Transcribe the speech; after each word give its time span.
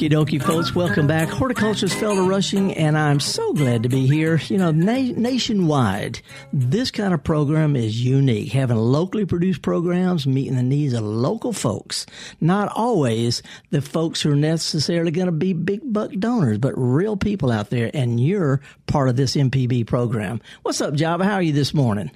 Okie 0.00 0.10
dokie, 0.10 0.42
folks. 0.42 0.74
Welcome 0.74 1.06
back. 1.06 1.28
Horticulturist 1.28 1.94
Felder 1.98 2.26
Rushing, 2.26 2.72
and 2.72 2.96
I'm 2.96 3.20
so 3.20 3.52
glad 3.52 3.82
to 3.82 3.90
be 3.90 4.06
here. 4.06 4.40
You 4.48 4.56
know, 4.56 4.70
na- 4.70 5.12
nationwide, 5.14 6.22
this 6.54 6.90
kind 6.90 7.12
of 7.12 7.22
program 7.22 7.76
is 7.76 8.02
unique. 8.02 8.50
Having 8.50 8.78
locally 8.78 9.26
produced 9.26 9.60
programs, 9.60 10.26
meeting 10.26 10.56
the 10.56 10.62
needs 10.62 10.94
of 10.94 11.04
local 11.04 11.52
folks. 11.52 12.06
Not 12.40 12.72
always 12.74 13.42
the 13.68 13.82
folks 13.82 14.22
who 14.22 14.32
are 14.32 14.36
necessarily 14.36 15.10
going 15.10 15.26
to 15.26 15.32
be 15.32 15.52
big 15.52 15.80
buck 15.92 16.12
donors, 16.12 16.56
but 16.56 16.72
real 16.78 17.18
people 17.18 17.52
out 17.52 17.68
there, 17.68 17.90
and 17.92 18.18
you're 18.18 18.62
part 18.86 19.10
of 19.10 19.16
this 19.16 19.36
MPB 19.36 19.86
program. 19.86 20.40
What's 20.62 20.80
up, 20.80 20.94
Java? 20.94 21.26
How 21.26 21.34
are 21.34 21.42
you 21.42 21.52
this 21.52 21.74
morning? 21.74 22.10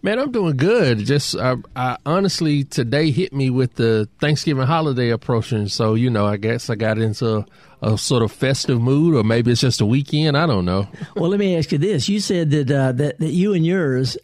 Man, 0.00 0.20
I'm 0.20 0.30
doing 0.30 0.56
good. 0.56 0.98
Just 0.98 1.36
I, 1.36 1.56
I, 1.74 1.96
honestly 2.06 2.62
today 2.64 3.10
hit 3.10 3.32
me 3.32 3.50
with 3.50 3.74
the 3.74 4.08
Thanksgiving 4.20 4.66
holiday 4.66 5.10
approaching, 5.10 5.66
so 5.66 5.94
you 5.94 6.08
know 6.08 6.24
I 6.24 6.36
guess 6.36 6.70
I 6.70 6.76
got 6.76 6.98
into 6.98 7.38
a, 7.38 7.46
a 7.82 7.98
sort 7.98 8.22
of 8.22 8.30
festive 8.30 8.80
mood, 8.80 9.16
or 9.16 9.24
maybe 9.24 9.50
it's 9.50 9.60
just 9.60 9.80
a 9.80 9.86
weekend. 9.86 10.36
I 10.36 10.46
don't 10.46 10.64
know. 10.64 10.86
well, 11.16 11.30
let 11.30 11.40
me 11.40 11.56
ask 11.56 11.72
you 11.72 11.78
this: 11.78 12.08
You 12.08 12.20
said 12.20 12.50
that 12.52 12.70
uh, 12.70 12.92
that 12.92 13.18
that 13.18 13.32
you 13.32 13.54
and 13.54 13.66
yours 13.66 14.16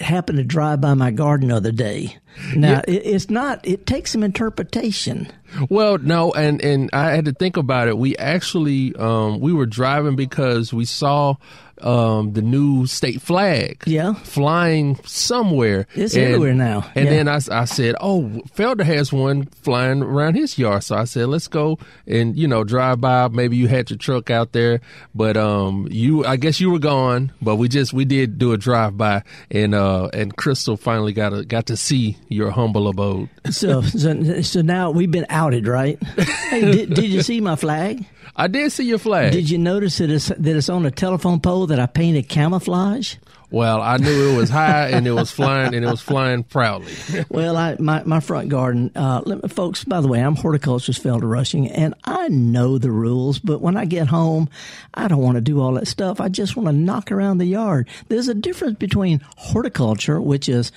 happened 0.00 0.38
to 0.38 0.44
drive 0.44 0.80
by 0.80 0.94
my 0.94 1.10
garden 1.10 1.48
the 1.48 1.56
other 1.56 1.72
day. 1.72 2.16
Now 2.54 2.70
yeah. 2.70 2.82
it, 2.88 3.02
it's 3.04 3.28
not. 3.28 3.66
It 3.66 3.86
takes 3.86 4.12
some 4.12 4.22
interpretation. 4.22 5.30
Well, 5.68 5.98
no, 5.98 6.32
and 6.32 6.62
and 6.62 6.90
I 6.92 7.10
had 7.10 7.24
to 7.26 7.32
think 7.32 7.56
about 7.56 7.88
it. 7.88 7.98
We 7.98 8.16
actually 8.16 8.94
um, 8.96 9.40
we 9.40 9.52
were 9.52 9.66
driving 9.66 10.16
because 10.16 10.72
we 10.72 10.84
saw 10.84 11.36
um, 11.82 12.32
the 12.32 12.42
new 12.42 12.86
state 12.86 13.22
flag. 13.22 13.82
Yeah. 13.86 14.14
Flying 14.14 14.96
somewhere. 15.04 15.86
It's 15.94 16.14
and, 16.14 16.24
everywhere 16.24 16.54
now. 16.54 16.90
And 16.94 17.06
yeah. 17.06 17.10
then 17.10 17.28
I, 17.28 17.40
I 17.50 17.64
said, 17.64 17.94
oh, 18.00 18.22
Felder 18.54 18.84
has 18.84 19.12
one 19.12 19.46
flying 19.46 20.02
around 20.02 20.34
his 20.34 20.58
yard. 20.58 20.84
So 20.84 20.96
I 20.96 21.04
said, 21.04 21.28
let's 21.28 21.48
go 21.48 21.78
and, 22.06 22.36
you 22.36 22.48
know, 22.48 22.64
drive 22.64 23.00
by. 23.00 23.28
Maybe 23.28 23.56
you 23.56 23.68
had 23.68 23.90
your 23.90 23.98
truck 23.98 24.30
out 24.30 24.52
there, 24.52 24.80
but, 25.14 25.36
um, 25.36 25.88
you, 25.90 26.24
I 26.24 26.36
guess 26.36 26.60
you 26.60 26.70
were 26.70 26.78
gone, 26.78 27.32
but 27.40 27.56
we 27.56 27.68
just, 27.68 27.92
we 27.92 28.04
did 28.04 28.38
do 28.38 28.52
a 28.52 28.58
drive 28.58 28.96
by 28.96 29.22
and, 29.50 29.74
uh, 29.74 30.08
and 30.12 30.36
Crystal 30.36 30.76
finally 30.76 31.12
got 31.12 31.32
a, 31.32 31.44
got 31.44 31.66
to 31.66 31.76
see 31.76 32.16
your 32.28 32.50
humble 32.50 32.88
abode. 32.88 33.28
So, 33.50 33.82
so, 33.82 34.42
so 34.42 34.62
now 34.62 34.90
we've 34.90 35.10
been 35.10 35.26
outed, 35.38 35.68
right? 35.68 36.02
hey, 36.50 36.60
did, 36.60 36.94
did 36.94 37.04
you 37.04 37.22
see 37.22 37.40
my 37.40 37.54
flag? 37.54 38.04
I 38.34 38.48
did 38.48 38.72
see 38.72 38.84
your 38.84 38.98
flag. 38.98 39.32
Did 39.32 39.48
you 39.48 39.58
notice 39.58 39.98
that 39.98 40.10
it's, 40.10 40.28
that 40.28 40.56
it's 40.56 40.68
on 40.68 40.84
a 40.84 40.90
telephone 40.90 41.38
pole 41.38 41.68
that 41.68 41.78
I 41.78 41.86
painted 41.86 42.28
camouflage? 42.28 43.14
Well, 43.50 43.80
I 43.80 43.96
knew 43.96 44.34
it 44.34 44.36
was 44.36 44.50
high 44.50 44.90
and 44.90 45.06
it 45.06 45.12
was 45.12 45.30
flying 45.30 45.74
and 45.74 45.82
it 45.82 45.88
was 45.88 46.02
flying 46.02 46.42
proudly. 46.42 46.92
well, 47.30 47.56
I, 47.56 47.76
my, 47.78 48.02
my 48.04 48.20
front 48.20 48.50
garden, 48.50 48.90
uh, 48.94 49.22
me, 49.24 49.40
folks, 49.48 49.84
by 49.84 50.02
the 50.02 50.08
way, 50.08 50.20
I'm 50.20 50.34
horticulturist 50.34 51.02
Felder 51.02 51.30
Rushing 51.30 51.68
and 51.70 51.94
I 52.04 52.28
know 52.28 52.76
the 52.76 52.90
rules, 52.90 53.38
but 53.38 53.62
when 53.62 53.76
I 53.76 53.86
get 53.86 54.08
home, 54.08 54.50
I 54.92 55.08
don't 55.08 55.22
want 55.22 55.36
to 55.36 55.40
do 55.40 55.60
all 55.60 55.72
that 55.74 55.88
stuff. 55.88 56.20
I 56.20 56.28
just 56.28 56.56
want 56.56 56.68
to 56.68 56.72
knock 56.72 57.10
around 57.10 57.38
the 57.38 57.46
yard. 57.46 57.88
There's 58.08 58.28
a 58.28 58.34
difference 58.34 58.76
between 58.76 59.20
horticulture, 59.36 60.20
which 60.20 60.48
is 60.48 60.70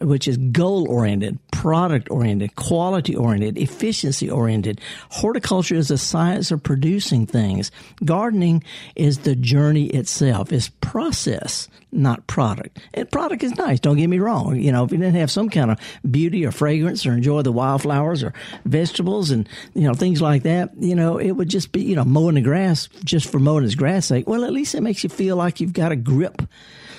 which 0.00 0.28
is 0.28 0.36
goal 0.36 0.88
oriented, 0.88 1.38
product 1.50 2.10
oriented, 2.10 2.54
quality 2.56 3.14
oriented, 3.16 3.58
efficiency 3.58 4.30
oriented. 4.30 4.80
Horticulture 5.10 5.74
is 5.74 5.90
a 5.90 5.98
science 5.98 6.50
of 6.50 6.62
producing 6.62 7.26
things. 7.26 7.70
Gardening 8.04 8.62
is 8.96 9.18
the 9.18 9.34
journey 9.34 9.86
itself. 9.86 10.52
It's 10.52 10.68
process, 10.80 11.68
not 11.92 12.26
product. 12.26 12.78
And 12.92 13.10
product 13.10 13.42
is 13.42 13.56
nice. 13.56 13.80
Don't 13.80 13.96
get 13.96 14.08
me 14.08 14.18
wrong. 14.18 14.56
You 14.56 14.72
know, 14.72 14.84
if 14.84 14.92
you 14.92 14.98
didn't 14.98 15.14
have 15.16 15.30
some 15.30 15.48
kind 15.48 15.70
of 15.70 15.78
beauty 16.08 16.44
or 16.44 16.50
fragrance 16.50 17.06
or 17.06 17.12
enjoy 17.12 17.42
the 17.42 17.52
wildflowers 17.52 18.22
or 18.22 18.34
vegetables 18.64 19.30
and, 19.30 19.48
you 19.74 19.82
know, 19.82 19.94
things 19.94 20.20
like 20.20 20.42
that, 20.42 20.70
you 20.78 20.94
know, 20.94 21.18
it 21.18 21.32
would 21.32 21.48
just 21.48 21.72
be, 21.72 21.82
you 21.82 21.96
know, 21.96 22.04
mowing 22.04 22.34
the 22.34 22.40
grass 22.42 22.88
just 23.04 23.30
for 23.30 23.38
mowing 23.38 23.64
its 23.64 23.74
grass 23.74 24.06
sake. 24.06 24.28
Well, 24.28 24.44
at 24.44 24.52
least 24.52 24.74
it 24.74 24.82
makes 24.82 25.04
you 25.04 25.10
feel 25.10 25.36
like 25.36 25.60
you've 25.60 25.72
got 25.72 25.92
a 25.92 25.96
grip. 25.96 26.42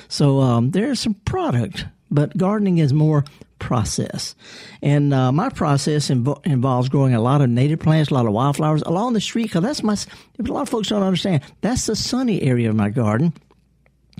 So, 0.08 0.40
um, 0.40 0.72
there's 0.72 1.00
some 1.00 1.16
product 1.16 1.86
but 2.12 2.36
gardening 2.38 2.78
is 2.78 2.94
more 2.94 3.26
process. 3.60 4.36
And 4.82 5.14
uh, 5.14 5.32
my 5.32 5.50
process 5.50 6.10
inv- 6.10 6.46
involves 6.46 6.90
growing 6.90 7.14
a 7.14 7.22
lot 7.22 7.42
of 7.42 7.50
native 7.50 7.80
plants, 7.80 8.12
a 8.12 8.14
lot 8.14 8.26
of 8.26 8.34
wildflowers 8.34 8.82
along 8.84 9.14
the 9.14 9.22
street. 9.22 9.44
Because 9.44 9.64
that's 9.64 9.84
my. 9.84 9.96
A 10.40 10.44
lot 10.44 10.62
of 10.62 10.70
folks 10.70 10.90
don't 10.90 11.04
understand. 11.04 11.42
That's 11.62 11.86
the 11.86 11.96
sunny 11.96 12.42
area 12.42 12.70
of 12.70 12.76
my 12.76 12.90
garden 12.90 13.34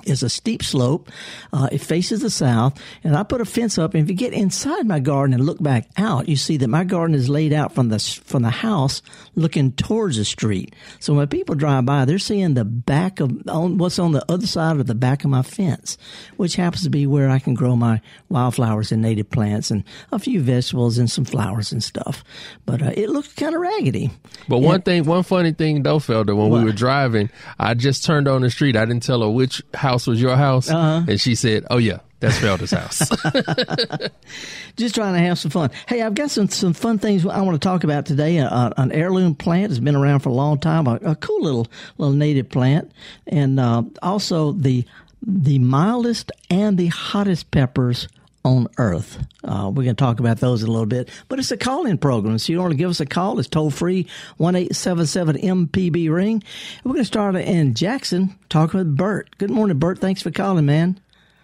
is 0.04 0.24
a 0.24 0.30
steep 0.30 0.64
slope. 0.64 1.10
Uh, 1.52 1.70
it 1.72 1.80
faces 1.80 2.22
the 2.22 2.30
south, 2.30 2.80
and 3.04 3.16
I 3.16 3.24
put 3.24 3.42
a 3.42 3.46
fence 3.46 3.78
up. 3.78 3.94
And 3.94 4.04
if 4.04 4.10
you 4.10 4.16
get 4.16 4.34
inside 4.34 4.86
my 4.86 5.00
garden 5.00 5.34
and 5.34 5.46
look 5.46 5.62
back 5.62 5.88
out, 5.98 6.28
you 6.30 6.36
see 6.36 6.58
that 6.58 6.68
my 6.68 6.84
garden 6.84 7.16
is 7.16 7.30
laid 7.30 7.54
out 7.54 7.74
from 7.74 7.90
the 7.90 8.00
from 8.00 8.44
the 8.44 8.50
house, 8.50 9.02
looking 9.36 9.72
towards 9.72 10.18
the 10.18 10.26
street. 10.26 10.76
So 11.00 11.14
when 11.14 11.28
people 11.28 11.56
drive 11.56 11.86
by, 11.86 12.06
they're 12.06 12.20
seeing 12.20 12.54
the 12.54 12.66
back 12.66 13.20
of 13.20 13.48
on 13.48 13.78
what's 13.78 14.00
on 14.00 14.12
the 14.12 14.26
other 14.32 14.48
side 14.48 14.78
of 14.78 14.88
the 14.88 14.96
back 14.96 15.24
of 15.24 15.30
my 15.30 15.42
fence, 15.42 15.98
which 16.38 16.56
happens 16.56 16.84
to 16.84 16.90
be 16.90 17.08
where 17.08 17.30
I 17.30 17.40
can 17.40 17.54
grow 17.54 17.76
my 17.76 18.02
wildflowers 18.30 18.92
and 18.92 19.02
native 19.02 19.30
plants 19.30 19.72
and 19.72 19.84
a 20.12 20.20
few 20.20 20.42
vegetables 20.42 20.98
and 20.98 21.10
some 21.10 21.26
flowers 21.26 21.72
and 21.72 21.84
stuff. 21.84 22.24
But 22.66 22.82
uh, 22.82 22.92
it 22.96 23.10
looks 23.10 23.34
kind 23.34 23.56
of 23.56 23.62
raggedy. 23.62 24.12
But 24.48 24.60
one 24.60 24.82
thing, 24.82 25.06
one 25.06 25.24
funny 25.24 25.54
thing 25.54 25.84
though, 25.84 26.00
Felder, 26.00 26.36
when 26.36 26.50
what? 26.50 26.60
we 26.60 26.66
were 26.66 26.72
driving, 26.72 27.30
I 27.60 27.74
just 27.74 28.04
turned 28.04 28.28
on 28.28 28.42
the 28.42 28.50
street. 28.50 28.76
I 28.76 28.86
didn't 28.86 29.04
tell 29.04 29.22
her 29.22 29.30
which 29.30 29.62
house 29.86 30.08
was 30.08 30.22
your 30.22 30.36
house? 30.36 30.70
Uh-huh. 30.70 31.06
And 31.08 31.22
she 31.22 31.36
said, 31.36 31.66
oh, 31.70 31.78
yeah. 31.78 32.00
That's 32.22 32.40
Felder's 32.40 32.72
house. 32.72 33.00
Just 34.78 34.96
trying 34.96 35.14
to 35.14 35.20
have 35.20 35.38
some 35.38 35.52
fun. 35.52 35.70
Hey, 35.88 36.02
I've 36.02 36.16
got 36.16 36.32
some, 36.32 36.48
some 36.50 36.74
fun 36.74 36.98
things 36.98 37.26
I 37.26 37.42
want 37.42 37.62
to 37.62 37.66
talk 37.68 37.84
about 37.84 38.06
today. 38.06 38.40
Uh, 38.40 38.72
an 38.78 38.92
heirloom 38.92 39.36
plant 39.36 39.70
has 39.70 39.80
been 39.80 39.96
around 39.96 40.22
for 40.22 40.30
a 40.30 40.34
long 40.34 40.58
time. 40.58 40.88
A, 40.88 40.96
a 40.96 41.16
cool 41.16 41.44
little 41.44 41.68
little 41.98 42.16
native 42.16 42.50
plant, 42.50 42.92
and 43.28 43.60
uh, 43.60 43.84
also 44.02 44.54
the 44.54 44.86
the 45.22 45.60
mildest 45.60 46.32
and 46.50 46.78
the 46.78 46.88
hottest 46.88 47.52
peppers 47.52 48.08
on 48.46 48.68
earth. 48.78 49.18
Uh, 49.44 49.70
we're 49.74 49.84
going 49.84 49.96
to 49.96 50.00
talk 50.00 50.20
about 50.20 50.38
those 50.38 50.62
in 50.62 50.70
a 50.70 50.72
little 50.72 50.86
bit, 50.86 51.10
but 51.28 51.40
it's 51.40 51.52
a 51.52 51.58
call 51.58 51.86
in 51.86 51.98
program. 51.98 52.38
So 52.38 52.54
you 52.54 52.60
want 52.60 52.72
to 52.72 52.78
give 52.78 52.90
us 52.90 53.00
a 53.00 53.06
call. 53.06 53.40
It's 53.40 53.50
toll 53.50 53.72
free, 53.72 54.08
1 54.38 54.56
877 54.56 55.38
MPB 55.38 56.10
ring. 56.10 56.44
We're 56.84 56.94
going 56.94 57.02
to 57.02 57.06
start 57.06 57.36
in 57.36 57.74
Jackson 57.74 58.38
talking 58.48 58.78
with 58.78 58.96
Bert. 58.96 59.36
Good 59.40 59.50
morning, 59.50 59.80
Bert. 59.80 60.00
Thanks 60.00 60.22
for 60.22 60.32
calling, 60.32 60.66
man. 60.66 61.00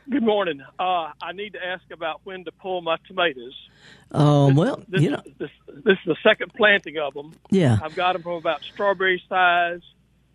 Good 0.09 0.23
morning. 0.23 0.61
Uh, 0.79 1.11
I 1.21 1.31
need 1.33 1.53
to 1.53 1.65
ask 1.65 1.83
about 1.91 2.21
when 2.23 2.45
to 2.45 2.51
pull 2.51 2.81
my 2.81 2.97
tomatoes. 3.07 3.55
Um, 4.11 4.55
well, 4.55 4.83
this, 4.87 5.01
you 5.01 5.11
know, 5.11 5.21
this, 5.39 5.49
this 5.67 5.93
is 5.93 6.05
the 6.05 6.17
second 6.21 6.53
planting 6.53 6.97
of 6.97 7.13
them. 7.13 7.33
Yeah, 7.49 7.79
I've 7.81 7.95
got 7.95 8.13
them 8.13 8.21
from 8.21 8.33
about 8.33 8.61
strawberry 8.61 9.23
size 9.29 9.81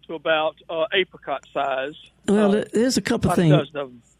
to 0.06 0.14
about 0.14 0.56
uh, 0.70 0.86
apricot 0.94 1.44
size. 1.52 1.94
Well, 2.28 2.56
uh, 2.56 2.64
there's 2.72 2.96
a 2.96 3.02
couple 3.02 3.30
of 3.30 3.36
things. 3.36 3.68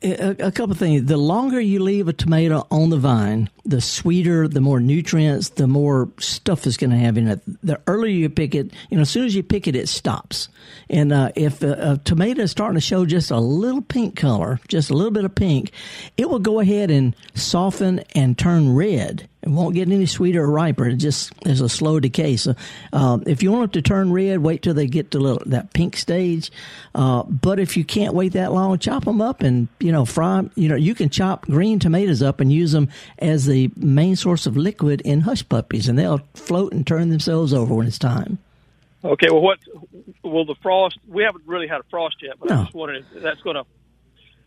A, 0.02 0.46
a 0.48 0.52
couple 0.52 0.72
of 0.72 0.78
things. 0.78 1.06
The 1.06 1.16
longer 1.16 1.58
you 1.58 1.82
leave 1.82 2.06
a 2.06 2.12
tomato 2.12 2.66
on 2.70 2.90
the 2.90 2.98
vine, 2.98 3.48
the 3.64 3.80
sweeter, 3.80 4.46
the 4.46 4.60
more 4.60 4.78
nutrients, 4.78 5.50
the 5.50 5.66
more 5.66 6.10
stuff 6.18 6.66
is 6.66 6.76
going 6.76 6.90
to 6.90 6.96
have 6.96 7.16
in 7.16 7.28
it. 7.28 7.40
The 7.64 7.80
earlier 7.86 8.12
you 8.12 8.28
pick 8.28 8.54
it, 8.54 8.72
you 8.90 8.96
know, 8.96 9.02
as 9.02 9.10
soon 9.10 9.24
as 9.24 9.34
you 9.34 9.42
pick 9.42 9.66
it, 9.66 9.74
it 9.74 9.88
stops. 9.88 10.48
And 10.88 11.12
uh, 11.12 11.32
if 11.34 11.62
a, 11.62 11.92
a, 11.92 11.98
tomato 12.04 12.42
is 12.42 12.50
starting 12.50 12.76
to 12.76 12.80
show 12.80 13.06
just 13.06 13.30
a 13.30 13.40
little 13.40 13.82
pink 13.82 14.16
color, 14.16 14.60
just 14.68 14.90
a 14.90 14.94
little 14.94 15.10
bit 15.10 15.24
of 15.24 15.34
pink, 15.34 15.72
it 16.16 16.28
will 16.28 16.38
go 16.38 16.60
ahead 16.60 16.90
and 16.90 17.16
soften 17.34 18.00
and 18.14 18.38
turn 18.38 18.74
red. 18.74 19.28
It 19.42 19.50
won't 19.50 19.74
get 19.74 19.88
any 19.88 20.06
sweeter 20.06 20.42
or 20.42 20.50
riper. 20.50 20.88
It 20.88 20.96
just 20.96 21.32
is 21.46 21.60
a 21.60 21.68
slow 21.68 22.00
decay. 22.00 22.36
So, 22.36 22.56
uh, 22.92 23.18
if 23.26 23.44
you 23.44 23.52
want 23.52 23.70
it 23.70 23.72
to 23.74 23.82
turn 23.82 24.12
red, 24.12 24.40
wait 24.40 24.62
till 24.62 24.74
they 24.74 24.88
get 24.88 25.12
to 25.12 25.20
little, 25.20 25.42
that 25.46 25.72
pink 25.72 25.96
stage. 25.96 26.50
Uh, 26.96 27.22
but 27.22 27.60
if 27.60 27.76
you 27.76 27.84
can't 27.96 28.14
wait 28.14 28.34
that 28.34 28.52
long, 28.52 28.78
chop 28.78 29.06
them 29.06 29.22
up 29.22 29.40
and 29.42 29.68
you 29.80 29.90
know 29.90 30.04
fry. 30.04 30.42
You 30.54 30.68
know 30.68 30.76
you 30.76 30.94
can 30.94 31.08
chop 31.08 31.46
green 31.46 31.78
tomatoes 31.78 32.22
up 32.22 32.40
and 32.40 32.52
use 32.52 32.72
them 32.72 32.90
as 33.18 33.46
the 33.46 33.70
main 33.74 34.16
source 34.16 34.44
of 34.46 34.54
liquid 34.54 35.00
in 35.00 35.22
hush 35.22 35.48
puppies, 35.48 35.88
and 35.88 35.98
they'll 35.98 36.20
float 36.34 36.74
and 36.74 36.86
turn 36.86 37.08
themselves 37.08 37.54
over 37.54 37.74
when 37.74 37.86
it's 37.86 37.98
time. 37.98 38.38
Okay. 39.02 39.28
Well, 39.30 39.40
what 39.40 39.58
will 40.22 40.44
the 40.44 40.56
frost? 40.56 40.98
We 41.08 41.22
haven't 41.22 41.44
really 41.46 41.68
had 41.68 41.80
a 41.80 41.84
frost 41.84 42.16
yet, 42.20 42.34
but 42.38 42.50
no. 42.50 42.56
I'm 42.56 42.64
just 42.64 42.74
wondering 42.74 43.04
if 43.14 43.22
that's 43.22 43.40
going 43.40 43.56
to 43.56 43.64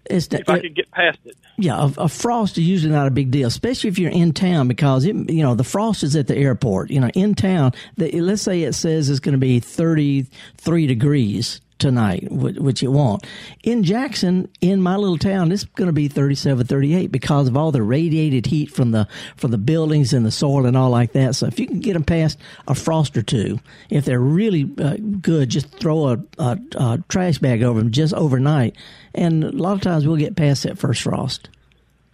it's 0.05 0.27
the, 0.27 0.41
if 0.41 0.49
I 0.49 0.59
could 0.59 0.75
get 0.75 0.91
past 0.91 1.17
it. 1.25 1.35
Yeah, 1.57 1.89
a, 1.97 2.03
a, 2.03 2.07
frost 2.07 2.57
is 2.59 2.65
usually 2.67 2.93
not 2.93 3.07
a 3.07 3.11
big 3.11 3.31
deal, 3.31 3.47
especially 3.47 3.89
if 3.89 3.97
you're 3.97 4.11
in 4.11 4.31
town 4.33 4.67
because 4.67 5.05
it, 5.05 5.15
you 5.29 5.41
know 5.41 5.55
the 5.55 5.63
frost 5.63 6.03
is 6.03 6.15
at 6.15 6.27
the 6.27 6.37
airport. 6.37 6.91
You 6.91 6.99
know, 6.99 7.09
in 7.15 7.33
town, 7.33 7.73
the, 7.97 8.11
let's 8.21 8.43
say 8.43 8.61
it 8.61 8.73
says 8.73 9.09
it's 9.09 9.19
going 9.19 9.33
to 9.33 9.39
be 9.39 9.59
33 9.59 10.85
degrees 10.85 11.61
tonight, 11.79 12.27
which 12.31 12.83
it 12.83 12.89
won't. 12.89 13.25
In 13.63 13.83
Jackson, 13.83 14.49
in 14.61 14.81
my 14.81 14.95
little 14.95 15.17
town, 15.17 15.51
it's 15.51 15.63
going 15.63 15.87
to 15.87 15.93
be 15.93 16.07
37, 16.07 16.65
38 16.65 17.11
because 17.11 17.47
of 17.47 17.57
all 17.57 17.71
the 17.71 17.81
radiated 17.81 18.45
heat 18.45 18.71
from 18.71 18.91
the 18.91 19.07
from 19.37 19.51
the 19.51 19.57
buildings 19.57 20.13
and 20.13 20.25
the 20.25 20.31
soil 20.31 20.65
and 20.65 20.77
all 20.77 20.89
like 20.89 21.13
that. 21.13 21.35
So 21.35 21.47
if 21.47 21.59
you 21.59 21.67
can 21.67 21.79
get 21.79 21.93
them 21.93 22.03
past 22.03 22.37
a 22.67 22.75
frost 22.75 23.17
or 23.17 23.23
two, 23.23 23.59
if 23.89 24.05
they're 24.05 24.19
really 24.19 24.69
uh, 24.77 24.97
good, 25.21 25.49
just 25.49 25.71
throw 25.71 26.09
a, 26.09 26.19
a, 26.37 26.59
a 26.75 27.03
trash 27.09 27.39
bag 27.39 27.63
over 27.63 27.79
them 27.79 27.91
just 27.91 28.13
overnight, 28.13 28.75
and 29.15 29.43
a 29.43 29.51
lot 29.51 29.73
of 29.73 29.81
times 29.81 30.05
we'll 30.05 30.17
get 30.17 30.35
past 30.35 30.63
that 30.63 30.77
first 30.77 31.01
frost. 31.01 31.49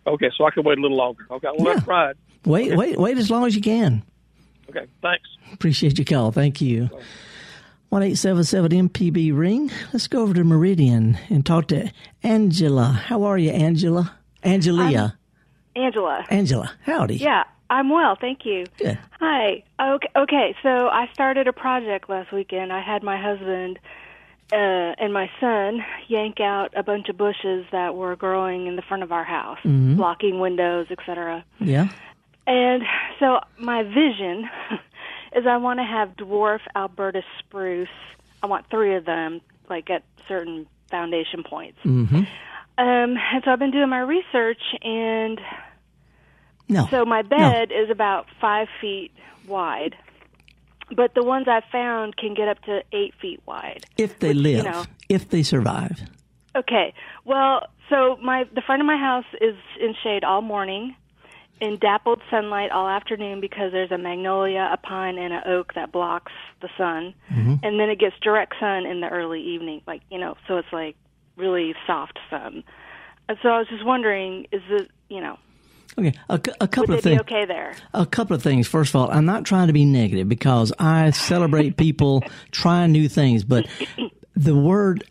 Okay, 0.08 0.30
so 0.38 0.46
I 0.46 0.52
can 0.52 0.64
wait 0.64 0.78
a 0.78 0.82
little 0.82 0.98
longer. 0.98 1.26
Okay, 1.32 1.48
well, 1.58 1.68
yeah. 1.68 1.74
that's 1.74 1.88
right. 1.88 2.16
Wait, 2.46 2.68
okay. 2.68 2.76
wait, 2.76 2.98
wait 3.00 3.18
as 3.18 3.32
long 3.32 3.46
as 3.46 3.56
you 3.56 3.62
can. 3.62 4.04
Okay, 4.70 4.86
thanks. 5.02 5.28
Appreciate 5.52 5.98
your 5.98 6.06
call. 6.06 6.32
Thank 6.32 6.62
you. 6.62 6.90
One 7.90 8.04
eight 8.04 8.18
seven 8.18 8.44
seven 8.44 8.72
MPB 8.72 9.36
ring. 9.38 9.72
Let's 9.94 10.08
go 10.08 10.22
over 10.24 10.34
to 10.34 10.44
Meridian 10.44 11.18
and 11.30 11.46
talk 11.46 11.68
to 11.68 11.92
Angela. 12.24 12.86
How 12.86 13.24
are 13.24 13.38
you, 13.38 13.52
Angela? 13.52 14.16
Angelia. 14.44 15.14
I'm 15.76 15.84
Angela. 15.84 16.26
Angela. 16.30 16.72
Howdy. 16.84 17.18
Yeah, 17.18 17.44
I'm 17.70 17.90
well, 17.90 18.18
thank 18.20 18.46
you. 18.46 18.66
Good. 18.78 18.98
Hi. 19.20 19.64
Okay, 19.80 20.10
okay, 20.16 20.56
so 20.62 20.88
I 20.88 21.08
started 21.14 21.48
a 21.48 21.54
project 21.54 22.10
last 22.10 22.32
weekend. 22.32 22.72
I 22.72 22.82
had 22.82 23.04
my 23.04 23.22
husband 23.22 23.80
uh, 24.52 24.94
and 24.98 25.12
my 25.12 25.30
son 25.40 25.84
yank 26.08 26.40
out 26.40 26.74
a 26.76 26.84
bunch 26.84 27.10
of 27.10 27.18
bushes 27.18 27.66
that 27.72 27.96
were 27.96 28.16
growing 28.16 28.68
in 28.68 28.76
the 28.76 28.82
front 28.84 29.04
of 29.04 29.12
our 29.12 29.24
house, 29.24 29.58
mm-hmm. 29.60 29.96
blocking 29.96 30.40
windows, 30.40 30.88
etc. 30.92 31.44
Yeah. 31.60 31.90
And 32.46 32.84
so 33.20 33.40
my 33.58 33.82
vision 33.82 34.48
is 35.36 35.46
I 35.48 35.58
want 35.58 35.80
to 35.80 35.84
have 35.84 36.16
dwarf 36.16 36.60
Alberta 36.76 37.22
spruce. 37.40 37.88
I 38.42 38.48
want 38.48 38.70
three 38.70 38.96
of 38.96 39.06
them, 39.06 39.42
like 39.70 39.90
at 39.90 40.04
certain 40.28 40.68
foundation 40.90 41.44
points. 41.44 41.80
Mm-hmm. 41.84 42.16
Um, 42.18 42.26
and 42.78 43.44
so 43.44 43.52
I've 43.52 43.60
been 43.60 43.72
doing 43.72 43.90
my 43.90 44.00
research, 44.00 44.62
and 44.82 45.40
no. 46.68 46.88
so 46.92 47.06
my 47.06 47.22
bed 47.22 47.70
no. 47.70 47.84
is 47.84 47.90
about 47.90 48.28
five 48.40 48.68
feet 48.82 49.12
wide 49.48 49.96
but 50.96 51.14
the 51.16 51.24
ones 51.24 51.48
I've 51.48 51.64
found 51.72 52.18
can 52.18 52.34
get 52.34 52.48
up 52.48 52.62
to 52.64 52.82
eight 52.92 53.14
feet 53.22 53.42
wide. 53.46 53.86
If 53.98 54.20
they 54.20 54.30
which, 54.30 54.38
live, 54.38 54.58
you 54.58 54.72
know, 54.72 54.86
if 55.10 55.30
they 55.30 55.44
survive. 55.44 56.02
Okay. 56.56 56.94
Well, 57.24 57.68
so 57.90 58.18
my 58.22 58.46
the 58.54 58.62
front 58.62 58.82
of 58.82 58.86
my 58.86 58.98
house 58.98 59.26
is 59.42 59.56
in 59.80 59.96
shade 60.04 60.24
all 60.24 60.42
morning, 60.42 60.96
in 61.62 61.78
dappled 61.80 62.22
sunlight 62.30 62.72
all 62.72 62.88
afternoon 62.88 63.42
because 63.42 63.72
there's 63.72 63.92
a 63.92 63.98
magnolia, 63.98 64.70
a 64.72 64.78
pine, 64.78 65.18
and 65.18 65.34
an 65.34 65.42
oak 65.46 65.74
that 65.76 65.92
blocks 65.92 66.32
the 66.62 66.70
sun, 66.78 67.14
mm-hmm. 67.32 67.56
and 67.64 67.80
then 67.80 67.90
it 67.90 68.00
gets 68.00 68.16
direct 68.22 68.54
sun 68.60 68.86
in 68.86 69.02
the 69.02 69.10
early 69.10 69.42
evening. 69.42 69.82
Like 69.88 70.02
you 70.10 70.20
know, 70.20 70.36
so 70.48 70.58
it's 70.58 70.72
like 70.72 70.96
really 71.38 71.74
soft 71.88 72.20
sun. 72.30 72.64
And 73.28 73.38
so 73.42 73.50
I 73.50 73.58
was 73.60 73.68
just 73.68 73.86
wondering, 73.86 74.48
is 74.52 74.62
it 74.70 74.92
you 75.10 75.22
know 75.22 75.38
Okay, 75.98 76.14
a, 76.30 76.34
a 76.60 76.68
couple 76.68 76.88
Would 76.88 76.98
of 76.98 77.04
things. 77.04 77.22
okay 77.22 77.46
there? 77.46 77.74
A 77.94 78.06
couple 78.06 78.36
of 78.36 78.44
things. 78.44 78.68
First 78.68 78.94
of 78.94 78.98
all, 78.98 79.12
I'm 79.12 79.26
not 79.26 79.46
trying 79.46 79.68
to 79.68 79.74
be 79.74 79.86
negative 79.86 80.28
because 80.28 80.74
I 80.78 81.12
celebrate 81.12 81.78
people 81.78 82.24
trying 82.52 82.92
new 82.92 83.08
things, 83.08 83.44
but 83.44 83.66
the 84.36 84.56
word 84.56 85.06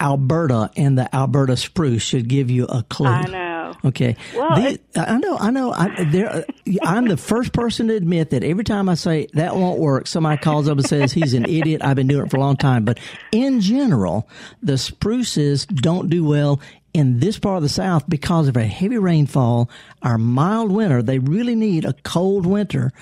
Alberta 0.00 0.70
and 0.76 0.96
the 0.96 1.14
Alberta 1.14 1.56
spruce 1.56 2.02
should 2.02 2.28
give 2.28 2.50
you 2.50 2.64
a 2.64 2.82
clue. 2.84 3.06
I 3.06 3.26
know. 3.26 3.49
Okay. 3.84 4.16
Well, 4.34 4.56
the, 4.56 4.80
I 4.96 5.18
know. 5.18 5.36
I 5.38 5.50
know. 5.50 5.72
I, 5.72 6.04
there, 6.04 6.30
uh, 6.30 6.42
I'm 6.82 7.06
the 7.06 7.16
first 7.16 7.52
person 7.52 7.88
to 7.88 7.94
admit 7.94 8.30
that 8.30 8.44
every 8.44 8.64
time 8.64 8.88
I 8.88 8.94
say 8.94 9.28
that 9.34 9.56
won't 9.56 9.78
work, 9.78 10.06
somebody 10.06 10.40
calls 10.40 10.68
up 10.68 10.78
and 10.78 10.86
says 10.86 11.12
he's 11.12 11.34
an 11.34 11.46
idiot. 11.46 11.82
I've 11.82 11.96
been 11.96 12.06
doing 12.08 12.26
it 12.26 12.30
for 12.30 12.36
a 12.36 12.40
long 12.40 12.56
time. 12.56 12.84
But 12.84 12.98
in 13.32 13.60
general, 13.60 14.28
the 14.62 14.76
spruces 14.76 15.66
don't 15.66 16.10
do 16.10 16.24
well 16.24 16.60
in 16.92 17.20
this 17.20 17.38
part 17.38 17.56
of 17.56 17.62
the 17.62 17.68
South 17.68 18.08
because 18.08 18.48
of 18.48 18.56
a 18.56 18.64
heavy 18.64 18.98
rainfall, 18.98 19.70
our 20.02 20.18
mild 20.18 20.72
winter. 20.72 21.02
They 21.02 21.18
really 21.18 21.54
need 21.54 21.84
a 21.84 21.94
cold 22.02 22.46
winter, 22.46 22.92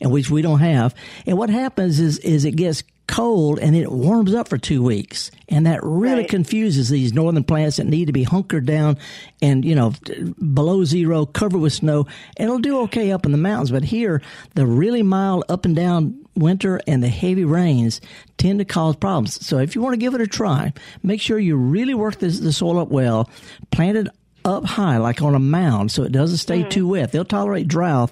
in 0.00 0.10
which 0.10 0.30
we 0.30 0.42
don't 0.42 0.60
have. 0.60 0.94
And 1.26 1.36
what 1.36 1.50
happens 1.50 1.98
is, 2.00 2.18
is 2.18 2.44
it 2.44 2.52
gets 2.52 2.84
cold 3.06 3.58
and 3.58 3.76
it 3.76 3.90
warms 3.90 4.34
up 4.34 4.48
for 4.48 4.58
two 4.58 4.82
weeks. 4.82 5.30
And 5.48 5.66
that 5.66 5.80
really 5.82 6.20
right. 6.20 6.28
confuses 6.28 6.88
these 6.88 7.12
northern 7.12 7.44
plants 7.44 7.76
that 7.76 7.86
need 7.86 8.06
to 8.06 8.12
be 8.12 8.22
hunkered 8.22 8.66
down 8.66 8.98
and, 9.40 9.64
you 9.64 9.74
know, 9.74 9.92
below 10.54 10.84
zero, 10.84 11.26
covered 11.26 11.58
with 11.58 11.72
snow. 11.72 12.06
And 12.36 12.46
it'll 12.46 12.58
do 12.58 12.80
okay 12.82 13.12
up 13.12 13.26
in 13.26 13.32
the 13.32 13.38
mountains. 13.38 13.70
But 13.70 13.84
here, 13.84 14.22
the 14.54 14.66
really 14.66 15.02
mild 15.02 15.44
up 15.48 15.64
and 15.64 15.76
down 15.76 16.24
winter 16.34 16.80
and 16.86 17.02
the 17.02 17.08
heavy 17.08 17.44
rains 17.44 18.00
tend 18.38 18.60
to 18.60 18.64
cause 18.64 18.96
problems. 18.96 19.44
So 19.44 19.58
if 19.58 19.74
you 19.74 19.82
want 19.82 19.94
to 19.94 19.98
give 19.98 20.14
it 20.14 20.20
a 20.20 20.26
try, 20.26 20.72
make 21.02 21.20
sure 21.20 21.38
you 21.38 21.56
really 21.56 21.94
work 21.94 22.18
this, 22.18 22.38
the 22.38 22.52
soil 22.52 22.78
up 22.78 22.88
well, 22.88 23.28
plant 23.70 23.98
it 23.98 24.08
up 24.44 24.64
high, 24.64 24.96
like 24.96 25.22
on 25.22 25.34
a 25.34 25.38
mound, 25.38 25.92
so 25.92 26.02
it 26.02 26.12
doesn't 26.12 26.38
stay 26.38 26.60
mm-hmm. 26.60 26.68
too 26.68 26.88
wet. 26.88 27.12
They'll 27.12 27.24
tolerate 27.24 27.68
drought 27.68 28.10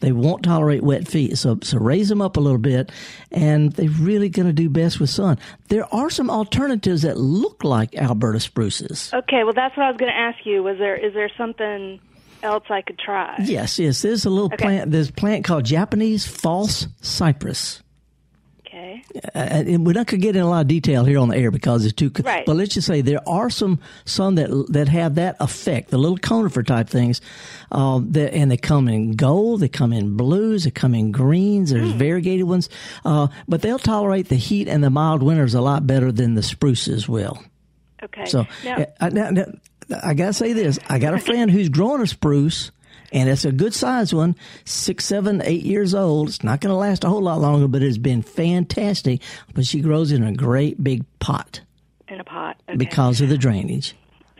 they 0.00 0.12
won't 0.12 0.42
tolerate 0.42 0.82
wet 0.82 1.08
feet. 1.08 1.38
So, 1.38 1.58
so 1.62 1.78
raise 1.78 2.08
them 2.08 2.22
up 2.22 2.36
a 2.36 2.40
little 2.40 2.58
bit 2.58 2.92
and 3.30 3.72
they're 3.72 3.88
really 3.88 4.28
going 4.28 4.46
to 4.46 4.52
do 4.52 4.68
best 4.68 5.00
with 5.00 5.10
sun. 5.10 5.38
There 5.68 5.92
are 5.94 6.10
some 6.10 6.30
alternatives 6.30 7.02
that 7.02 7.16
look 7.16 7.64
like 7.64 7.94
Alberta 7.96 8.40
spruces. 8.40 9.10
Okay. 9.12 9.44
Well, 9.44 9.54
that's 9.54 9.76
what 9.76 9.86
I 9.86 9.90
was 9.90 9.98
going 9.98 10.12
to 10.12 10.18
ask 10.18 10.44
you. 10.44 10.62
Was 10.62 10.78
there, 10.78 10.96
is 10.96 11.14
there 11.14 11.30
something 11.36 12.00
else 12.42 12.64
I 12.70 12.82
could 12.82 12.98
try? 12.98 13.36
Yes, 13.44 13.78
yes. 13.78 14.02
There's 14.02 14.24
a 14.24 14.30
little 14.30 14.46
okay. 14.46 14.56
plant, 14.56 14.90
there's 14.90 15.10
a 15.10 15.12
plant 15.12 15.44
called 15.44 15.64
Japanese 15.64 16.26
false 16.26 16.86
cypress. 17.00 17.82
Okay. 18.78 19.02
Uh, 19.34 19.62
we're 19.78 19.92
not 19.92 20.06
going 20.06 20.06
to 20.06 20.16
get 20.18 20.36
in 20.36 20.42
a 20.42 20.48
lot 20.48 20.60
of 20.60 20.68
detail 20.68 21.04
here 21.04 21.18
on 21.18 21.28
the 21.28 21.36
air 21.36 21.50
because 21.50 21.84
it's 21.84 21.94
too. 21.94 22.10
Right. 22.22 22.46
But 22.46 22.56
let's 22.56 22.74
just 22.74 22.86
say 22.86 23.00
there 23.00 23.26
are 23.28 23.50
some 23.50 23.80
some 24.04 24.36
that 24.36 24.66
that 24.70 24.88
have 24.88 25.16
that 25.16 25.36
effect, 25.40 25.90
the 25.90 25.98
little 25.98 26.18
conifer 26.18 26.62
type 26.62 26.88
things, 26.88 27.20
uh, 27.72 28.00
that, 28.10 28.34
and 28.34 28.50
they 28.50 28.56
come 28.56 28.88
in 28.88 29.12
gold, 29.12 29.60
they 29.60 29.68
come 29.68 29.92
in 29.92 30.16
blues, 30.16 30.64
they 30.64 30.70
come 30.70 30.94
in 30.94 31.12
greens. 31.12 31.70
There's 31.70 31.92
mm. 31.92 31.96
variegated 31.96 32.46
ones, 32.46 32.68
uh, 33.04 33.28
but 33.48 33.62
they'll 33.62 33.78
tolerate 33.78 34.28
the 34.28 34.36
heat 34.36 34.68
and 34.68 34.82
the 34.82 34.90
mild 34.90 35.22
winters 35.22 35.54
a 35.54 35.60
lot 35.60 35.86
better 35.86 36.12
than 36.12 36.34
the 36.34 36.42
spruces 36.42 37.08
will. 37.08 37.42
Okay. 38.02 38.26
So 38.26 38.46
now, 38.64 38.86
uh, 39.00 39.08
now, 39.08 39.30
now 39.30 39.46
I 40.02 40.14
gotta 40.14 40.32
say 40.32 40.52
this: 40.52 40.78
I 40.88 40.98
got 40.98 41.14
a 41.14 41.18
friend 41.28 41.50
who's 41.50 41.68
growing 41.68 42.02
a 42.02 42.06
spruce 42.06 42.70
and 43.12 43.28
it's 43.28 43.44
a 43.44 43.52
good 43.52 43.74
sized 43.74 44.12
one, 44.12 44.36
six, 44.64 45.04
seven, 45.04 45.42
eight 45.44 45.62
years 45.62 45.94
old. 45.94 46.28
It's 46.28 46.42
not 46.42 46.60
going 46.60 46.70
to 46.70 46.76
last 46.76 47.04
a 47.04 47.08
whole 47.08 47.22
lot 47.22 47.40
longer, 47.40 47.68
but 47.68 47.82
it's 47.82 47.98
been 47.98 48.22
fantastic. 48.22 49.22
But 49.54 49.66
she 49.66 49.80
grows 49.80 50.12
in 50.12 50.22
a 50.22 50.32
great 50.32 50.82
big 50.82 51.04
pot. 51.18 51.60
In 52.08 52.20
a 52.20 52.24
pot, 52.24 52.56
okay. 52.68 52.76
because 52.76 53.20
of 53.20 53.28
the 53.28 53.38
drainage. 53.38 53.94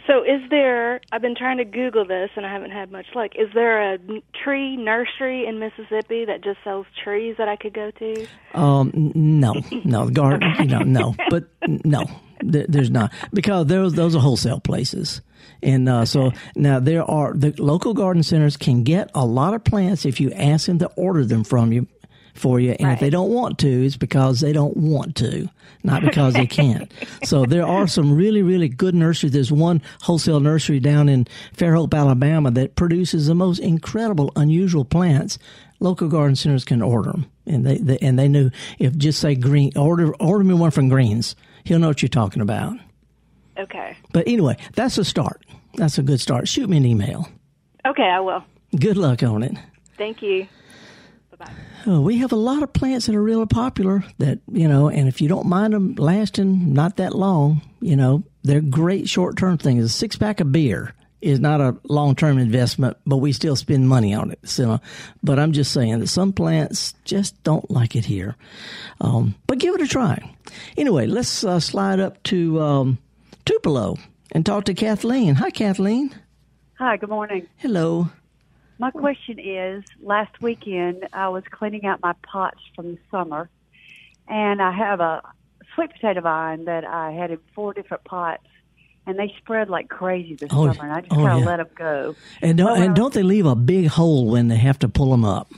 So, 0.08 0.22
is 0.22 0.40
there? 0.49 1.02
I've 1.12 1.20
been 1.20 1.34
trying 1.37 1.58
to 1.58 1.66
Google 1.66 2.06
this, 2.06 2.31
and 2.34 2.46
I 2.46 2.50
haven't 2.50 2.70
had 2.70 2.90
much 2.90 3.05
luck. 3.14 3.32
Is 3.34 3.49
there 3.52 3.93
a 3.93 3.99
tree 4.43 4.75
nursery 4.75 5.46
in 5.46 5.58
Mississippi 5.58 6.25
that 6.25 6.43
just 6.43 6.58
sells 6.64 6.87
trees 7.04 7.37
that 7.37 7.46
I 7.46 7.56
could 7.56 7.75
go 7.75 7.90
to? 7.90 8.26
Um, 8.54 9.12
no, 9.14 9.52
no, 9.84 10.08
garden, 10.08 10.54
you 10.61 10.64
know, 10.64 10.78
no, 10.78 11.14
but 11.28 11.49
no, 11.66 12.06
there's 12.40 12.90
not 12.90 13.12
because 13.34 13.66
those 13.66 13.93
those 13.93 14.16
are 14.16 14.20
wholesale 14.20 14.61
places. 14.61 15.20
And 15.62 15.88
uh, 15.88 16.04
so 16.04 16.32
now 16.54 16.78
there 16.80 17.02
are 17.02 17.34
the 17.34 17.52
local 17.58 17.94
garden 17.94 18.22
centers 18.22 18.56
can 18.56 18.84
get 18.84 19.10
a 19.14 19.26
lot 19.26 19.54
of 19.54 19.64
plants 19.64 20.04
if 20.04 20.20
you 20.20 20.32
ask 20.32 20.66
them 20.66 20.78
to 20.78 20.86
order 20.96 21.24
them 21.24 21.44
from 21.44 21.72
you 21.72 21.86
for 22.38 22.60
you. 22.60 22.72
And 22.72 22.88
right. 22.88 22.94
if 22.94 23.00
they 23.00 23.10
don't 23.10 23.30
want 23.30 23.58
to, 23.58 23.68
it's 23.68 23.96
because 23.96 24.40
they 24.40 24.52
don't 24.52 24.76
want 24.76 25.16
to, 25.16 25.48
not 25.82 26.02
because 26.02 26.34
they 26.34 26.46
can't. 26.46 26.90
So 27.24 27.44
there 27.44 27.66
are 27.66 27.86
some 27.86 28.14
really, 28.14 28.42
really 28.42 28.68
good 28.68 28.94
nurseries. 28.94 29.32
There's 29.32 29.52
one 29.52 29.82
wholesale 30.02 30.40
nursery 30.40 30.80
down 30.80 31.08
in 31.08 31.26
Fairhope, 31.56 31.94
Alabama 31.94 32.50
that 32.52 32.76
produces 32.76 33.26
the 33.26 33.34
most 33.34 33.58
incredible, 33.58 34.32
unusual 34.36 34.84
plants. 34.84 35.38
Local 35.80 36.08
garden 36.08 36.36
centers 36.36 36.64
can 36.64 36.82
order 36.82 37.12
them. 37.12 37.26
And 37.46 37.64
they, 37.64 37.78
they 37.78 37.98
and 37.98 38.18
they 38.18 38.28
knew 38.28 38.50
if 38.78 38.96
just 38.96 39.20
say 39.20 39.34
green, 39.34 39.72
order, 39.76 40.14
order 40.16 40.44
me 40.44 40.54
one 40.54 40.70
from 40.70 40.88
Greens. 40.88 41.34
He'll 41.64 41.78
know 41.78 41.88
what 41.88 42.02
you're 42.02 42.08
talking 42.08 42.42
about. 42.42 42.76
Okay. 43.58 43.96
But 44.12 44.28
anyway, 44.28 44.56
that's 44.74 44.98
a 44.98 45.04
start. 45.04 45.44
That's 45.74 45.98
a 45.98 46.02
good 46.02 46.20
start. 46.20 46.48
Shoot 46.48 46.68
me 46.68 46.76
an 46.76 46.84
email. 46.84 47.28
Okay, 47.86 48.04
I 48.04 48.20
will. 48.20 48.44
Good 48.78 48.96
luck 48.96 49.22
on 49.22 49.42
it. 49.42 49.56
Thank 49.96 50.22
you. 50.22 50.46
Bye-bye. 51.30 51.52
Oh, 51.86 52.00
we 52.00 52.18
have 52.18 52.32
a 52.32 52.36
lot 52.36 52.62
of 52.62 52.72
plants 52.72 53.06
that 53.06 53.14
are 53.14 53.22
really 53.22 53.46
popular 53.46 54.04
that, 54.18 54.40
you 54.52 54.68
know, 54.68 54.88
and 54.88 55.08
if 55.08 55.20
you 55.20 55.28
don't 55.28 55.46
mind 55.46 55.72
them 55.72 55.94
lasting 55.94 56.72
not 56.72 56.96
that 56.96 57.14
long, 57.14 57.62
you 57.80 57.96
know, 57.96 58.22
they're 58.42 58.60
great 58.60 59.08
short 59.08 59.36
term 59.36 59.58
things. 59.58 59.84
A 59.84 59.88
six 59.88 60.16
pack 60.16 60.40
of 60.40 60.52
beer 60.52 60.94
is 61.20 61.40
not 61.40 61.60
a 61.60 61.76
long 61.84 62.14
term 62.14 62.38
investment, 62.38 62.96
but 63.06 63.16
we 63.16 63.32
still 63.32 63.56
spend 63.56 63.88
money 63.88 64.14
on 64.14 64.30
it. 64.30 64.38
So, 64.44 64.80
but 65.22 65.38
I'm 65.38 65.52
just 65.52 65.72
saying 65.72 65.98
that 66.00 66.08
some 66.08 66.32
plants 66.32 66.94
just 67.04 67.42
don't 67.42 67.68
like 67.70 67.96
it 67.96 68.04
here. 68.04 68.36
Um, 69.00 69.34
but 69.46 69.58
give 69.58 69.74
it 69.74 69.80
a 69.80 69.86
try. 69.86 70.34
Anyway, 70.76 71.06
let's 71.06 71.44
uh, 71.44 71.60
slide 71.60 72.00
up 72.00 72.22
to 72.24 72.60
um, 72.60 72.98
Tupelo 73.49 73.97
and 74.33 74.45
talk 74.45 74.64
to 74.64 74.75
Kathleen. 74.75 75.35
Hi, 75.37 75.49
Kathleen. 75.49 76.14
Hi, 76.78 76.99
good 76.99 77.09
morning. 77.09 77.47
Hello. 77.57 78.11
My 78.78 78.90
question 78.90 79.38
is 79.38 79.85
last 80.02 80.43
weekend 80.43 81.09
I 81.14 81.31
was 81.31 81.45
cleaning 81.50 81.87
out 81.87 82.02
my 82.02 82.12
pots 82.31 82.61
from 82.76 82.88
the 82.88 82.99
summer, 83.11 83.49
and 84.28 84.61
I 84.61 84.71
have 84.71 85.00
a 85.00 85.23
sweet 85.75 85.93
potato 85.95 86.21
vine 86.21 86.67
that 86.67 86.85
I 86.85 87.12
had 87.12 87.31
in 87.31 87.38
four 87.55 87.73
different 87.73 88.05
pots, 88.05 88.45
and 89.07 89.19
they 89.19 89.35
spread 89.38 89.71
like 89.71 89.88
crazy 89.88 90.35
this 90.35 90.50
oh, 90.52 90.71
summer, 90.71 90.85
and 90.85 90.93
I 90.93 91.00
just 91.00 91.12
oh, 91.14 91.17
kind 91.17 91.38
of 91.38 91.40
yeah. 91.40 91.47
let 91.47 91.57
them 91.57 91.69
go. 91.75 92.17
And 92.43 92.59
don't, 92.59 92.83
and 92.83 92.95
don't 92.95 93.14
they 93.14 93.23
leave 93.23 93.47
a 93.47 93.57
big 93.57 93.87
hole 93.87 94.26
when 94.26 94.49
they 94.49 94.59
have 94.59 94.78
to 94.81 94.90
pull 94.90 95.11
them 95.11 95.25
up? 95.25 95.50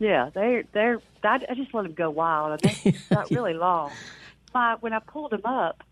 Yeah, 0.00 0.30
they 0.34 0.64
they're. 0.72 1.00
I, 1.22 1.38
I 1.48 1.54
just 1.54 1.72
let 1.72 1.84
them 1.84 1.94
go 1.94 2.10
wild, 2.10 2.60
and 2.60 2.74
they 2.82 2.94
got 3.14 3.30
really 3.30 3.54
long. 3.54 3.92
My, 4.52 4.78
when 4.80 4.92
I 4.92 4.98
pulled 4.98 5.30
them 5.30 5.42
up, 5.44 5.84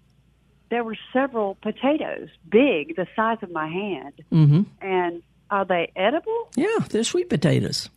there 0.74 0.82
were 0.82 0.96
several 1.12 1.54
potatoes, 1.62 2.30
big, 2.48 2.96
the 2.96 3.06
size 3.14 3.38
of 3.42 3.52
my 3.52 3.68
hand. 3.68 4.14
Mm-hmm. 4.32 4.62
And 4.80 5.22
are 5.48 5.64
they 5.64 5.92
edible? 5.94 6.48
Yeah, 6.56 6.78
they're 6.90 7.04
sweet 7.04 7.28
potatoes. 7.28 7.88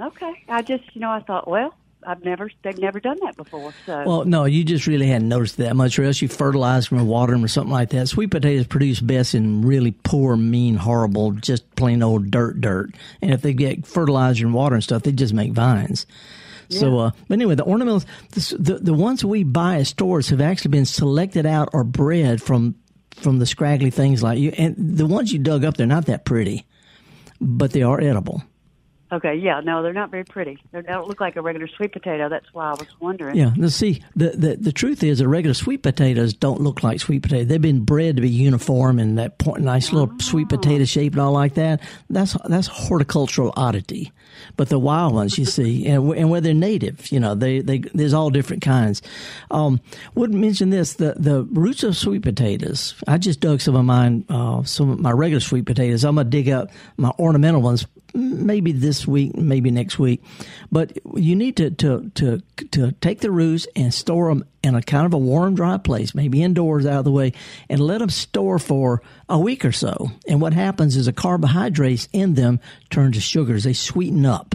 Okay. 0.00 0.44
I 0.48 0.62
just, 0.62 0.84
you 0.94 1.00
know, 1.00 1.10
I 1.10 1.18
thought, 1.22 1.48
well, 1.48 1.74
I've 2.06 2.24
never 2.24 2.48
they've 2.62 2.78
never 2.78 3.00
done 3.00 3.18
that 3.22 3.36
before. 3.36 3.74
So 3.84 4.04
well, 4.06 4.24
no, 4.24 4.44
you 4.44 4.62
just 4.62 4.86
really 4.86 5.08
hadn't 5.08 5.28
noticed 5.28 5.56
that 5.56 5.74
much, 5.74 5.98
or 5.98 6.04
else 6.04 6.22
you 6.22 6.28
fertilize 6.28 6.88
them 6.88 7.00
or 7.00 7.04
water 7.04 7.32
them 7.32 7.44
or 7.44 7.48
something 7.48 7.72
like 7.72 7.90
that. 7.90 8.06
Sweet 8.06 8.30
potatoes 8.30 8.68
produce 8.68 9.00
best 9.00 9.34
in 9.34 9.62
really 9.62 9.90
poor, 9.90 10.36
mean, 10.36 10.76
horrible, 10.76 11.32
just 11.32 11.68
plain 11.74 12.00
old 12.00 12.30
dirt, 12.30 12.60
dirt. 12.60 12.94
And 13.20 13.32
if 13.32 13.42
they 13.42 13.52
get 13.52 13.86
fertilizer 13.86 14.46
and 14.46 14.54
water 14.54 14.76
and 14.76 14.84
stuff, 14.84 15.02
they 15.02 15.10
just 15.10 15.34
make 15.34 15.50
vines. 15.50 16.06
Yeah. 16.70 16.80
So, 16.80 16.98
uh, 16.98 17.10
but 17.28 17.34
anyway, 17.34 17.56
the 17.56 17.64
ornamentals, 17.64 18.06
the, 18.30 18.56
the 18.56 18.78
the 18.78 18.94
ones 18.94 19.24
we 19.24 19.44
buy 19.44 19.78
at 19.78 19.86
stores 19.88 20.28
have 20.30 20.40
actually 20.40 20.70
been 20.70 20.86
selected 20.86 21.44
out 21.44 21.70
or 21.72 21.84
bred 21.84 22.40
from 22.40 22.76
from 23.16 23.38
the 23.38 23.46
scraggly 23.46 23.90
things 23.90 24.22
like 24.22 24.38
you, 24.38 24.52
and 24.56 24.74
the 24.78 25.06
ones 25.06 25.32
you 25.32 25.38
dug 25.38 25.64
up, 25.64 25.76
they're 25.76 25.86
not 25.86 26.06
that 26.06 26.24
pretty, 26.24 26.66
but 27.40 27.72
they 27.72 27.82
are 27.82 28.00
edible. 28.00 28.42
Okay, 29.12 29.34
yeah, 29.34 29.60
no, 29.60 29.82
they're 29.82 29.92
not 29.92 30.10
very 30.10 30.24
pretty. 30.24 30.58
They 30.70 30.82
don't 30.82 31.08
look 31.08 31.20
like 31.20 31.34
a 31.34 31.42
regular 31.42 31.66
sweet 31.66 31.92
potato. 31.92 32.28
That's 32.28 32.52
why 32.52 32.66
I 32.66 32.74
was 32.74 32.86
wondering. 33.00 33.36
Yeah, 33.36 33.52
now 33.56 33.66
see, 33.66 34.02
the, 34.14 34.30
the 34.30 34.56
the 34.56 34.72
truth 34.72 35.02
is, 35.02 35.18
the 35.18 35.26
regular 35.26 35.54
sweet 35.54 35.82
potatoes 35.82 36.32
don't 36.32 36.60
look 36.60 36.84
like 36.84 37.00
sweet 37.00 37.22
potatoes. 37.22 37.48
They've 37.48 37.60
been 37.60 37.84
bred 37.84 38.16
to 38.16 38.22
be 38.22 38.28
uniform 38.28 39.00
and 39.00 39.18
that 39.18 39.38
point, 39.38 39.62
nice 39.62 39.92
little 39.92 40.10
oh. 40.12 40.18
sweet 40.20 40.48
potato 40.48 40.84
shape 40.84 41.14
and 41.14 41.20
all 41.20 41.32
like 41.32 41.54
that. 41.54 41.80
That's 42.08 42.36
that's 42.44 42.68
horticultural 42.68 43.52
oddity. 43.56 44.12
But 44.56 44.68
the 44.68 44.78
wild 44.78 45.14
ones, 45.14 45.36
you 45.38 45.44
see, 45.44 45.86
and, 45.88 46.12
and 46.12 46.30
where 46.30 46.40
they're 46.40 46.54
native, 46.54 47.10
you 47.10 47.18
know, 47.18 47.34
they, 47.34 47.60
they 47.60 47.78
there's 47.78 48.14
all 48.14 48.30
different 48.30 48.62
kinds. 48.62 49.02
Um, 49.50 49.80
wouldn't 50.14 50.38
mention 50.38 50.70
this: 50.70 50.94
the 50.94 51.14
the 51.18 51.42
roots 51.44 51.82
of 51.82 51.96
sweet 51.96 52.22
potatoes. 52.22 52.94
I 53.08 53.18
just 53.18 53.40
dug 53.40 53.60
some 53.60 53.74
of 53.74 53.84
mine, 53.84 54.24
uh, 54.28 54.62
some 54.62 54.90
of 54.90 55.00
my 55.00 55.10
regular 55.10 55.40
sweet 55.40 55.66
potatoes. 55.66 56.04
I'm 56.04 56.14
gonna 56.14 56.30
dig 56.30 56.48
up 56.48 56.70
my 56.96 57.10
ornamental 57.18 57.60
ones 57.60 57.86
maybe 58.14 58.72
this 58.72 59.06
week, 59.06 59.36
maybe 59.36 59.70
next 59.70 59.98
week. 59.98 60.22
But 60.70 60.98
you 61.14 61.36
need 61.36 61.56
to, 61.56 61.70
to, 61.70 62.10
to, 62.14 62.42
to 62.72 62.92
take 62.92 63.20
the 63.20 63.30
roots 63.30 63.66
and 63.76 63.92
store 63.92 64.28
them 64.28 64.44
in 64.62 64.74
a 64.74 64.82
kind 64.82 65.06
of 65.06 65.14
a 65.14 65.18
warm, 65.18 65.54
dry 65.54 65.78
place, 65.78 66.14
maybe 66.14 66.42
indoors 66.42 66.86
out 66.86 66.98
of 67.00 67.04
the 67.04 67.10
way, 67.10 67.32
and 67.68 67.80
let 67.80 67.98
them 67.98 68.10
store 68.10 68.58
for 68.58 69.02
a 69.28 69.38
week 69.38 69.64
or 69.64 69.72
so. 69.72 70.10
And 70.28 70.40
what 70.40 70.52
happens 70.52 70.96
is 70.96 71.06
the 71.06 71.12
carbohydrates 71.12 72.08
in 72.12 72.34
them 72.34 72.60
turn 72.90 73.12
to 73.12 73.20
sugars. 73.20 73.64
They 73.64 73.72
sweeten 73.72 74.26
up. 74.26 74.54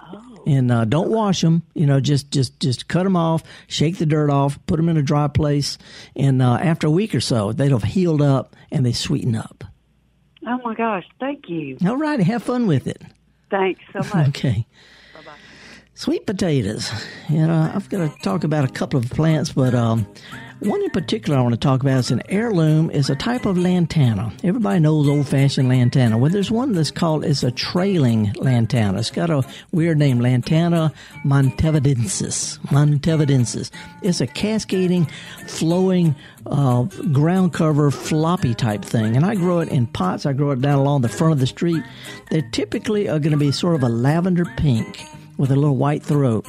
Oh. 0.00 0.42
And 0.46 0.72
uh, 0.72 0.84
don't 0.86 1.10
wash 1.10 1.42
them. 1.42 1.62
You 1.74 1.86
know, 1.86 2.00
just 2.00 2.30
just 2.30 2.58
just 2.60 2.88
cut 2.88 3.04
them 3.04 3.16
off, 3.16 3.42
shake 3.66 3.98
the 3.98 4.06
dirt 4.06 4.30
off, 4.30 4.58
put 4.66 4.76
them 4.76 4.88
in 4.88 4.96
a 4.96 5.02
dry 5.02 5.28
place, 5.28 5.76
and 6.16 6.40
uh, 6.40 6.54
after 6.54 6.86
a 6.86 6.90
week 6.90 7.14
or 7.14 7.20
so, 7.20 7.52
they'll 7.52 7.78
have 7.78 7.82
healed 7.82 8.22
up 8.22 8.56
and 8.70 8.86
they 8.86 8.92
sweeten 8.92 9.36
up. 9.36 9.64
Oh 10.50 10.58
my 10.64 10.74
gosh, 10.74 11.04
thank 11.20 11.48
you. 11.48 11.76
All 11.86 11.96
right, 11.98 12.18
have 12.20 12.42
fun 12.42 12.66
with 12.66 12.86
it. 12.86 13.02
Thanks 13.50 13.82
so 13.92 13.98
much. 13.98 14.28
okay. 14.28 14.66
Bye-bye. 15.14 15.32
Sweet 15.92 16.26
potatoes. 16.26 16.90
You 17.28 17.46
know, 17.46 17.70
I've 17.74 17.90
got 17.90 17.98
to 17.98 18.22
talk 18.22 18.44
about 18.44 18.64
a 18.64 18.72
couple 18.72 18.98
of 18.98 19.10
plants, 19.10 19.52
but 19.52 19.74
um, 19.74 20.06
one 20.60 20.82
in 20.82 20.90
particular 20.90 21.38
I 21.38 21.42
want 21.42 21.54
to 21.54 21.60
talk 21.60 21.82
about 21.82 21.98
is 21.98 22.10
an 22.10 22.22
heirloom. 22.28 22.90
is 22.90 23.10
a 23.10 23.14
type 23.16 23.46
of 23.46 23.56
lantana. 23.56 24.32
Everybody 24.42 24.80
knows 24.80 25.08
old-fashioned 25.08 25.68
lantana. 25.68 26.18
Well, 26.18 26.30
there's 26.30 26.50
one 26.50 26.72
that's 26.72 26.90
called 26.90 27.24
it's 27.24 27.42
a 27.42 27.50
trailing 27.50 28.32
lantana. 28.34 28.98
It's 28.98 29.10
got 29.10 29.30
a 29.30 29.46
weird 29.72 29.98
name, 29.98 30.20
Lantana 30.20 30.92
montevidensis. 31.24 32.58
Montevidensis. 32.66 33.70
It's 34.02 34.20
a 34.20 34.26
cascading, 34.26 35.08
flowing 35.46 36.16
uh, 36.46 36.82
ground 37.12 37.52
cover 37.52 37.90
floppy 37.90 38.54
type 38.54 38.84
thing. 38.84 39.16
And 39.16 39.24
I 39.24 39.36
grow 39.36 39.60
it 39.60 39.68
in 39.68 39.86
pots. 39.86 40.26
I 40.26 40.32
grow 40.32 40.50
it 40.50 40.60
down 40.60 40.78
along 40.78 41.02
the 41.02 41.08
front 41.08 41.32
of 41.32 41.40
the 41.40 41.46
street. 41.46 41.84
They 42.30 42.42
typically 42.52 43.08
are 43.08 43.18
going 43.18 43.32
to 43.32 43.38
be 43.38 43.52
sort 43.52 43.76
of 43.76 43.82
a 43.82 43.88
lavender 43.88 44.44
pink 44.56 45.04
with 45.36 45.50
a 45.50 45.56
little 45.56 45.76
white 45.76 46.02
throat. 46.02 46.46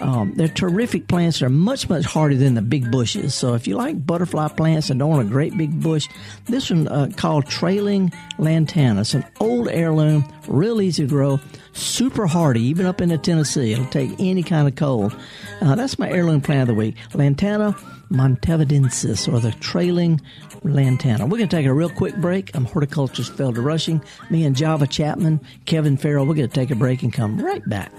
Um, 0.00 0.34
they're 0.34 0.48
terrific 0.48 1.08
plants. 1.08 1.40
They're 1.40 1.48
much, 1.48 1.88
much 1.88 2.04
harder 2.04 2.36
than 2.36 2.54
the 2.54 2.62
big 2.62 2.90
bushes. 2.90 3.34
So 3.34 3.54
if 3.54 3.66
you 3.66 3.76
like 3.76 4.06
butterfly 4.06 4.48
plants 4.48 4.90
and 4.90 4.98
don't 4.98 5.10
want 5.10 5.26
a 5.26 5.30
great 5.30 5.56
big 5.56 5.80
bush, 5.80 6.08
this 6.46 6.70
one 6.70 6.88
uh, 6.88 7.10
called 7.16 7.46
trailing 7.46 8.12
lantana. 8.38 9.00
It's 9.00 9.14
an 9.14 9.24
old 9.40 9.68
heirloom, 9.68 10.30
real 10.48 10.80
easy 10.80 11.04
to 11.04 11.08
grow, 11.08 11.40
super 11.72 12.26
hardy, 12.26 12.62
even 12.62 12.86
up 12.86 13.00
into 13.00 13.18
Tennessee. 13.18 13.72
It'll 13.72 13.86
take 13.86 14.10
any 14.18 14.42
kind 14.42 14.68
of 14.68 14.76
cold. 14.76 15.16
Uh, 15.60 15.74
that's 15.74 15.98
my 15.98 16.10
heirloom 16.10 16.40
plant 16.40 16.62
of 16.62 16.68
the 16.68 16.74
week. 16.74 16.96
Lantana 17.14 17.74
montevidensis, 18.10 19.32
or 19.32 19.40
the 19.40 19.52
trailing 19.52 20.20
lantana. 20.62 21.24
We're 21.24 21.38
going 21.38 21.48
to 21.48 21.56
take 21.56 21.66
a 21.66 21.72
real 21.72 21.90
quick 21.90 22.16
break. 22.16 22.54
I'm 22.54 22.64
horticulturist 22.64 23.32
Felder 23.32 23.64
Rushing. 23.64 24.02
Me 24.30 24.44
and 24.44 24.56
Java 24.56 24.86
Chapman, 24.86 25.40
Kevin 25.64 25.96
Farrell, 25.96 26.26
we're 26.26 26.34
going 26.34 26.48
to 26.48 26.54
take 26.54 26.70
a 26.70 26.76
break 26.76 27.02
and 27.02 27.12
come 27.12 27.38
right 27.38 27.66
back. 27.68 27.92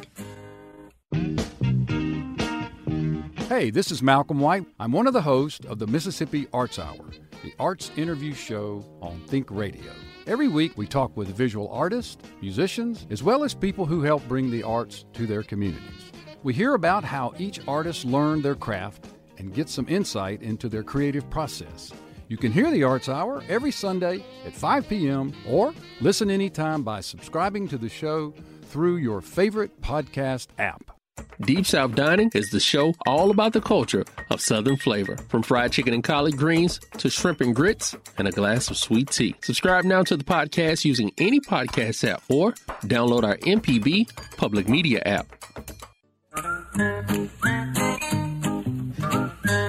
Hey, 3.48 3.70
this 3.70 3.92
is 3.92 4.04
Malcolm 4.04 4.42
White. 4.42 4.66
I'm 4.78 4.92
one 4.92 5.08
of 5.08 5.14
the 5.14 5.22
hosts 5.22 5.66
of 5.68 5.80
the 5.80 5.88
Mississippi 5.88 6.48
Arts 6.52 6.78
Hour, 6.78 7.12
the 7.44 7.54
arts 7.58 7.92
interview 7.96 8.34
show 8.34 8.84
on 9.02 9.22
Think 9.28 9.50
Radio. 9.50 9.94
Every 10.28 10.50
week, 10.50 10.78
we 10.78 10.86
talk 10.86 11.16
with 11.16 11.30
visual 11.30 11.70
artists, 11.72 12.18
musicians, 12.42 13.08
as 13.10 13.24
well 13.24 13.46
as 13.46 13.54
people 13.54 13.86
who 13.86 14.02
help 14.02 14.28
bring 14.28 14.52
the 14.52 14.64
arts 14.64 15.06
to 15.14 15.26
their 15.26 15.44
communities. 15.44 16.12
We 16.44 16.54
hear 16.54 16.74
about 16.74 17.06
how 17.06 17.34
each 17.40 17.66
artist 17.70 18.04
learned 18.04 18.44
their 18.44 18.54
craft 18.54 19.08
and 19.38 19.54
get 19.54 19.70
some 19.70 19.88
insight 19.88 20.42
into 20.42 20.68
their 20.68 20.84
creative 20.84 21.30
process. 21.30 21.94
You 22.28 22.36
can 22.36 22.52
hear 22.52 22.70
the 22.70 22.84
Arts 22.84 23.08
Hour 23.08 23.44
every 23.48 23.72
Sunday 23.72 24.26
at 24.46 24.54
5 24.54 24.90
p.m. 24.90 25.32
or 25.48 25.74
listen 26.02 26.30
anytime 26.30 26.84
by 26.84 27.00
subscribing 27.00 27.70
to 27.70 27.78
the 27.78 27.88
show 27.88 28.34
through 28.64 28.98
your 28.98 29.22
favorite 29.22 29.82
podcast 29.82 30.48
app. 30.60 30.97
Deep 31.42 31.66
South 31.68 31.94
Dining 31.94 32.32
is 32.34 32.50
the 32.50 32.60
show 32.60 32.96
all 33.06 33.30
about 33.30 33.54
the 33.54 33.62
culture 33.62 34.04
of 34.32 34.42
Southern 34.42 34.76
flavor, 34.76 35.18
from 35.30 35.44
fried 35.44 35.72
chicken 35.72 35.94
and 35.94 36.04
collard 36.04 36.36
greens 36.36 36.80
to 36.98 37.10
shrimp 37.12 37.42
and 37.42 37.56
grits 37.56 37.96
and 38.18 38.28
a 38.28 38.32
glass 38.32 38.72
of 38.72 38.78
sweet 38.78 39.12
tea. 39.12 39.36
Subscribe 39.44 39.86
now 39.86 40.02
to 40.04 40.18
the 40.18 40.24
podcast 40.24 40.84
using 40.84 41.12
any 41.20 41.40
podcast 41.40 42.08
app 42.08 42.24
or 42.28 42.54
download 42.86 43.24
our 43.24 43.38
MPB 43.38 44.10
public 44.36 44.68
media 44.68 45.02
app. 45.06 45.28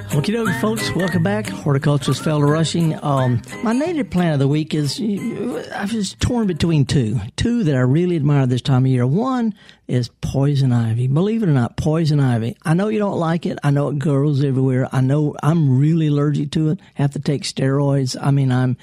Okie 0.09 0.33
dokie, 0.33 0.59
folks. 0.59 0.91
Welcome 0.95 1.23
back. 1.23 1.47
Horticulturist 1.47 2.23
Felder 2.23 2.49
Rushing. 2.49 3.01
Um, 3.03 3.41
my 3.63 3.73
native 3.73 4.09
plant 4.09 4.33
of 4.33 4.39
the 4.39 4.47
week 4.47 4.73
is 4.73 4.99
I 4.99 5.85
was 5.93 6.15
torn 6.19 6.47
between 6.47 6.85
two. 6.85 7.19
Two 7.37 7.63
that 7.63 7.75
I 7.75 7.81
really 7.81 8.15
admire 8.15 8.45
this 8.47 8.61
time 8.61 8.85
of 8.85 8.91
year. 8.91 9.05
One 9.05 9.53
is 9.89 10.09
poison 10.21 10.71
ivy. 10.71 11.07
Believe 11.07 11.41
it 11.41 11.49
or 11.49 11.53
not, 11.53 11.75
poison 11.75 12.19
ivy. 12.19 12.55
I 12.63 12.75
know 12.75 12.89
you 12.89 12.99
don't 12.99 13.17
like 13.17 13.45
it. 13.45 13.57
I 13.63 13.71
know 13.71 13.89
it 13.89 13.97
grows 13.97 14.43
everywhere. 14.43 14.87
I 14.91 15.01
know 15.01 15.35
I'm 15.41 15.79
really 15.79 16.07
allergic 16.07 16.51
to 16.51 16.69
it. 16.69 16.79
Have 16.93 17.11
to 17.11 17.19
take 17.19 17.41
steroids. 17.41 18.15
I 18.21 18.31
mean, 18.31 18.51
I'm 18.51 18.77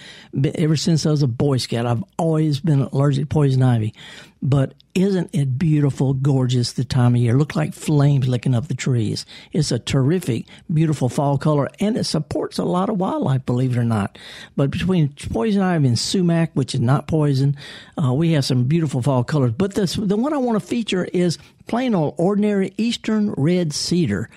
ever 0.56 0.76
since 0.76 1.06
I 1.06 1.10
was 1.10 1.22
a 1.22 1.28
Boy 1.28 1.58
Scout, 1.58 1.86
I've 1.86 2.04
always 2.18 2.60
been 2.60 2.82
allergic 2.82 3.24
to 3.24 3.26
poison 3.28 3.62
ivy. 3.62 3.94
But 4.42 4.74
isn't 4.94 5.30
it 5.32 5.58
beautiful, 5.58 6.14
gorgeous 6.14 6.72
the 6.72 6.84
time 6.84 7.14
of 7.14 7.20
year? 7.20 7.36
Look 7.36 7.56
like 7.56 7.74
flames 7.74 8.28
licking 8.28 8.54
up 8.54 8.68
the 8.68 8.74
trees. 8.74 9.26
It's 9.52 9.72
a 9.72 9.78
terrific, 9.78 10.46
beautiful 10.72 11.08
fall 11.08 11.36
color, 11.36 11.68
and 11.80 11.96
it 11.96 12.04
supports 12.04 12.58
a 12.58 12.64
lot 12.64 12.88
of 12.88 12.98
wildlife, 12.98 13.44
believe 13.44 13.76
it 13.76 13.80
or 13.80 13.84
not. 13.84 14.18
But 14.54 14.70
between 14.70 15.12
poison 15.30 15.62
ivy 15.62 15.88
and 15.88 15.98
sumac, 15.98 16.50
which 16.54 16.74
is 16.74 16.80
not 16.80 17.08
poison, 17.08 17.56
uh, 18.02 18.12
we 18.12 18.32
have 18.32 18.44
some 18.44 18.64
beautiful 18.64 19.02
fall 19.02 19.24
colors. 19.24 19.52
But 19.52 19.74
this, 19.74 19.94
the 19.94 20.16
one 20.16 20.32
I 20.32 20.38
want 20.38 20.60
to 20.60 20.66
feature 20.66 20.95
is 21.04 21.38
plain 21.66 21.94
old 21.94 22.14
ordinary 22.16 22.72
eastern 22.76 23.32
red 23.36 23.72
cedar. 23.72 24.28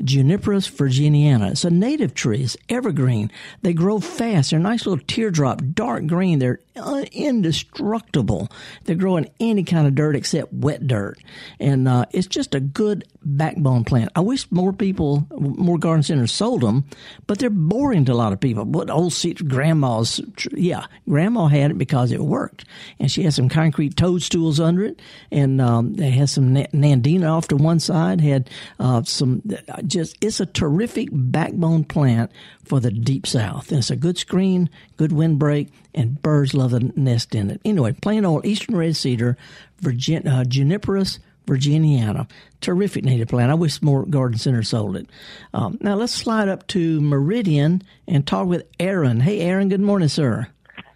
Juniperus 0.00 0.68
virginiana. 0.70 1.52
It's 1.52 1.64
a 1.64 1.70
native 1.70 2.14
tree. 2.14 2.42
It's 2.42 2.56
evergreen. 2.68 3.30
They 3.62 3.72
grow 3.72 4.00
fast. 4.00 4.50
They're 4.50 4.60
a 4.60 4.62
nice 4.62 4.86
little 4.86 5.04
teardrop, 5.06 5.62
dark 5.74 6.06
green. 6.06 6.38
They're 6.38 6.60
uh, 6.76 7.04
indestructible. 7.12 8.48
They 8.84 8.94
grow 8.94 9.16
in 9.16 9.28
any 9.38 9.62
kind 9.64 9.86
of 9.86 9.94
dirt 9.94 10.16
except 10.16 10.52
wet 10.52 10.86
dirt. 10.86 11.18
And 11.60 11.86
uh, 11.86 12.06
it's 12.10 12.26
just 12.26 12.54
a 12.54 12.60
good 12.60 13.06
backbone 13.22 13.84
plant. 13.84 14.10
I 14.16 14.20
wish 14.20 14.50
more 14.50 14.72
people, 14.72 15.26
more 15.30 15.78
garden 15.78 16.02
centers 16.02 16.32
sold 16.32 16.62
them, 16.62 16.84
but 17.26 17.38
they're 17.38 17.50
boring 17.50 18.04
to 18.06 18.12
a 18.12 18.14
lot 18.14 18.32
of 18.32 18.40
people. 18.40 18.64
But 18.64 18.90
old 18.90 19.12
seat, 19.12 19.46
grandma's, 19.46 20.20
yeah, 20.52 20.86
grandma 21.08 21.46
had 21.46 21.70
it 21.70 21.78
because 21.78 22.12
it 22.12 22.20
worked. 22.20 22.64
And 22.98 23.10
she 23.10 23.22
had 23.22 23.34
some 23.34 23.48
concrete 23.48 23.96
toadstools 23.96 24.58
under 24.58 24.84
it. 24.84 25.00
And 25.30 25.60
um, 25.60 25.94
they 25.94 26.10
had 26.10 26.28
some 26.28 26.54
nandina 26.54 27.30
off 27.30 27.48
to 27.48 27.56
one 27.56 27.80
side, 27.80 28.20
had 28.20 28.50
uh, 28.80 29.02
some 29.04 29.42
just 29.86 30.16
it's 30.20 30.40
a 30.40 30.46
terrific 30.46 31.08
backbone 31.12 31.84
plant 31.84 32.30
for 32.64 32.80
the 32.80 32.90
deep 32.90 33.26
south. 33.26 33.70
And 33.70 33.78
it's 33.78 33.90
a 33.90 33.96
good 33.96 34.18
screen, 34.18 34.70
good 34.96 35.12
windbreak, 35.12 35.68
and 35.94 36.20
birds 36.20 36.54
love 36.54 36.70
to 36.70 37.00
nest 37.00 37.34
in 37.34 37.50
it. 37.50 37.60
Anyway, 37.64 37.92
plain 37.92 38.24
old 38.24 38.44
eastern 38.46 38.76
red 38.76 38.96
cedar, 38.96 39.36
Virgin, 39.80 40.26
uh, 40.26 40.44
Juniperus 40.44 41.18
virginiana. 41.46 42.28
Terrific 42.60 43.04
native 43.04 43.28
plant. 43.28 43.50
I 43.50 43.54
wish 43.54 43.82
more 43.82 44.06
garden 44.06 44.38
centers 44.38 44.70
sold 44.70 44.96
it. 44.96 45.08
Um, 45.52 45.78
now 45.80 45.94
let's 45.94 46.12
slide 46.12 46.48
up 46.48 46.66
to 46.68 47.00
Meridian 47.00 47.82
and 48.08 48.26
talk 48.26 48.46
with 48.46 48.66
Aaron. 48.80 49.20
Hey, 49.20 49.40
Aaron. 49.40 49.68
Good 49.68 49.80
morning, 49.80 50.08
sir. 50.08 50.48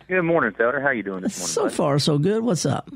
Good 0.08 0.22
morning, 0.22 0.52
Felder. 0.52 0.82
How 0.82 0.90
you 0.90 1.02
doing 1.02 1.22
this 1.22 1.38
morning? 1.38 1.52
So 1.52 1.62
buddy? 1.64 1.74
far, 1.74 1.98
so 1.98 2.18
good. 2.18 2.42
What's 2.42 2.64
up? 2.64 2.88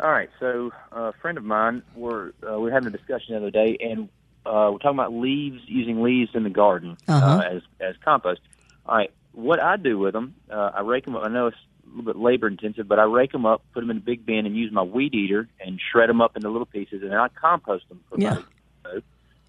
All 0.00 0.10
right. 0.10 0.28
So, 0.40 0.72
uh, 0.94 1.00
a 1.00 1.12
friend 1.12 1.38
of 1.38 1.44
mine, 1.44 1.82
we're 1.94 2.32
uh, 2.42 2.58
we 2.58 2.64
were 2.64 2.70
having 2.72 2.88
a 2.88 2.96
discussion 2.96 3.34
the 3.34 3.36
other 3.36 3.50
day, 3.52 3.76
and 3.80 4.08
uh, 4.46 4.70
we're 4.72 4.78
talking 4.78 4.98
about 4.98 5.12
leaves, 5.12 5.60
using 5.66 6.02
leaves 6.02 6.30
in 6.34 6.42
the 6.42 6.50
garden 6.50 6.96
Uh-huh. 7.08 7.26
uh, 7.26 7.40
as 7.40 7.62
as 7.80 7.94
compost. 8.04 8.40
All 8.86 8.96
right. 8.96 9.10
What 9.32 9.60
I 9.62 9.76
do 9.76 9.98
with 9.98 10.12
them, 10.12 10.34
uh, 10.50 10.70
I 10.74 10.80
rake 10.82 11.04
them 11.04 11.16
up. 11.16 11.24
I 11.24 11.28
know 11.28 11.48
it's 11.48 11.56
a 11.86 11.88
little 11.96 12.04
bit 12.12 12.16
labor 12.20 12.46
intensive, 12.46 12.86
but 12.86 12.98
I 12.98 13.04
rake 13.04 13.32
them 13.32 13.46
up, 13.46 13.62
put 13.72 13.80
them 13.80 13.90
in 13.90 13.96
a 13.96 14.00
big 14.00 14.24
bin, 14.24 14.46
and 14.46 14.56
use 14.56 14.70
my 14.72 14.82
weed 14.82 15.14
eater 15.14 15.48
and 15.60 15.80
shred 15.90 16.08
them 16.08 16.20
up 16.20 16.36
into 16.36 16.48
little 16.50 16.66
pieces, 16.66 17.02
and 17.02 17.10
then 17.10 17.18
I 17.18 17.28
compost 17.28 17.88
them 17.88 18.00
for 18.08 18.20
Yeah. 18.20 18.38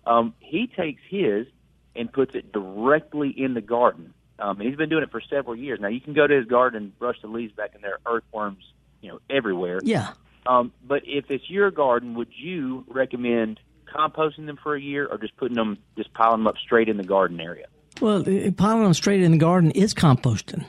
Um, 0.08 0.34
he 0.40 0.68
takes 0.68 1.02
his 1.10 1.48
and 1.96 2.12
puts 2.12 2.36
it 2.36 2.52
directly 2.52 3.30
in 3.30 3.54
the 3.54 3.62
garden. 3.62 4.14
Um, 4.38 4.60
and 4.60 4.68
he's 4.68 4.78
been 4.78 4.90
doing 4.90 5.04
it 5.04 5.12
for 5.12 5.22
several 5.22 5.56
years 5.56 5.80
now. 5.80 5.88
You 5.88 6.02
can 6.02 6.14
go 6.14 6.28
to 6.28 6.36
his 6.36 6.46
garden 6.46 6.84
and 6.84 7.00
brush 7.00 7.20
the 7.22 7.28
leaves 7.28 7.54
back 7.54 7.74
in 7.74 7.82
there, 7.82 8.00
earthworms, 8.06 8.64
you 9.02 9.10
know, 9.10 9.20
everywhere. 9.30 9.80
Yeah. 9.84 10.10
Um, 10.46 10.74
but 10.86 11.04
if 11.06 11.32
it's 11.32 11.50
your 11.50 11.72
garden, 11.72 12.16
would 12.16 12.28
you 12.36 12.84
recommend 12.88 13.60
composting 13.96 14.46
them 14.46 14.58
for 14.62 14.76
a 14.76 14.82
year, 14.82 15.08
or 15.08 15.18
just 15.18 15.36
putting 15.38 15.56
them, 15.56 15.78
just 15.98 16.14
piling 16.14 16.40
them 16.40 16.48
up 16.48 16.58
straight 16.58 16.90
in 16.90 16.98
the 16.98 17.04
garden 17.04 17.40
area? 17.40 17.68
Well, 18.02 18.24
piling 18.58 18.84
them 18.84 18.94
straight 18.94 19.22
in 19.22 19.32
the 19.32 19.38
garden 19.38 19.72
is 19.72 19.94
composting. 19.94 20.66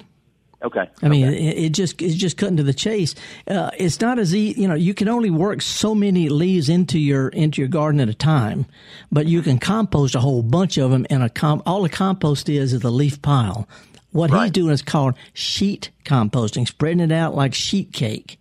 Okay. 0.63 0.89
I 1.03 1.09
mean, 1.09 1.29
okay. 1.29 1.39
it, 1.39 1.65
it 1.65 1.69
just 1.71 2.01
it's 2.01 2.15
just 2.15 2.39
cutting 2.39 2.57
to 2.57 2.63
the 2.63 2.73
chase. 2.73 3.15
Uh, 3.47 3.71
it's 3.79 4.01
not 4.01 4.19
as 4.19 4.35
easy. 4.35 4.61
You 4.61 4.69
know, 4.69 4.75
you 4.75 4.95
can 4.95 5.09
only 5.09 5.31
work 5.31 5.61
so 5.61 5.95
many 5.95 6.29
leaves 6.29 6.69
into 6.69 6.99
your 6.99 7.29
into 7.29 7.61
your 7.61 7.69
garden 7.69 8.01
at 8.01 8.09
a 8.09 8.15
time, 8.15 8.67
but 9.13 9.27
you 9.27 9.43
can 9.43 9.59
compost 9.59 10.15
a 10.15 10.21
whole 10.21 10.43
bunch 10.43 10.79
of 10.79 10.91
them 10.91 11.07
in 11.11 11.21
a 11.21 11.29
comp. 11.29 11.63
All 11.67 11.83
the 11.83 11.89
compost 11.89 12.49
is 12.49 12.73
is 12.73 12.83
a 12.83 12.91
leaf 12.91 13.21
pile. 13.21 13.69
What 14.13 14.31
he's 14.31 14.51
doing 14.51 14.73
is 14.73 14.81
called 14.81 15.15
sheet 15.35 15.91
composting, 16.05 16.67
spreading 16.67 17.01
it 17.01 17.13
out 17.13 17.35
like 17.35 17.53
sheet 17.53 17.93
cake. 17.93 18.41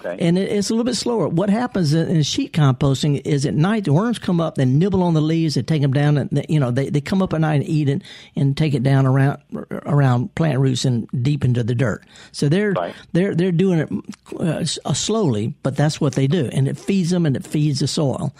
Okay. 0.00 0.16
And 0.20 0.38
it, 0.38 0.50
it's 0.50 0.70
a 0.70 0.72
little 0.72 0.84
bit 0.84 0.96
slower. 0.96 1.28
What 1.28 1.50
happens 1.50 1.94
in, 1.94 2.08
in 2.08 2.22
sheet 2.22 2.52
composting 2.52 3.20
is 3.24 3.44
at 3.46 3.54
night 3.54 3.84
the 3.84 3.92
worms 3.92 4.18
come 4.18 4.40
up, 4.40 4.56
they 4.56 4.64
nibble 4.64 5.02
on 5.02 5.14
the 5.14 5.20
leaves, 5.20 5.54
they 5.54 5.62
take 5.62 5.82
them 5.82 5.92
down, 5.92 6.16
and 6.18 6.30
they, 6.30 6.46
you 6.48 6.60
know 6.60 6.70
they, 6.70 6.90
they 6.90 7.00
come 7.00 7.22
up 7.22 7.32
at 7.32 7.40
night 7.40 7.56
and 7.56 7.64
eat 7.68 7.88
it 7.88 8.02
and 8.36 8.56
take 8.56 8.74
it 8.74 8.82
down 8.82 9.06
around 9.06 9.38
around 9.86 10.34
plant 10.34 10.58
roots 10.58 10.84
and 10.84 11.08
deep 11.22 11.44
into 11.44 11.62
the 11.62 11.74
dirt. 11.74 12.04
So 12.32 12.48
they're 12.48 12.72
Right. 12.72 12.94
they're 13.12 13.34
they're 13.34 13.52
doing 13.52 13.78
it 13.80 13.88
uh, 14.38 14.64
uh, 14.88 14.94
slowly, 14.94 15.54
but 15.62 15.76
that's 15.76 16.00
what 16.00 16.14
they 16.14 16.26
do, 16.26 16.48
and 16.52 16.68
it 16.68 16.78
feeds 16.78 17.10
them 17.10 17.26
and 17.26 17.36
it 17.36 17.46
feeds 17.46 17.80
the 17.80 17.88
soil. 17.88 18.32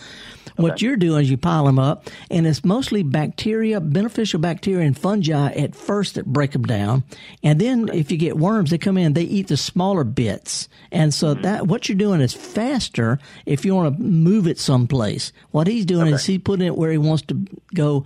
What 0.62 0.82
you're 0.82 0.96
doing 0.96 1.22
is 1.22 1.30
you 1.30 1.36
pile 1.36 1.64
them 1.64 1.78
up, 1.78 2.08
and 2.30 2.46
it's 2.46 2.64
mostly 2.64 3.02
bacteria, 3.02 3.80
beneficial 3.80 4.40
bacteria 4.40 4.86
and 4.86 4.98
fungi 4.98 5.52
at 5.52 5.74
first 5.74 6.16
that 6.16 6.26
break 6.26 6.52
them 6.52 6.64
down, 6.64 7.04
and 7.42 7.60
then 7.60 7.88
if 7.92 8.10
you 8.10 8.18
get 8.18 8.36
worms, 8.36 8.70
they 8.70 8.78
come 8.78 8.98
in, 8.98 9.12
they 9.12 9.22
eat 9.22 9.48
the 9.48 9.56
smaller 9.56 10.04
bits, 10.04 10.68
and 10.90 11.14
so 11.14 11.32
mm-hmm. 11.32 11.42
that 11.42 11.66
what 11.66 11.88
you're 11.88 11.98
doing 11.98 12.20
is 12.20 12.34
faster 12.34 13.18
if 13.46 13.64
you 13.64 13.74
want 13.74 13.96
to 13.96 14.02
move 14.02 14.46
it 14.46 14.58
someplace. 14.58 15.32
What 15.50 15.66
he's 15.66 15.86
doing 15.86 16.08
is 16.08 16.22
Okay. 16.22 16.32
he's 16.34 16.42
putting 16.42 16.66
it 16.66 16.76
where 16.76 16.90
he 16.90 16.98
wants 16.98 17.22
to 17.26 17.34
go 17.74 18.04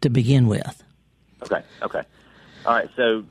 to 0.00 0.10
begin 0.10 0.46
with. 0.46 0.82
Okay. 1.42 1.62
Okay. 1.82 2.02
All 2.66 2.74
right. 2.74 2.88
So, 2.96 3.24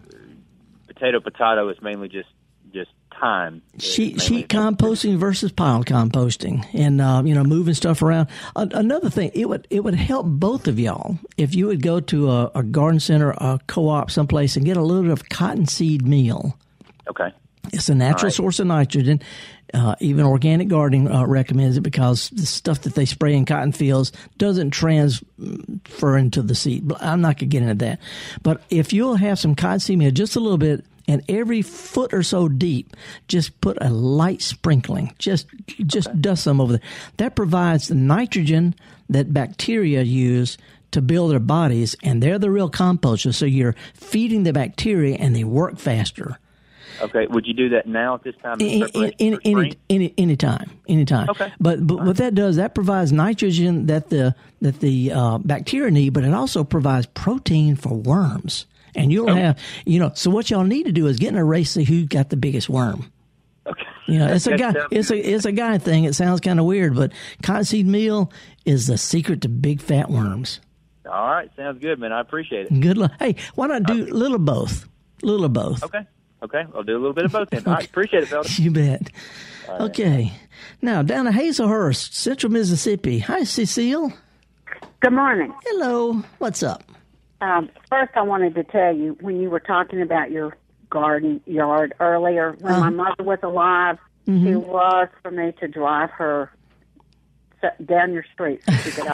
potato 0.87 1.19
potato 1.19 1.69
is 1.69 1.81
mainly 1.81 2.09
just 2.09 2.29
time. 3.19 3.61
Sheet 3.77 4.21
sheet 4.21 4.47
composting 4.47 5.17
versus 5.17 5.51
pile 5.51 5.83
composting, 5.83 6.65
and 6.73 7.01
uh, 7.01 7.21
you 7.25 7.35
know 7.35 7.43
moving 7.43 7.73
stuff 7.73 8.01
around. 8.01 8.29
A- 8.55 8.69
another 8.73 9.09
thing, 9.09 9.31
it 9.33 9.47
would 9.47 9.67
it 9.69 9.83
would 9.83 9.95
help 9.95 10.25
both 10.27 10.67
of 10.67 10.79
y'all 10.79 11.17
if 11.37 11.55
you 11.55 11.67
would 11.67 11.81
go 11.81 11.99
to 11.99 12.31
a, 12.31 12.51
a 12.55 12.63
garden 12.63 12.99
center, 12.99 13.31
a 13.31 13.59
co-op, 13.67 14.11
someplace, 14.11 14.55
and 14.55 14.65
get 14.65 14.77
a 14.77 14.81
little 14.81 15.03
bit 15.03 15.11
of 15.11 15.29
cottonseed 15.29 16.07
meal. 16.07 16.57
Okay. 17.09 17.31
It's 17.71 17.89
a 17.89 17.95
natural 17.95 18.27
right. 18.27 18.33
source 18.33 18.59
of 18.59 18.67
nitrogen. 18.67 19.21
Uh, 19.71 19.95
even 19.99 20.25
organic 20.25 20.67
gardening 20.67 21.11
uh, 21.11 21.25
recommends 21.25 21.77
it 21.77 21.81
because 21.81 22.29
the 22.31 22.45
stuff 22.45 22.81
that 22.81 22.95
they 22.95 23.05
spray 23.05 23.35
in 23.35 23.45
cotton 23.45 23.71
fields 23.71 24.11
doesn't 24.37 24.71
transfer 24.71 26.17
into 26.17 26.41
the 26.41 26.55
seed. 26.55 26.87
But 26.87 27.03
I'm 27.03 27.21
not 27.21 27.37
going 27.37 27.37
to 27.37 27.45
get 27.45 27.61
into 27.61 27.75
that. 27.85 27.99
But 28.41 28.63
if 28.71 28.93
you'll 28.93 29.15
have 29.15 29.37
some 29.37 29.53
cottonseed 29.53 29.99
meal, 29.99 30.09
just 30.11 30.35
a 30.35 30.39
little 30.39 30.57
bit, 30.57 30.83
and 31.09 31.23
every 31.27 31.63
foot 31.63 32.13
or 32.13 32.21
so 32.21 32.47
deep, 32.47 32.95
just 33.27 33.59
put 33.61 33.79
a 33.81 33.89
light 33.89 34.43
sprinkling. 34.43 35.13
Just 35.17 35.47
just 35.85 36.21
dust 36.21 36.43
some 36.43 36.61
over 36.61 36.73
there. 36.73 36.87
That 37.17 37.35
provides 37.35 37.87
the 37.87 37.95
nitrogen 37.95 38.75
that 39.09 39.33
bacteria 39.33 40.03
use 40.03 40.57
to 40.91 41.01
build 41.01 41.31
their 41.31 41.39
bodies, 41.39 41.95
and 42.03 42.21
they're 42.21 42.37
the 42.37 42.51
real 42.51 42.69
composters. 42.69 43.33
So 43.33 43.45
you're 43.47 43.75
feeding 43.95 44.43
the 44.43 44.53
bacteria, 44.53 45.17
and 45.17 45.35
they 45.35 45.43
work 45.43 45.79
faster. 45.79 46.37
Okay. 47.01 47.27
Would 47.27 47.45
you 47.45 47.53
do 47.53 47.69
that 47.69 47.87
now 47.87 48.15
at 48.15 48.23
this 48.23 48.35
time? 48.41 48.57
Any, 48.59 48.73
in 48.73 48.79
preparation 48.81 49.15
any, 49.19 49.35
for 49.35 49.41
any, 49.45 49.71
spring? 49.71 49.75
any, 49.89 50.13
anytime. 50.87 51.29
Okay. 51.29 51.53
But 51.59 51.85
but 51.85 52.05
what 52.05 52.17
that 52.17 52.35
does, 52.35 52.57
that 52.57 52.75
provides 52.75 53.11
nitrogen 53.11 53.85
that 53.87 54.09
the 54.09 54.35
that 54.61 54.79
the 54.79 55.11
uh, 55.11 55.37
bacteria 55.39 55.91
need, 55.91 56.13
but 56.13 56.23
it 56.23 56.33
also 56.33 56.63
provides 56.63 57.05
protein 57.07 57.75
for 57.75 57.95
worms. 57.95 58.65
And 58.95 59.11
you'll 59.11 59.33
have, 59.33 59.59
you 59.85 59.99
know. 59.99 60.11
So 60.15 60.31
what 60.31 60.49
y'all 60.49 60.63
need 60.63 60.87
to 60.87 60.91
do 60.91 61.05
is 61.07 61.19
get 61.19 61.29
in 61.29 61.37
a 61.37 61.45
race 61.45 61.75
to 61.75 61.83
who 61.83 62.05
got 62.05 62.29
the 62.29 62.37
biggest 62.37 62.69
worm. 62.69 63.11
Okay. 63.67 63.83
You 64.07 64.17
know, 64.17 64.27
it's 64.33 64.47
a 64.47 64.57
guy. 64.57 64.73
It's 64.89 65.11
a 65.11 65.17
it's 65.17 65.45
a 65.45 65.51
guy 65.51 65.77
thing. 65.77 66.05
It 66.05 66.15
sounds 66.15 66.41
kind 66.41 66.59
of 66.59 66.65
weird, 66.65 66.95
but 66.95 67.13
cottonseed 67.43 67.85
meal 67.85 68.31
is 68.65 68.87
the 68.87 68.97
secret 68.97 69.41
to 69.41 69.49
big 69.49 69.79
fat 69.79 70.09
worms. 70.09 70.59
All 71.05 71.29
right. 71.29 71.49
Sounds 71.55 71.79
good, 71.79 71.99
man. 71.99 72.11
I 72.11 72.19
appreciate 72.19 72.67
it. 72.67 72.79
Good 72.79 72.97
luck. 72.97 73.11
Hey, 73.19 73.35
why 73.53 73.67
not 73.67 73.83
do 73.83 74.05
a 74.05 74.13
little 74.13 74.35
of 74.35 74.45
both? 74.45 74.87
Little 75.21 75.45
of 75.45 75.53
both. 75.53 75.83
Okay. 75.83 76.05
Okay. 76.43 76.63
I'll 76.73 76.83
do 76.83 76.93
a 76.95 76.99
little 76.99 77.13
bit 77.13 77.25
of 77.25 77.31
both 77.31 77.49
then. 77.49 77.63
All 77.67 77.73
right. 77.73 77.85
Appreciate 77.85 78.23
it, 78.23 78.27
fellas. 78.29 78.57
You 78.59 78.71
bet. 78.71 79.09
Okay. 79.69 80.31
Now 80.81 81.01
down 81.01 81.25
to 81.25 81.31
Hazlehurst, 81.31 82.13
Central 82.13 82.51
Mississippi. 82.51 83.19
Hi, 83.19 83.43
Cecile. 83.43 84.11
Good 85.01 85.13
morning. 85.13 85.53
Hello. 85.65 86.23
What's 86.39 86.63
up? 86.63 86.83
Um, 87.41 87.69
first, 87.89 88.11
I 88.15 88.21
wanted 88.23 88.55
to 88.55 88.63
tell 88.63 88.93
you 88.95 89.17
when 89.21 89.39
you 89.39 89.49
were 89.49 89.59
talking 89.61 90.01
about 90.01 90.31
your 90.31 90.57
garden 90.89 91.39
yard 91.45 91.93
earlier, 91.99 92.55
when 92.59 92.73
Uh-huh. 92.73 92.89
my 92.91 93.09
mother 93.09 93.23
was 93.23 93.39
alive, 93.43 93.97
Mm-hmm. 94.27 94.45
she 94.47 94.55
was 94.55 95.07
for 95.23 95.31
me 95.31 95.53
to 95.59 95.67
drive 95.67 96.11
her 96.11 96.51
s- 96.53 96.58
down 97.85 98.13
your 98.13 98.25
street 98.33 98.61
so 98.65 98.71
she 98.77 98.91
could 98.91 99.11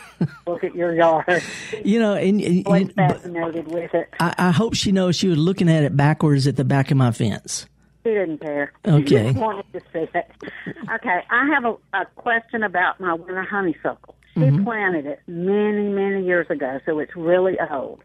look 0.48 0.64
at 0.64 0.76
your 0.76 0.94
yard. 0.94 1.42
You 1.84 2.00
know, 2.00 2.14
and, 2.14 2.42
and- 2.42 2.68
I 2.68 2.78
and- 2.80 2.94
fascinated 2.94 3.68
with 3.68 3.94
it. 3.94 4.10
I, 4.20 4.34
I 4.38 4.52
hope 4.52 4.74
she 4.76 4.92
knows 4.92 5.16
she 5.16 5.28
was 5.28 5.38
looking 5.38 5.70
at 5.70 5.84
it 5.84 5.96
backwards 5.96 6.48
at 6.48 6.56
the 6.56 6.64
back 6.66 6.92
of 6.92 6.98
my 6.98 7.12
fence. 7.12 7.68
She 8.04 8.12
didn't 8.12 8.38
care. 8.40 8.72
Okay. 8.88 9.34
She 9.34 9.40
wanted 9.40 9.66
to 9.74 9.80
see 9.92 10.08
it. 10.14 10.32
Okay, 10.94 11.20
I 11.32 11.50
have 11.54 11.66
a, 11.66 11.76
a 11.98 12.06
question 12.16 12.62
about 12.64 13.00
my 13.00 13.14
winter 13.14 13.44
honeysuckle. 13.44 14.16
She 14.36 14.42
Mm-hmm. 14.42 14.64
planted 14.66 15.06
it 15.06 15.22
many, 15.28 15.88
many 15.88 16.26
years 16.26 16.48
ago, 16.50 16.80
so 16.86 17.00
it's 17.00 17.16
really 17.16 17.56
old. 17.72 18.02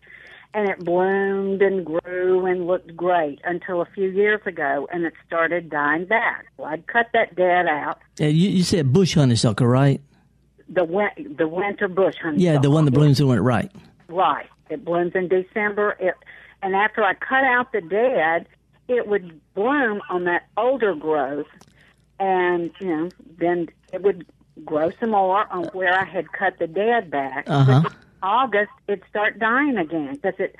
And 0.54 0.68
it 0.68 0.78
bloomed 0.84 1.60
and 1.60 1.84
grew 1.84 2.46
and 2.46 2.66
looked 2.66 2.96
great 2.96 3.40
until 3.44 3.82
a 3.82 3.84
few 3.94 4.08
years 4.08 4.40
ago, 4.46 4.88
and 4.92 5.04
it 5.04 5.12
started 5.26 5.68
dying 5.70 6.06
back. 6.06 6.46
Well, 6.56 6.68
I'd 6.68 6.86
cut 6.86 7.06
that 7.14 7.34
dead 7.36 7.66
out. 7.66 7.98
Uh, 8.20 8.24
you, 8.26 8.48
you 8.48 8.62
said 8.62 8.92
bush 8.92 9.14
honeysuckle, 9.14 9.66
right? 9.66 10.00
The 10.70 10.84
win- 10.84 11.34
the 11.36 11.48
winter 11.48 11.88
bush 11.88 12.14
honeysuckle. 12.22 12.42
Yeah, 12.54 12.58
the 12.58 12.70
one 12.70 12.84
that 12.84 12.92
blooms 12.92 13.20
in 13.20 13.26
winter, 13.26 13.42
right? 13.42 13.70
Right. 14.08 14.46
It 14.68 14.84
blooms 14.84 15.12
in 15.14 15.28
December. 15.28 15.96
It, 15.98 16.14
and 16.62 16.74
after 16.76 17.02
I 17.02 17.14
cut 17.14 17.44
out 17.44 17.72
the 17.72 17.80
dead, 17.80 18.46
it 18.88 19.08
would 19.08 19.40
bloom 19.54 20.00
on 20.08 20.24
that 20.24 20.46
older 20.56 20.94
growth, 20.94 21.46
and 22.18 22.70
you 22.80 22.86
know, 22.86 23.08
then 23.38 23.68
it 23.92 24.02
would 24.02 24.26
grow 24.64 24.90
some 25.00 25.10
more 25.10 25.46
on 25.52 25.64
where 25.72 25.92
I 25.98 26.04
had 26.04 26.32
cut 26.32 26.58
the 26.58 26.66
dead 26.66 27.10
back. 27.10 27.44
Uh-huh. 27.48 27.88
August, 28.22 28.70
it'd 28.86 29.02
start 29.08 29.38
dying 29.38 29.76
again 29.78 30.14
because 30.14 30.34
it 30.38 30.56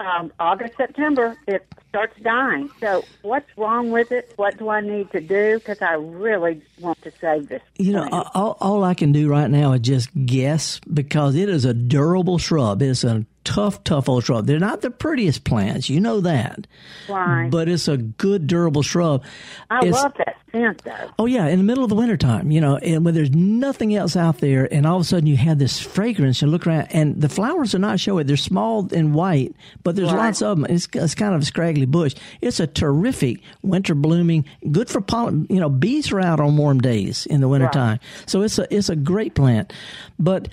um, 0.00 0.32
August 0.40 0.76
September 0.76 1.36
it 1.46 1.66
starts 1.88 2.18
dying. 2.22 2.70
So 2.80 3.04
what's 3.22 3.46
wrong 3.56 3.90
with 3.90 4.10
it? 4.12 4.32
What 4.36 4.58
do 4.58 4.68
I 4.68 4.80
need 4.80 5.10
to 5.12 5.20
do? 5.20 5.58
Because 5.58 5.82
I 5.82 5.94
really 5.94 6.62
want 6.80 7.00
to 7.02 7.12
save 7.20 7.48
this. 7.48 7.62
You 7.76 7.92
know, 7.92 8.08
all, 8.34 8.56
all 8.60 8.84
I 8.84 8.94
can 8.94 9.12
do 9.12 9.28
right 9.28 9.50
now 9.50 9.72
is 9.72 9.80
just 9.80 10.08
guess 10.26 10.80
because 10.92 11.34
it 11.34 11.48
is 11.48 11.64
a 11.64 11.74
durable 11.74 12.38
shrub. 12.38 12.80
It's 12.82 13.04
a 13.04 13.26
tough, 13.44 13.82
tough 13.84 14.08
old 14.08 14.24
shrub. 14.24 14.46
They're 14.46 14.58
not 14.58 14.80
the 14.80 14.90
prettiest 14.90 15.44
plants, 15.44 15.88
you 15.88 16.00
know 16.00 16.20
that. 16.20 16.66
Right. 17.08 17.50
But 17.50 17.68
it's 17.68 17.88
a 17.88 17.96
good, 17.96 18.46
durable 18.46 18.82
shrub. 18.82 19.24
I 19.70 19.86
it's, 19.86 19.96
love 19.96 20.14
that 20.18 20.36
scent, 20.52 20.84
though. 20.84 21.10
Oh 21.18 21.26
yeah, 21.26 21.46
in 21.46 21.58
the 21.58 21.64
middle 21.64 21.84
of 21.84 21.90
the 21.90 21.96
wintertime, 21.96 22.50
you 22.50 22.60
know, 22.60 22.76
and 22.76 23.04
when 23.04 23.14
there's 23.14 23.30
nothing 23.30 23.94
else 23.94 24.16
out 24.16 24.38
there, 24.38 24.72
and 24.72 24.86
all 24.86 24.96
of 24.96 25.02
a 25.02 25.04
sudden 25.04 25.26
you 25.26 25.36
have 25.36 25.58
this 25.58 25.80
fragrance, 25.80 26.42
and 26.42 26.50
look 26.50 26.66
around, 26.66 26.88
and 26.90 27.20
the 27.20 27.28
flowers 27.28 27.74
are 27.74 27.78
not 27.78 28.00
showing. 28.00 28.26
They're 28.26 28.36
small 28.36 28.88
and 28.92 29.14
white, 29.14 29.54
but 29.82 29.96
there's 29.96 30.12
right. 30.12 30.26
lots 30.26 30.42
of 30.42 30.58
them. 30.58 30.66
It's, 30.68 30.88
it's 30.92 31.14
kind 31.14 31.34
of 31.34 31.42
a 31.42 31.44
scraggly 31.44 31.86
bush. 31.86 32.14
It's 32.40 32.60
a 32.60 32.66
terrific 32.66 33.40
winter 33.62 33.94
blooming, 33.94 34.44
good 34.70 34.88
for 34.88 35.00
pollen. 35.00 35.46
You 35.48 35.60
know, 35.60 35.68
bees 35.68 36.12
are 36.12 36.20
out 36.20 36.40
on 36.40 36.56
warm 36.56 36.80
days 36.80 37.26
in 37.26 37.40
the 37.40 37.48
wintertime, 37.48 37.98
right. 38.02 38.28
so 38.30 38.42
it's 38.42 38.58
a 38.58 38.72
it's 38.74 38.88
a 38.88 38.96
great 38.96 39.34
plant. 39.34 39.72
But 40.18 40.48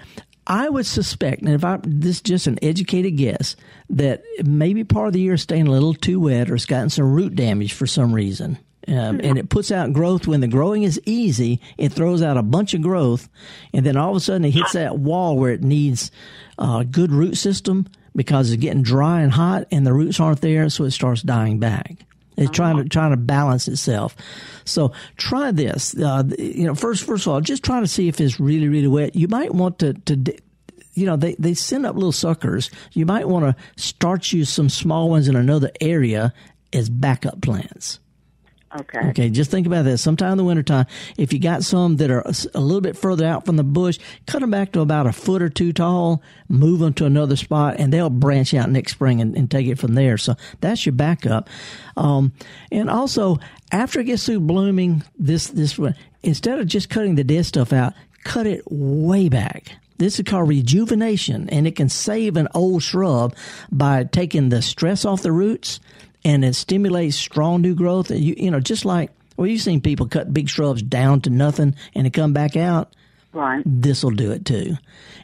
I 0.47 0.69
would 0.69 0.85
suspect, 0.85 1.41
and 1.41 1.49
if 1.49 1.65
I 1.65 1.77
this 1.83 2.15
is 2.15 2.21
just 2.21 2.47
an 2.47 2.57
educated 2.61 3.17
guess, 3.17 3.57
that 3.89 4.23
maybe 4.45 4.85
part 4.85 5.07
of 5.07 5.13
the 5.13 5.19
year 5.19 5.33
is 5.33 5.41
staying 5.41 5.67
a 5.67 5.71
little 5.71 5.93
too 5.93 6.21
wet 6.21 6.49
or 6.49 6.55
it's 6.55 6.65
gotten 6.65 6.89
some 6.89 7.11
root 7.11 7.35
damage 7.35 7.73
for 7.73 7.85
some 7.85 8.13
reason. 8.13 8.57
Um, 8.87 9.19
and 9.21 9.37
it 9.37 9.49
puts 9.49 9.69
out 9.69 9.91
growth 9.91 10.27
when 10.27 10.39
the 10.39 10.47
growing 10.47 10.83
is 10.83 11.01
easy. 11.05 11.59
It 11.77 11.91
throws 11.91 12.21
out 12.21 12.37
a 12.37 12.43
bunch 12.43 12.73
of 12.73 12.81
growth, 12.81 13.27
and 13.73 13.85
then 13.85 13.97
all 13.97 14.11
of 14.11 14.15
a 14.15 14.19
sudden 14.21 14.45
it 14.45 14.51
hits 14.51 14.71
that 14.71 14.97
wall 14.97 15.35
where 15.35 15.51
it 15.51 15.61
needs 15.61 16.09
a 16.57 16.85
good 16.89 17.11
root 17.11 17.35
system 17.35 17.87
because 18.15 18.49
it's 18.49 18.61
getting 18.61 18.83
dry 18.83 19.21
and 19.21 19.33
hot, 19.33 19.67
and 19.71 19.85
the 19.85 19.93
roots 19.93 20.21
aren't 20.21 20.39
there, 20.39 20.69
so 20.69 20.85
it 20.85 20.91
starts 20.91 21.21
dying 21.21 21.59
back. 21.59 22.05
It's 22.37 22.51
trying 22.51 22.75
to 22.75 22.81
uh-huh. 22.81 22.89
trying 22.89 23.11
to 23.11 23.17
balance 23.17 23.67
itself. 23.67 24.15
So 24.63 24.93
try 25.17 25.51
this. 25.51 25.97
Uh, 25.97 26.23
you 26.37 26.65
know, 26.65 26.75
first 26.75 27.03
first 27.03 27.25
of 27.25 27.33
all, 27.33 27.41
just 27.41 27.63
try 27.63 27.79
to 27.79 27.87
see 27.87 28.07
if 28.07 28.21
it's 28.21 28.39
really 28.39 28.67
really 28.67 28.87
wet. 28.87 29.15
You 29.15 29.27
might 29.27 29.53
want 29.53 29.79
to 29.79 29.93
to 29.93 30.37
you 30.97 31.05
know, 31.05 31.15
they, 31.15 31.35
they 31.35 31.53
send 31.53 31.85
up 31.85 31.93
little 31.93 32.11
suckers. 32.11 32.71
You 32.93 33.05
might 33.05 33.27
want 33.27 33.45
to 33.45 33.81
start 33.81 34.33
you 34.33 34.45
some 34.45 34.67
small 34.67 35.11
ones 35.11 35.27
in 35.27 35.35
another 35.35 35.69
area 35.79 36.33
as 36.73 36.89
backup 36.89 37.39
plants. 37.41 37.99
Okay. 38.75 38.99
Okay. 39.09 39.29
Just 39.29 39.49
think 39.49 39.65
about 39.65 39.85
this. 39.85 40.01
Sometime 40.01 40.33
in 40.33 40.37
the 40.37 40.43
wintertime, 40.43 40.87
if 41.17 41.31
you 41.31 41.39
got 41.39 41.63
some 41.63 41.97
that 41.97 42.11
are 42.11 42.21
a 42.53 42.59
little 42.59 42.81
bit 42.81 42.97
further 42.97 43.25
out 43.25 43.45
from 43.45 43.55
the 43.55 43.63
bush, 43.63 43.97
cut 44.25 44.41
them 44.41 44.51
back 44.51 44.73
to 44.73 44.81
about 44.81 45.07
a 45.07 45.13
foot 45.13 45.41
or 45.41 45.49
two 45.49 45.71
tall, 45.71 46.21
move 46.49 46.79
them 46.79 46.93
to 46.95 47.05
another 47.05 47.37
spot, 47.37 47.75
and 47.79 47.93
they'll 47.93 48.09
branch 48.09 48.53
out 48.53 48.69
next 48.69 48.93
spring 48.93 49.21
and, 49.21 49.37
and 49.37 49.49
take 49.49 49.67
it 49.67 49.79
from 49.79 49.95
there. 49.95 50.17
So 50.17 50.35
that's 50.59 50.85
your 50.85 50.93
backup. 50.93 51.49
Um, 51.95 52.33
and 52.71 52.89
also, 52.89 53.37
after 53.71 54.01
it 54.01 54.05
gets 54.05 54.25
through 54.25 54.41
blooming, 54.41 55.03
this, 55.17 55.47
this, 55.47 55.79
instead 56.23 56.59
of 56.59 56.67
just 56.67 56.89
cutting 56.89 57.15
the 57.15 57.23
dead 57.23 57.45
stuff 57.45 57.71
out, 57.71 57.93
cut 58.23 58.47
it 58.47 58.63
way 58.69 59.29
back. 59.29 59.71
This 59.97 60.19
is 60.19 60.25
called 60.25 60.49
rejuvenation, 60.49 61.49
and 61.49 61.65
it 61.65 61.75
can 61.75 61.89
save 61.89 62.37
an 62.37 62.47
old 62.53 62.83
shrub 62.83 63.35
by 63.71 64.03
taking 64.03 64.49
the 64.49 64.61
stress 64.61 65.05
off 65.05 65.23
the 65.23 65.31
roots, 65.31 65.79
and 66.27 66.43
it 66.43 66.55
stimulates 66.55 67.15
strong 67.15 67.61
new 67.61 67.73
growth. 67.73 68.11
You, 68.11 68.35
you 68.37 68.51
know, 68.51 68.59
just 68.59 68.83
like 68.83 69.11
well, 69.37 69.47
you've 69.47 69.61
seen 69.61 69.81
people 69.81 70.07
cut 70.07 70.33
big 70.33 70.49
shrubs 70.49 70.81
down 70.81 71.21
to 71.21 71.29
nothing 71.29 71.75
and 71.95 72.05
they 72.05 72.09
come 72.09 72.33
back 72.33 72.57
out. 72.57 72.93
Right. 73.31 73.63
This 73.65 74.03
will 74.03 74.11
do 74.11 74.31
it 74.31 74.45
too. 74.45 74.77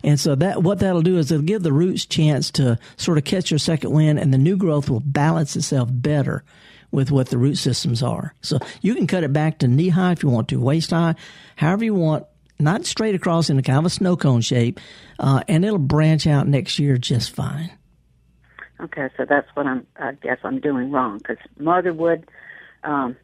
And 0.04 0.20
so 0.20 0.36
that 0.36 0.64
what 0.64 0.80
that'll 0.80 1.02
do 1.02 1.18
is 1.18 1.32
it'll 1.32 1.44
give 1.44 1.64
the 1.64 1.74
roots 1.74 2.06
chance 2.06 2.52
to 2.52 2.78
sort 2.96 3.18
of 3.18 3.26
catch 3.26 3.52
your 3.52 3.58
second 3.58 3.92
wind, 3.92 4.20
and 4.20 4.34
the 4.34 4.38
new 4.38 4.56
growth 4.56 4.90
will 4.90 5.00
balance 5.00 5.56
itself 5.56 5.90
better 5.92 6.44
with 6.92 7.12
what 7.12 7.30
the 7.30 7.38
root 7.38 7.56
systems 7.56 8.04
are. 8.04 8.36
So 8.42 8.60
you 8.82 8.94
can 8.94 9.08
cut 9.08 9.24
it 9.24 9.34
back 9.34 9.60
to 9.60 9.68
knee 9.68 9.90
high 9.90 10.12
if 10.12 10.22
you 10.22 10.30
want 10.30 10.50
to, 10.50 10.60
waist 10.60 10.92
high, 10.92 11.16
however 11.56 11.86
you 11.86 11.96
want 11.96 12.26
not 12.60 12.86
straight 12.86 13.16
across 13.16 13.50
in 13.50 13.58
a 13.58 13.64
kind 13.64 13.80
of 13.80 13.86
a 13.86 13.90
snow 13.90 14.16
cone 14.16 14.42
shape, 14.42 14.80
uh, 15.18 15.42
and 15.48 15.66
it'll 15.66 15.80
branch 15.80 16.28
out 16.28 16.48
next 16.48 16.78
year 16.78 16.98
just 16.98 17.36
fine. 17.36 17.72
Okay, 18.84 19.10
so 19.16 19.26
that's 19.26 19.48
what 19.54 19.66
I'm. 19.66 19.88
I 19.98 20.12
guess 20.14 20.40
I'm 20.44 20.60
doing 20.60 20.92
wrong 20.92 21.20
because 21.20 21.38
mother 21.58 21.94
would 21.94 22.30
um, 22.84 23.16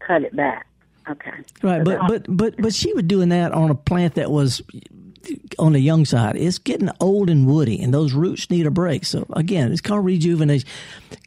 cut 0.00 0.22
it 0.22 0.36
back. 0.36 0.66
Okay. 1.08 1.32
Right, 1.62 1.78
so 1.78 1.84
but 1.84 2.06
but 2.08 2.26
but 2.28 2.54
but 2.58 2.74
she 2.74 2.92
was 2.92 3.04
doing 3.04 3.30
that 3.30 3.52
on 3.52 3.70
a 3.70 3.74
plant 3.74 4.14
that 4.14 4.30
was 4.30 4.62
on 5.58 5.72
the 5.72 5.80
young 5.80 6.04
side. 6.04 6.36
It's 6.36 6.58
getting 6.58 6.90
old 7.00 7.30
and 7.30 7.46
woody, 7.46 7.80
and 7.80 7.92
those 7.94 8.12
roots 8.12 8.50
need 8.50 8.66
a 8.66 8.70
break. 8.70 9.04
So 9.04 9.26
again, 9.32 9.72
it's 9.72 9.80
called 9.80 10.04
rejuvenation. 10.04 10.68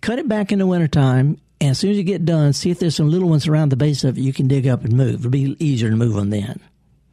Cut 0.02 0.20
it 0.20 0.28
back 0.28 0.52
in 0.52 0.60
the 0.60 0.68
wintertime, 0.68 1.38
and 1.60 1.72
as 1.72 1.80
soon 1.80 1.92
as 1.92 1.98
you 1.98 2.04
get 2.04 2.24
done, 2.24 2.54
see 2.54 2.70
if 2.70 2.80
there's 2.80 2.96
some 2.96 3.10
little 3.10 3.30
ones 3.30 3.48
around 3.48 3.70
the 3.70 3.78
base 3.78 4.04
of 4.04 4.18
it 4.18 4.22
you 4.22 4.34
can 4.34 4.48
dig 4.48 4.68
up 4.68 4.84
and 4.84 4.96
move. 4.96 5.22
It'll 5.22 5.32
be 5.32 5.56
easier 5.60 5.90
to 5.90 5.96
move 5.96 6.14
them 6.14 6.30
then. 6.30 6.60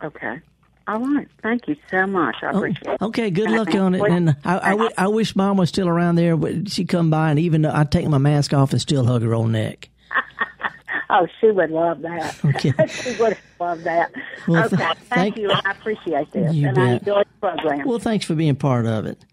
Okay. 0.04 0.40
All 0.88 1.00
right. 1.00 1.28
Thank 1.42 1.68
you 1.68 1.76
so 1.90 2.06
much. 2.06 2.36
I 2.42 2.50
oh, 2.50 2.58
appreciate 2.58 2.88
oh, 2.88 2.92
it. 2.92 3.02
Okay. 3.02 3.30
Good 3.30 3.50
luck 3.50 3.74
on 3.74 3.94
it. 3.94 4.02
And 4.02 4.36
I, 4.44 4.58
I, 4.58 4.70
w- 4.70 4.90
I 4.96 5.08
wish 5.08 5.36
mom 5.36 5.56
was 5.56 5.68
still 5.68 5.88
around 5.88 6.16
there. 6.16 6.36
She'd 6.66 6.88
come 6.88 7.10
by 7.10 7.30
and 7.30 7.38
even 7.38 7.62
though 7.62 7.72
I'd 7.72 7.92
take 7.92 8.08
my 8.08 8.18
mask 8.18 8.52
off 8.52 8.72
and 8.72 8.80
still 8.80 9.04
hug 9.04 9.22
her 9.22 9.34
old 9.34 9.50
neck. 9.50 9.88
oh, 11.10 11.26
she 11.40 11.50
would 11.50 11.70
love 11.70 12.02
that. 12.02 12.44
Okay. 12.44 12.72
she 12.88 13.16
would 13.20 13.36
love 13.60 13.82
that. 13.84 14.12
Well, 14.48 14.64
okay. 14.66 14.76
Th- 14.76 14.96
thank, 15.08 15.36
you. 15.36 15.50
I 15.50 15.70
appreciate 15.70 16.30
this. 16.32 16.52
and 16.52 16.74
bet. 16.74 16.78
I 16.78 16.92
enjoy 16.94 17.22
the 17.22 17.40
program. 17.40 17.86
Well, 17.86 17.98
thanks 17.98 18.24
for 18.24 18.34
being 18.34 18.56
part 18.56 18.86
of 18.86 19.06
it. 19.06 19.24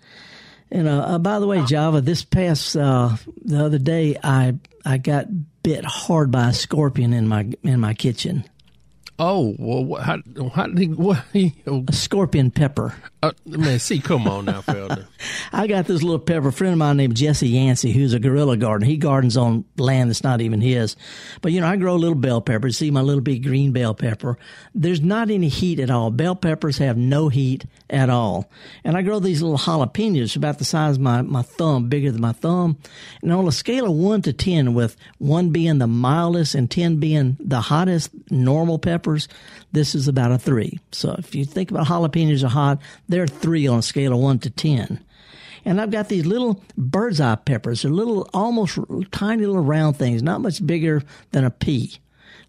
And 0.71 0.87
uh, 0.87 0.99
uh, 0.99 1.17
by 1.19 1.39
the 1.39 1.47
way, 1.47 1.63
Java, 1.65 2.01
this 2.01 2.23
past 2.23 2.75
uh, 2.75 3.15
the 3.43 3.65
other 3.65 3.79
day, 3.79 4.17
I 4.23 4.55
I 4.85 4.97
got 4.97 5.25
bit 5.63 5.83
hard 5.83 6.31
by 6.31 6.49
a 6.49 6.53
scorpion 6.53 7.13
in 7.13 7.27
my 7.27 7.49
in 7.63 7.79
my 7.79 7.93
kitchen. 7.93 8.45
Oh 9.19 9.53
well, 9.59 10.01
how 10.01 10.19
how 10.53 10.67
did 10.67 10.77
he? 10.77 10.87
What, 10.87 11.23
he, 11.33 11.55
oh. 11.67 11.83
a 11.87 11.93
scorpion 11.93 12.51
pepper. 12.51 12.95
Uh, 13.21 13.33
man, 13.45 13.79
see, 13.79 13.99
come 13.99 14.27
on 14.29 14.45
now, 14.45 14.61
Felder. 14.61 15.05
I 15.51 15.67
got 15.67 15.85
this 15.85 16.01
little 16.01 16.19
pepper. 16.19 16.51
Friend 16.51 16.71
of 16.71 16.79
mine 16.79 16.95
named 16.95 17.17
Jesse 17.17 17.49
Yancey, 17.49 17.91
who's 17.91 18.13
a 18.13 18.19
guerrilla 18.19 18.55
gardener. 18.55 18.87
He 18.87 18.95
gardens 18.95 19.35
on 19.35 19.65
land 19.77 20.09
that's 20.09 20.23
not 20.23 20.39
even 20.39 20.61
his. 20.61 20.95
But 21.41 21.51
you 21.51 21.59
know, 21.59 21.67
I 21.67 21.75
grow 21.75 21.97
little 21.97 22.15
bell 22.15 22.39
pepper. 22.39 22.69
See 22.69 22.91
my 22.91 23.01
little 23.01 23.21
big 23.21 23.43
green 23.43 23.73
bell 23.73 23.93
pepper. 23.93 24.37
There's 24.73 25.01
not 25.01 25.29
any 25.29 25.49
heat 25.49 25.81
at 25.81 25.89
all. 25.89 26.11
Bell 26.11 26.33
peppers 26.33 26.77
have 26.77 26.95
no 26.95 27.27
heat 27.27 27.65
at 27.89 28.09
all. 28.09 28.49
And 28.85 28.95
I 28.95 29.01
grow 29.01 29.19
these 29.19 29.41
little 29.41 29.57
jalapenos 29.57 30.37
about 30.37 30.57
the 30.57 30.65
size 30.65 30.95
of 30.95 31.01
my, 31.01 31.21
my 31.21 31.41
thumb, 31.41 31.89
bigger 31.89 32.13
than 32.13 32.21
my 32.21 32.31
thumb. 32.31 32.77
And 33.21 33.33
on 33.33 33.47
a 33.49 33.51
scale 33.51 33.85
of 33.87 33.93
one 33.93 34.21
to 34.21 34.31
ten, 34.31 34.73
with 34.73 34.95
one 35.17 35.49
being 35.49 35.79
the 35.79 35.87
mildest 35.87 36.55
and 36.55 36.71
ten 36.71 37.01
being 37.01 37.35
the 37.41 37.59
hottest 37.59 38.11
normal 38.31 38.79
peppers, 38.79 39.27
this 39.71 39.95
is 39.95 40.07
about 40.07 40.31
a 40.31 40.37
three. 40.37 40.79
So 40.91 41.15
if 41.17 41.35
you 41.35 41.45
think 41.45 41.71
about 41.71 41.87
jalapenos 41.87 42.43
are 42.43 42.49
hot, 42.49 42.79
they're 43.07 43.27
three 43.27 43.67
on 43.67 43.79
a 43.79 43.83
scale 43.83 44.13
of 44.13 44.19
one 44.19 44.39
to 44.39 44.49
ten. 44.49 45.03
And 45.65 45.81
I've 45.81 45.91
got 45.91 46.09
these 46.09 46.25
little 46.25 46.63
bird's 46.77 47.19
eye 47.19 47.35
peppers. 47.35 47.81
They're 47.81 47.91
little, 47.91 48.29
almost 48.33 48.79
tiny 49.11 49.45
little 49.45 49.63
round 49.63 49.97
things, 49.97 50.23
not 50.23 50.41
much 50.41 50.65
bigger 50.65 51.03
than 51.31 51.43
a 51.43 51.51
pea 51.51 51.99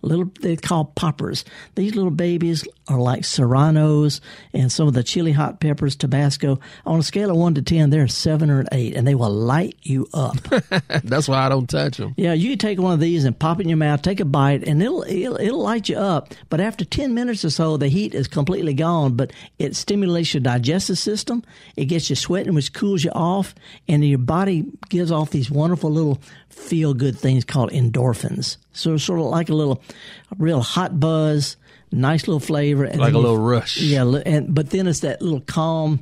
Little, 0.03 0.31
they're 0.41 0.57
called 0.57 0.95
poppers. 0.95 1.45
These 1.75 1.95
little 1.95 2.11
babies 2.11 2.67
are 2.91 3.01
like 3.01 3.25
serranos 3.25 4.21
and 4.53 4.71
some 4.71 4.89
of 4.89 4.95
the 4.95 5.03
chili 5.03 5.33
hot 5.33 5.61
peppers, 5.61 5.95
Tabasco. 5.97 6.59
On 6.85 6.99
a 6.99 7.03
scale 7.03 7.31
of 7.31 7.37
one 7.37 7.55
to 7.55 7.63
ten, 7.63 7.91
they're 7.91 8.09
seven 8.09 8.51
or 8.51 8.61
an 8.61 8.69
eight, 8.73 8.97
and 8.97 9.07
they 9.07 9.15
will 9.15 9.31
light 9.31 9.77
you 9.83 10.09
up. 10.13 10.37
That's 11.05 11.29
why 11.29 11.47
I 11.47 11.49
don't 11.49 11.69
touch 11.69 11.99
them. 11.99 12.15
Yeah, 12.17 12.33
you 12.33 12.51
can 12.51 12.59
take 12.59 12.79
one 12.79 12.93
of 12.93 13.01
these 13.01 13.25
and 13.25 13.39
pop 13.39 13.61
it 13.61 13.63
in 13.63 13.69
your 13.69 13.79
mouth, 13.79 14.03
take 14.03 14.21
a 14.21 14.25
bite, 14.25 14.67
and 14.67 14.83
it'll, 14.83 15.05
it'll 15.05 15.41
it'll 15.41 15.63
light 15.63 15.89
you 15.89 15.97
up. 15.97 16.35
But 16.49 16.61
after 16.61 16.85
ten 16.85 17.15
minutes 17.15 17.45
or 17.45 17.51
so, 17.51 17.77
the 17.77 17.89
heat 17.89 18.15
is 18.15 18.27
completely 18.27 18.75
gone. 18.75 19.15
But 19.15 19.33
it 19.59 19.77
stimulates 19.77 20.35
your 20.35 20.41
digestive 20.43 20.99
system. 20.99 21.45
It 21.77 21.87
gets 21.87 22.11
you 22.11 22.17
sweating, 22.17 22.55
which 22.55 22.73
cools 22.73 23.05
you 23.05 23.11
off, 23.13 23.55
and 23.89 24.05
your 24.05 24.19
body 24.19 24.65
gives 24.89 25.13
off 25.13 25.31
these 25.31 25.51
wonderful 25.51 25.91
little 25.91 26.21
feel 26.49 26.95
good 26.95 27.19
things 27.19 27.45
called 27.45 27.71
endorphins. 27.71 28.57
So 28.73 28.97
sort 28.97 29.21
of 29.21 29.27
like 29.27 29.49
a 29.49 29.55
little, 29.55 29.83
a 30.31 30.37
real 30.39 30.61
hot 30.61 31.01
buzz, 31.01 31.57
nice 31.93 32.27
little 32.27 32.41
flavor, 32.41 32.85
and 32.85 33.01
like 33.01 33.15
a 33.15 33.19
little 33.19 33.39
rush. 33.39 33.79
Yeah, 33.79 34.05
and 34.27 34.55
but 34.55 34.71
then 34.71 34.87
it's 34.87 35.01
that 35.01 35.21
little 35.23 35.41
calm, 35.41 36.01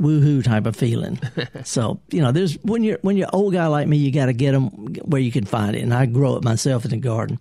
woohoo 0.00 0.42
type 0.44 0.66
of 0.66 0.76
feeling. 0.76 1.18
so 1.64 2.00
you 2.10 2.20
know, 2.20 2.32
there's 2.32 2.54
when 2.62 2.82
you're 2.82 2.98
when 3.02 3.16
you're 3.16 3.26
an 3.26 3.34
old 3.34 3.52
guy 3.52 3.66
like 3.66 3.88
me, 3.88 3.96
you 3.96 4.12
got 4.12 4.26
to 4.26 4.32
get 4.32 4.52
them 4.52 4.68
where 5.04 5.20
you 5.20 5.32
can 5.32 5.44
find 5.44 5.76
it, 5.76 5.82
and 5.82 5.94
I 5.94 6.06
grow 6.06 6.36
it 6.36 6.44
myself 6.44 6.84
in 6.84 6.90
the 6.90 6.96
garden. 6.96 7.38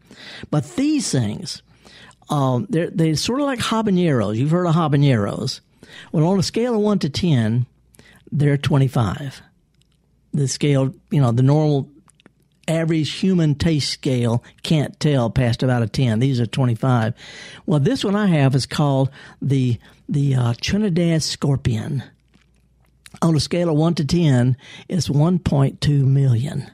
But 0.49 0.75
these 0.75 1.11
things, 1.11 1.61
um, 2.29 2.67
they're 2.69 2.89
they 2.89 3.13
sort 3.15 3.41
of 3.41 3.47
like 3.47 3.59
habaneros. 3.59 4.35
You've 4.37 4.51
heard 4.51 4.67
of 4.67 4.75
habaneros. 4.75 5.61
Well, 6.11 6.25
on 6.25 6.39
a 6.39 6.43
scale 6.43 6.75
of 6.75 6.81
one 6.81 6.99
to 6.99 7.09
ten, 7.09 7.65
they're 8.31 8.57
twenty 8.57 8.87
five. 8.87 9.41
The 10.31 10.47
scale, 10.47 10.93
you 11.09 11.19
know, 11.19 11.31
the 11.31 11.41
normal 11.41 11.89
average 12.69 13.11
human 13.11 13.55
taste 13.55 13.89
scale 13.89 14.43
can't 14.63 14.97
tell 14.99 15.29
past 15.29 15.63
about 15.63 15.81
a 15.81 15.87
10. 15.87 16.19
These 16.19 16.39
are 16.39 16.45
25. 16.45 17.13
Well, 17.65 17.79
this 17.79 18.03
one 18.03 18.15
I 18.15 18.27
have 18.27 18.55
is 18.55 18.65
called 18.65 19.09
the, 19.41 19.79
the 20.07 20.35
uh, 20.35 20.53
Trinidad 20.61 21.23
Scorpion. 21.23 22.03
On 23.21 23.35
a 23.35 23.39
scale 23.39 23.69
of 23.69 23.75
1 23.75 23.95
to 23.95 24.05
10, 24.05 24.55
it's 24.87 25.09
1.2 25.09 26.05
million. 26.05 26.69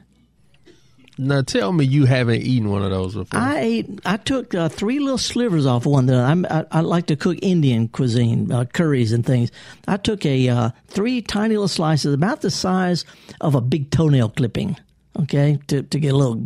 now 1.18 1.40
tell 1.40 1.72
me 1.72 1.84
you 1.84 2.04
haven't 2.04 2.42
eaten 2.42 2.70
one 2.70 2.82
of 2.82 2.90
those 2.90 3.14
before. 3.14 3.40
I 3.40 3.58
ate. 3.60 4.00
I 4.04 4.18
took 4.18 4.54
uh, 4.54 4.68
three 4.68 4.98
little 5.00 5.18
slivers 5.18 5.64
off 5.64 5.86
one. 5.86 6.06
That 6.06 6.46
I, 6.50 6.66
I 6.70 6.80
like 6.82 7.06
to 7.06 7.16
cook 7.16 7.38
Indian 7.40 7.88
cuisine, 7.88 8.52
uh, 8.52 8.66
curries 8.66 9.12
and 9.12 9.24
things. 9.24 9.50
I 9.88 9.96
took 9.96 10.26
a 10.26 10.48
uh, 10.48 10.70
three 10.88 11.22
tiny 11.22 11.54
little 11.54 11.68
slices, 11.68 12.12
about 12.12 12.42
the 12.42 12.50
size 12.50 13.06
of 13.40 13.54
a 13.54 13.62
big 13.62 13.90
toenail 13.90 14.28
clipping. 14.28 14.76
Okay, 15.22 15.58
to 15.68 15.82
to 15.82 15.98
get 15.98 16.12
a 16.12 16.16
little 16.16 16.42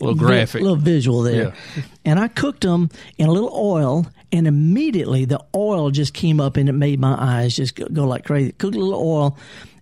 little 0.00 0.14
graphic, 0.14 0.60
vi- 0.60 0.64
little 0.64 0.76
visual 0.76 1.22
there. 1.22 1.54
Yeah. 1.76 1.82
And 2.04 2.18
I 2.18 2.28
cooked 2.28 2.62
them 2.62 2.90
in 3.16 3.28
a 3.28 3.32
little 3.32 3.52
oil, 3.54 4.06
and 4.32 4.46
immediately 4.46 5.24
the 5.24 5.44
oil 5.54 5.90
just 5.90 6.14
came 6.14 6.40
up 6.40 6.56
and 6.56 6.68
it 6.68 6.72
made 6.72 7.00
my 7.00 7.16
eyes 7.18 7.56
just 7.56 7.74
go, 7.74 7.86
go 7.86 8.04
like 8.04 8.24
crazy. 8.24 8.52
Cooked 8.52 8.76
a 8.76 8.78
little 8.78 9.00
oil 9.00 9.38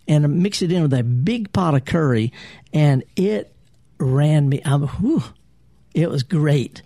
and 0.09 0.43
mix 0.43 0.63
it 0.63 0.71
in 0.71 0.83
with 0.83 0.95
a 0.95 1.03
big 1.03 1.53
pot 1.53 1.75
of 1.75 1.85
curry, 1.85 2.33
and 2.73 3.03
it 3.17 3.53
ran 3.99 4.49
me. 4.49 4.61
I'm, 4.65 4.87
whew, 4.87 5.23
it 5.95 6.11
was 6.11 6.23
great, 6.23 6.83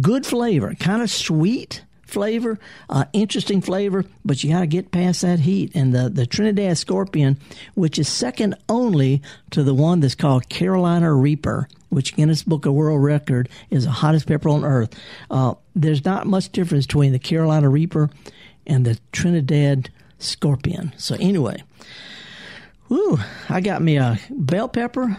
good 0.00 0.26
flavor, 0.26 0.74
kind 0.74 1.02
of 1.02 1.10
sweet 1.10 1.84
flavor, 2.10 2.58
uh, 2.88 3.04
interesting 3.12 3.60
flavor, 3.60 4.04
but 4.24 4.42
you 4.42 4.50
got 4.50 4.60
to 4.60 4.66
get 4.66 4.90
past 4.90 5.22
that 5.22 5.40
heat. 5.40 5.72
And 5.74 5.94
the, 5.94 6.08
the 6.08 6.26
Trinidad 6.26 6.76
Scorpion, 6.76 7.38
which 7.74 7.98
is 7.98 8.08
second 8.08 8.56
only 8.68 9.22
to 9.50 9.62
the 9.62 9.74
one 9.74 10.00
that's 10.00 10.14
called 10.14 10.48
Carolina 10.48 11.12
Reaper, 11.14 11.68
which 11.88 12.14
Guinness 12.16 12.42
Book 12.42 12.66
of 12.66 12.74
World 12.74 13.02
Record 13.02 13.48
is 13.70 13.84
the 13.84 13.90
hottest 13.90 14.26
pepper 14.26 14.48
on 14.48 14.64
earth. 14.64 14.94
Uh, 15.30 15.54
there's 15.74 16.04
not 16.04 16.26
much 16.26 16.50
difference 16.50 16.86
between 16.86 17.12
the 17.12 17.18
Carolina 17.18 17.68
Reaper 17.68 18.10
and 18.66 18.84
the 18.84 18.98
Trinidad 19.12 19.90
Scorpion. 20.18 20.92
So 20.96 21.16
anyway, 21.18 21.62
whoo, 22.88 23.18
I 23.48 23.60
got 23.60 23.82
me 23.82 23.96
a 23.96 24.18
bell 24.30 24.68
pepper. 24.68 25.16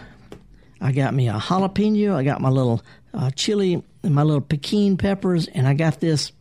I 0.80 0.92
got 0.92 1.14
me 1.14 1.28
a 1.28 1.34
jalapeno. 1.34 2.14
I 2.14 2.24
got 2.24 2.40
my 2.40 2.48
little 2.48 2.82
uh, 3.14 3.30
chili 3.30 3.82
and 4.02 4.14
my 4.14 4.22
little 4.22 4.40
pequin 4.40 4.96
peppers, 4.96 5.46
and 5.48 5.66
I 5.68 5.74
got 5.74 6.00
this 6.00 6.32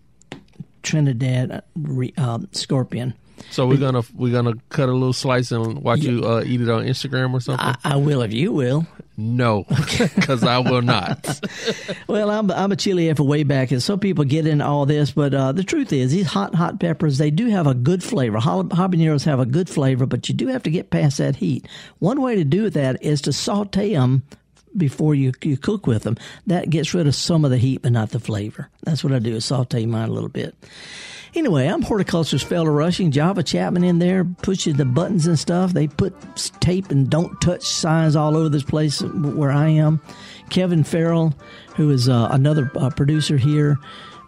Trinidad 0.84 1.52
uh, 1.52 2.06
uh, 2.18 2.40
scorpion. 2.52 3.14
So 3.50 3.68
we're 3.68 3.78
gonna 3.78 4.04
we're 4.16 4.32
gonna 4.32 4.54
cut 4.70 4.88
a 4.88 4.94
little 4.94 5.14
slice 5.14 5.52
and 5.52 5.82
watch 5.82 6.00
yeah. 6.00 6.12
you 6.12 6.26
uh, 6.26 6.44
eat 6.46 6.62
it 6.62 6.70
on 6.70 6.86
Instagram 6.86 7.34
or 7.34 7.40
something. 7.40 7.66
I, 7.66 7.78
I 7.84 7.96
will 7.96 8.22
if 8.22 8.32
you 8.32 8.52
will. 8.52 8.86
No, 9.18 9.66
because 10.16 10.44
I 10.44 10.60
will 10.60 10.82
not. 10.82 11.40
well, 12.08 12.30
I'm 12.30 12.52
I'm 12.52 12.72
a 12.72 12.76
chili 12.76 13.14
for 13.14 13.24
way 13.24 13.44
back, 13.44 13.72
and 13.72 13.82
some 13.82 14.00
people 14.00 14.24
get 14.24 14.48
in 14.48 14.62
all 14.62 14.86
this, 14.86 15.12
but 15.12 15.34
uh, 15.34 15.52
the 15.52 15.64
truth 15.64 15.92
is, 15.92 16.12
these 16.12 16.28
hot 16.28 16.56
hot 16.56 16.80
peppers 16.80 17.18
they 17.18 17.32
do 17.32 17.48
have 17.48 17.68
a 17.68 17.74
good 17.74 18.04
flavor. 18.04 18.40
Habaneros 18.40 19.26
have 19.26 19.40
a 19.40 19.46
good 19.46 19.70
flavor, 19.70 20.06
but 20.06 20.30
you 20.30 20.36
do 20.36 20.48
have 20.48 20.64
to 20.64 20.72
get 20.72 20.90
past 20.90 21.18
that 21.18 21.38
heat. 21.38 21.68
One 22.00 22.22
way 22.22 22.36
to 22.36 22.44
do 22.44 22.70
that 22.70 23.04
is 23.04 23.22
to 23.22 23.34
saute 23.34 23.94
them 23.94 24.24
before 24.76 25.16
you, 25.16 25.32
you 25.42 25.58
cook 25.58 25.88
with 25.88 26.04
them. 26.04 26.18
That 26.48 26.70
gets 26.70 26.94
rid 26.94 27.08
of 27.08 27.16
some 27.16 27.46
of 27.46 27.52
the 27.52 27.58
heat, 27.58 27.82
but 27.82 27.92
not 27.92 28.12
the 28.12 28.20
flavor. 28.20 28.70
That's 28.84 29.04
what 29.04 29.14
I 29.14 29.20
do 29.20 29.36
is 29.36 29.46
saute 29.46 29.86
mine 29.86 30.10
a 30.10 30.14
little 30.14 30.30
bit. 30.30 30.56
Anyway, 31.34 31.66
I'm 31.66 31.82
horticulturist 31.82 32.48
Felder 32.48 32.76
Rushing. 32.76 33.12
Java 33.12 33.42
Chapman 33.42 33.86
in 33.86 34.00
there 34.00 34.26
pushing 34.26 34.76
the 34.76 34.84
buttons 34.84 35.28
and 35.28 35.40
stuff. 35.40 35.72
They 35.72 35.88
put 35.88 36.14
tape 36.60 36.92
and 36.92 37.10
don't 37.10 37.40
touch 37.40 37.64
signs 37.64 38.18
all 38.18 38.36
over 38.36 38.50
this 38.50 38.64
place 38.64 39.02
where 39.02 39.52
I 39.52 39.70
am. 39.70 40.02
Kevin 40.50 40.84
Farrell, 40.84 41.34
who 41.76 41.90
is 41.90 42.10
uh, 42.10 42.28
another 42.32 42.70
uh, 42.76 42.90
producer 42.90 43.38
here 43.38 43.78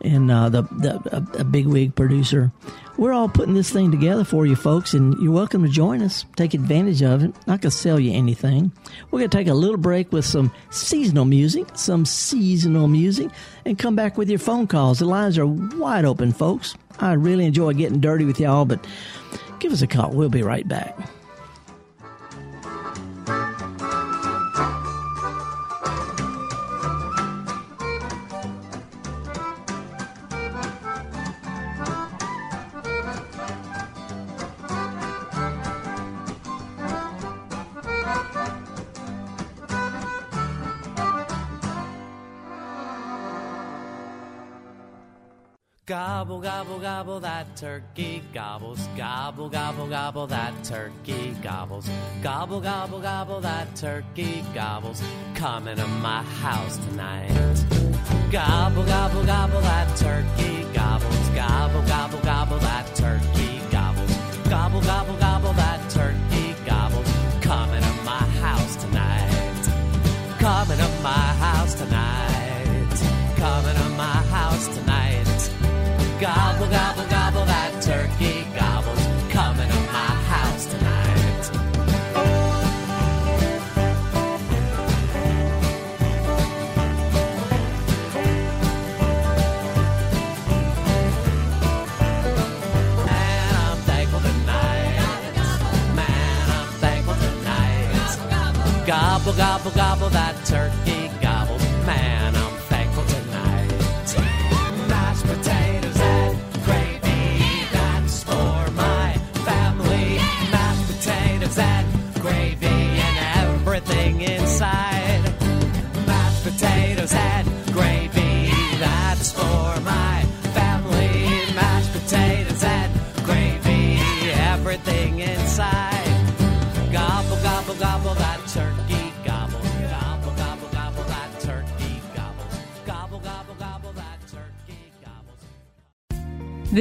and 0.04 0.30
uh, 0.32 0.50
the, 0.50 0.64
the 0.64 1.36
a, 1.38 1.42
a 1.42 1.44
big 1.44 1.68
wig 1.68 1.96
producer. 1.96 2.52
We're 2.98 3.14
all 3.14 3.28
putting 3.28 3.56
this 3.56 3.72
thing 3.72 3.90
together 3.90 4.24
for 4.24 4.46
you 4.46 4.56
folks, 4.56 4.94
and 4.94 5.18
you're 5.20 5.32
welcome 5.32 5.64
to 5.64 5.70
join 5.70 6.02
us. 6.04 6.26
Take 6.36 6.54
advantage 6.54 7.02
of 7.02 7.24
it. 7.24 7.34
Not 7.48 7.62
gonna 7.62 7.72
sell 7.72 8.00
you 8.00 8.14
anything. 8.14 8.72
We're 9.10 9.20
gonna 9.20 9.30
take 9.30 9.48
a 9.48 9.54
little 9.54 9.78
break 9.78 10.12
with 10.12 10.26
some 10.26 10.52
seasonal 10.70 11.26
music, 11.26 11.68
some 11.74 12.06
seasonal 12.06 12.88
music, 12.88 13.30
and 13.66 13.80
come 13.80 13.96
back 13.96 14.18
with 14.18 14.30
your 14.30 14.40
phone 14.40 14.68
calls. 14.68 15.00
The 15.00 15.06
lines 15.06 15.38
are 15.38 15.48
wide 15.48 16.06
open, 16.06 16.32
folks. 16.32 16.76
I 17.00 17.14
really 17.14 17.46
enjoy 17.46 17.74
getting 17.74 18.00
dirty 18.00 18.26
with 18.26 18.40
y'all, 18.40 18.66
but 18.66 18.86
give 19.60 19.72
us 19.72 19.82
a 19.82 19.88
call. 19.88 20.12
We'll 20.12 20.30
be 20.30 20.44
right 20.44 20.68
back. 20.68 20.96
Gobble, 46.24 46.40
gobble, 46.40 46.80
gobble, 46.80 47.20
that 47.20 47.54
turkey 47.58 48.24
gobbles. 48.34 48.88
Gobble, 48.96 49.50
gobble, 49.50 49.88
gobble, 49.88 50.26
that 50.28 50.54
turkey 50.64 51.36
gobbles. 51.44 51.90
Gobble, 52.22 52.62
gobble, 52.62 53.02
gobble, 53.02 53.42
that 53.42 53.76
turkey 53.76 54.42
gobbles. 54.54 55.04
Coming 55.36 55.76
to 55.76 55.86
my 55.86 56.24
house 56.24 56.78
tonight. 56.78 57.28
Gobble, 58.32 58.86
gobble, 58.86 59.26
gobble, 59.26 59.60
that 59.60 59.98
turkey 59.98 60.64
gobbles. 60.74 61.30
Gobble, 61.36 61.82
gobble, 61.90 62.20
gobble, 62.20 62.60
that 62.60 62.96
turkey 62.96 63.60
gobbles. 63.70 64.16
Gobble, 64.50 64.80
gobble, 64.80 65.18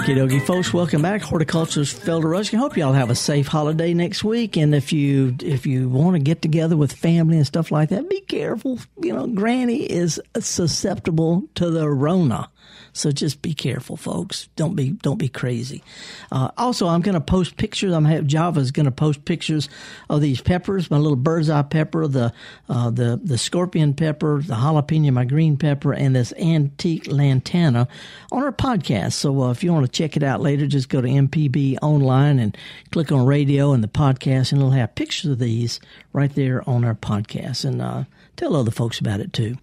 Okie 0.00 0.16
dokie, 0.16 0.40
folks. 0.40 0.72
Welcome 0.72 1.02
back. 1.02 1.20
Horticulturist 1.20 2.00
Felder 2.00 2.30
Rushing. 2.30 2.58
Hope 2.58 2.74
y'all 2.74 2.94
have 2.94 3.10
a 3.10 3.14
safe 3.14 3.46
holiday 3.46 3.92
next 3.92 4.24
week. 4.24 4.56
And 4.56 4.74
if 4.74 4.94
you 4.94 5.36
if 5.42 5.66
you 5.66 5.90
want 5.90 6.16
to 6.16 6.18
get 6.18 6.40
together 6.40 6.74
with 6.74 6.90
family 6.90 7.36
and 7.36 7.46
stuff 7.46 7.70
like 7.70 7.90
that, 7.90 8.08
be 8.08 8.22
careful. 8.22 8.78
You 9.02 9.12
know, 9.12 9.26
Granny 9.26 9.82
is 9.82 10.18
susceptible 10.38 11.44
to 11.56 11.68
the 11.68 11.86
Rona. 11.86 12.48
So 12.92 13.12
just 13.12 13.42
be 13.42 13.54
careful, 13.54 13.96
folks. 13.96 14.48
Don't 14.56 14.74
be 14.74 14.90
don't 14.90 15.18
be 15.18 15.28
crazy. 15.28 15.82
Uh, 16.30 16.50
also, 16.56 16.88
I'm 16.88 17.00
going 17.00 17.14
to 17.14 17.20
post 17.20 17.56
pictures. 17.56 17.92
I'm 17.92 18.04
have 18.04 18.26
Java 18.26 18.60
is 18.60 18.72
going 18.72 18.86
to 18.86 18.92
post 18.92 19.24
pictures 19.24 19.68
of 20.08 20.20
these 20.20 20.40
peppers. 20.40 20.90
My 20.90 20.98
little 20.98 21.16
bird's 21.16 21.50
eye 21.50 21.62
pepper, 21.62 22.06
the 22.06 22.32
uh, 22.68 22.90
the 22.90 23.20
the 23.22 23.38
scorpion 23.38 23.94
pepper, 23.94 24.42
the 24.42 24.54
jalapeno, 24.54 25.12
my 25.12 25.24
green 25.24 25.56
pepper, 25.56 25.92
and 25.92 26.14
this 26.16 26.32
antique 26.34 27.06
lantana 27.06 27.88
on 28.32 28.42
our 28.42 28.52
podcast. 28.52 29.12
So 29.12 29.42
uh, 29.42 29.50
if 29.50 29.62
you 29.62 29.72
want 29.72 29.86
to 29.86 29.92
check 29.92 30.16
it 30.16 30.22
out 30.22 30.40
later, 30.40 30.66
just 30.66 30.88
go 30.88 31.00
to 31.00 31.08
MPB 31.08 31.78
online 31.82 32.38
and 32.38 32.56
click 32.90 33.12
on 33.12 33.26
radio 33.26 33.72
and 33.72 33.84
the 33.84 33.88
podcast, 33.88 34.52
and 34.52 34.60
it'll 34.60 34.70
have 34.70 34.94
pictures 34.94 35.30
of 35.30 35.38
these 35.38 35.80
right 36.12 36.34
there 36.34 36.68
on 36.68 36.84
our 36.84 36.94
podcast. 36.94 37.64
And 37.64 37.80
uh, 37.80 38.04
tell 38.36 38.56
other 38.56 38.70
folks 38.70 38.98
about 38.98 39.20
it 39.20 39.32
too. 39.32 39.56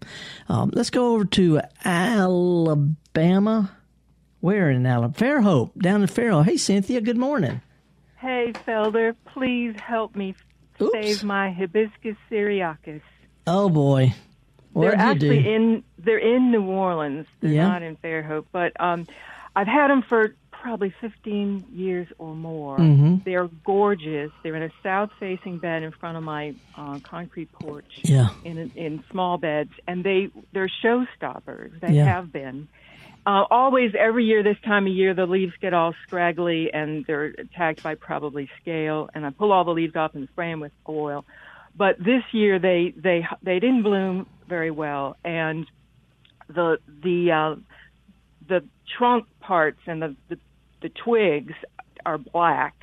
Um, 0.50 0.72
let's 0.74 0.90
go 0.90 1.14
over 1.14 1.26
to 1.26 1.62
Alabama. 1.84 3.72
Where 4.40 4.70
in 4.70 4.86
Alabama? 4.86 5.14
Fairhope, 5.14 5.78
down 5.82 6.02
in 6.02 6.08
Fairhope. 6.08 6.46
Hey, 6.46 6.58
Cynthia, 6.58 7.02
good 7.02 7.18
morning. 7.18 7.62
Hey, 8.18 8.54
Felder, 8.68 9.16
please 9.26 9.76
help 9.80 10.16
me 10.16 10.36
Oops. 10.82 10.92
save 10.94 11.24
my 11.24 11.52
hibiscus 11.52 12.16
syriacus. 12.30 13.02
Oh, 13.46 13.70
boy. 13.70 14.14
What 14.74 14.84
they're 14.84 14.96
actually 14.96 15.44
do? 15.44 15.50
in 15.50 15.84
they're 15.98 16.18
in 16.20 16.52
New 16.52 16.64
Orleans. 16.64 17.26
They're 17.42 17.52
yeah. 17.52 17.68
not 17.68 17.82
in 17.82 17.96
Fairhope, 17.98 18.46
but 18.52 18.80
um, 18.80 19.08
I've 19.56 19.68
had 19.68 19.90
them 19.90 20.04
for 20.08 20.36
probably 20.62 20.94
15 21.02 21.66
years 21.72 22.08
or 22.18 22.36
more. 22.36 22.78
Mm-hmm. 22.78 23.18
They're 23.26 23.50
gorgeous. 23.66 24.32
They're 24.44 24.56
in 24.56 24.64
a 24.64 24.72
south-facing 24.84 25.60
bed 25.60 25.84
in 25.84 25.92
front 25.92 26.18
of 26.18 26.24
my 26.24 26.56
uh, 26.78 27.00
concrete 27.04 27.52
porch. 27.52 28.00
Yeah. 28.04 28.30
In 28.44 28.72
in 28.76 29.04
small 29.12 29.38
beds, 29.38 29.72
and 29.88 30.04
they 30.04 30.30
they're 30.54 30.70
showstoppers. 30.84 31.80
They 31.80 31.94
yeah. 31.94 32.06
have 32.06 32.32
been. 32.32 32.68
Uh, 33.26 33.44
always, 33.52 33.92
every 34.00 34.24
year 34.24 34.42
this 34.42 34.58
time 34.64 34.88
of 34.88 34.94
year, 34.94 35.14
the 35.14 35.26
leaves 35.26 35.52
get 35.60 35.74
all 35.74 35.94
scraggly 36.06 36.72
and 36.74 37.06
they're 37.06 37.26
attacked 37.26 37.84
by 37.84 37.94
probably 37.94 38.50
scale. 38.62 39.10
And 39.14 39.26
I 39.26 39.32
pull 39.32 39.52
all 39.52 39.66
the 39.66 39.72
leaves 39.72 39.98
off 39.98 40.16
and 40.16 40.30
spray 40.30 40.52
them 40.52 40.62
with 40.62 40.72
oil. 40.88 41.26
But 41.76 42.00
this 42.00 42.24
year, 42.32 42.58
they 42.58 42.94
they 42.96 43.28
they 43.44 43.60
didn't 43.60 43.84
bloom 43.84 44.28
very 44.48 44.72
well, 44.72 45.18
and 45.24 45.70
the 46.48 46.80
the 47.04 47.32
uh, 47.32 47.56
the 48.48 48.64
trunk 48.98 49.28
parts 49.40 49.80
and 49.86 50.02
the, 50.02 50.16
the 50.30 50.40
the 50.82 50.90
twigs 50.90 51.54
are 52.06 52.18
black. 52.18 52.76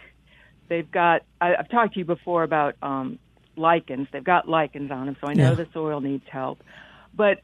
They've 0.68 0.90
got. 0.90 1.22
I, 1.40 1.54
I've 1.56 1.68
talked 1.68 1.94
to 1.94 2.00
you 2.00 2.04
before 2.04 2.42
about 2.42 2.76
um, 2.82 3.18
lichens. 3.56 4.08
They've 4.12 4.24
got 4.24 4.48
lichens 4.48 4.90
on 4.90 5.06
them, 5.06 5.16
so 5.20 5.28
I 5.28 5.34
know 5.34 5.50
yeah. 5.50 5.54
the 5.54 5.68
soil 5.72 6.00
needs 6.00 6.24
help. 6.28 6.62
But 7.14 7.42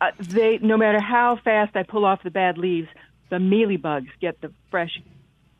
uh, 0.00 0.10
they, 0.18 0.58
no 0.58 0.76
matter 0.76 1.00
how 1.00 1.36
fast 1.36 1.76
I 1.76 1.82
pull 1.82 2.04
off 2.04 2.22
the 2.22 2.30
bad 2.30 2.58
leaves, 2.58 2.88
the 3.30 3.36
mealybugs 3.36 4.08
get 4.20 4.40
the 4.40 4.52
fresh, 4.70 5.00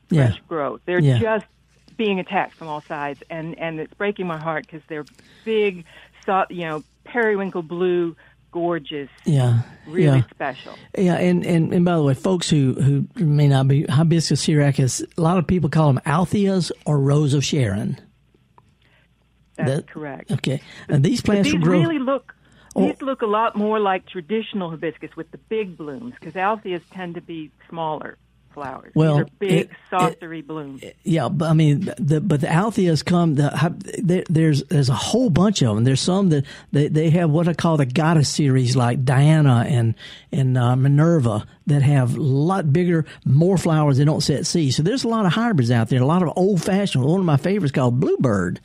fresh 0.08 0.34
yeah. 0.34 0.40
growth. 0.48 0.80
They're 0.84 0.98
yeah. 0.98 1.18
just 1.18 1.46
being 1.96 2.20
attacked 2.20 2.54
from 2.54 2.68
all 2.68 2.80
sides, 2.82 3.22
and 3.30 3.58
and 3.58 3.80
it's 3.80 3.94
breaking 3.94 4.26
my 4.26 4.38
heart 4.38 4.66
because 4.66 4.82
they're 4.88 5.06
big, 5.44 5.84
soft, 6.24 6.50
you 6.50 6.66
know, 6.66 6.84
periwinkle 7.04 7.62
blue 7.62 8.16
gorgeous. 8.52 9.08
Yeah. 9.24 9.62
Really 9.86 10.18
yeah. 10.18 10.24
special. 10.30 10.74
Yeah, 10.96 11.14
and, 11.14 11.44
and, 11.44 11.72
and 11.72 11.84
by 11.84 11.96
the 11.96 12.02
way, 12.02 12.14
folks 12.14 12.48
who, 12.48 12.74
who 12.74 13.08
may 13.16 13.48
not 13.48 13.66
be 13.66 13.84
hibiscus 13.84 14.40
syriacus, 14.40 15.02
a 15.16 15.20
lot 15.20 15.38
of 15.38 15.46
people 15.46 15.68
call 15.68 15.92
them 15.92 16.00
Altheas 16.06 16.70
or 16.86 17.00
Rose 17.00 17.34
of 17.34 17.44
Sharon. 17.44 17.98
That's 19.56 19.70
that, 19.70 19.88
correct. 19.88 20.30
Okay. 20.30 20.62
And 20.88 21.04
these 21.04 21.20
plants 21.20 21.50
these 21.50 21.60
grow. 21.60 21.72
really 21.78 21.98
look 21.98 22.34
oh. 22.74 22.86
these 22.86 23.02
look 23.02 23.22
a 23.22 23.26
lot 23.26 23.56
more 23.56 23.80
like 23.80 24.06
traditional 24.06 24.70
hibiscus 24.70 25.10
with 25.16 25.30
the 25.30 25.38
big 25.38 25.76
blooms 25.76 26.14
because 26.18 26.34
Altheas 26.34 26.82
tend 26.92 27.16
to 27.16 27.20
be 27.20 27.50
smaller 27.68 28.16
flowers. 28.52 28.92
Well, 28.94 29.18
These 29.18 29.24
are 29.24 29.30
big, 29.38 29.52
it, 29.52 29.70
saucery 29.90 30.38
it, 30.40 30.46
blooms. 30.46 30.84
Yeah, 31.02 31.28
but 31.28 31.50
I 31.50 31.52
mean, 31.54 31.92
the, 31.98 32.20
but 32.20 32.40
the 32.40 32.46
Altheas 32.46 33.04
come. 33.04 33.34
The, 33.34 33.74
there, 34.02 34.24
there's 34.28 34.62
there's 34.64 34.88
a 34.88 34.94
whole 34.94 35.30
bunch 35.30 35.62
of 35.62 35.74
them. 35.74 35.84
There's 35.84 36.00
some 36.00 36.28
that 36.30 36.44
they, 36.70 36.88
they 36.88 37.10
have 37.10 37.30
what 37.30 37.48
I 37.48 37.54
call 37.54 37.76
the 37.76 37.86
goddess 37.86 38.28
series, 38.28 38.76
like 38.76 39.04
Diana 39.04 39.64
and 39.68 39.94
and 40.30 40.56
uh, 40.56 40.76
Minerva, 40.76 41.46
that 41.66 41.82
have 41.82 42.16
a 42.16 42.20
lot 42.20 42.72
bigger, 42.72 43.04
more 43.24 43.58
flowers. 43.58 43.98
They 43.98 44.04
don't 44.04 44.22
set 44.22 44.46
seeds. 44.46 44.76
So 44.76 44.82
there's 44.82 45.04
a 45.04 45.08
lot 45.08 45.26
of 45.26 45.32
hybrids 45.32 45.70
out 45.70 45.88
there. 45.88 46.00
A 46.00 46.06
lot 46.06 46.22
of 46.22 46.32
old 46.36 46.62
fashioned. 46.62 47.04
One 47.04 47.20
of 47.20 47.26
my 47.26 47.36
favorites 47.36 47.72
called 47.72 48.00
Bluebird, 48.00 48.60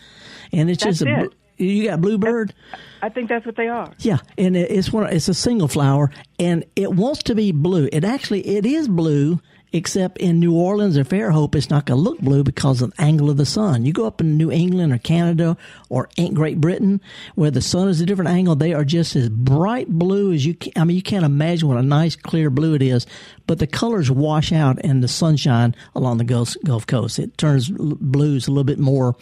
and 0.52 0.70
it's 0.70 0.84
That's 0.84 1.00
just 1.00 1.10
a. 1.10 1.24
It. 1.26 1.34
You 1.60 1.90
got 1.90 2.02
bluebird. 2.02 2.54
I 3.02 3.10
think 3.10 3.30
that's 3.30 3.46
what 3.46 3.56
they 3.56 3.68
are. 3.68 3.92
Yeah, 4.00 4.18
and 4.38 4.56
it's 4.56 4.94
one. 4.94 5.12
It's 5.12 5.28
a 5.28 5.34
single 5.34 5.68
flower, 5.68 6.12
and 6.40 6.64
it 6.76 6.92
wants 6.92 7.24
to 7.24 7.36
be 7.36 7.52
blue. 7.52 7.90
It 7.92 8.04
actually 8.04 8.48
it 8.48 8.66
is 8.66 8.88
blue, 8.88 9.40
except 9.74 10.18
in 10.18 10.40
New 10.40 10.56
Orleans 10.56 10.98
or 10.98 11.04
Fairhope, 11.04 11.56
it's 11.56 11.70
not 11.70 11.86
going 11.86 11.98
to 11.98 12.10
look 12.10 12.20
blue 12.20 12.44
because 12.44 12.82
of 12.82 12.92
the 12.92 13.02
angle 13.02 13.30
of 13.30 13.38
the 13.38 13.46
sun. 13.46 13.86
You 13.86 13.94
go 13.94 14.06
up 14.06 14.22
in 14.22 14.38
New 14.38 14.52
England 14.52 14.94
or 14.94 14.98
Canada 14.98 15.58
or 15.90 16.10
Great 16.34 16.62
Britain, 16.62 17.02
where 17.36 17.52
the 17.52 17.62
sun 17.62 17.90
is 17.90 18.02
a 18.02 18.06
different 18.06 18.32
angle, 18.32 18.56
they 18.56 18.74
are 18.74 18.86
just 18.86 19.16
as 19.16 19.30
bright 19.30 19.88
blue 19.90 20.32
as 20.34 20.46
you. 20.46 20.54
Can, 20.54 20.74
I 20.76 20.84
mean, 20.84 20.96
you 20.96 21.04
can't 21.04 21.26
imagine 21.26 21.68
what 21.68 21.78
a 21.78 21.84
nice 21.84 22.16
clear 22.16 22.50
blue 22.50 22.74
it 22.76 22.82
is, 22.82 23.06
but 23.46 23.60
the 23.60 23.68
colors 23.68 24.10
wash 24.10 24.52
out 24.52 24.80
in 24.84 25.02
the 25.02 25.08
sunshine 25.08 25.76
along 25.96 26.18
the 26.18 26.24
Gulf, 26.24 26.88
Coast. 26.88 27.20
It 27.20 27.38
turns 27.38 27.70
blues 27.70 28.48
a 28.48 28.52
little 28.52 28.64
bit 28.64 28.80
more 28.80 29.16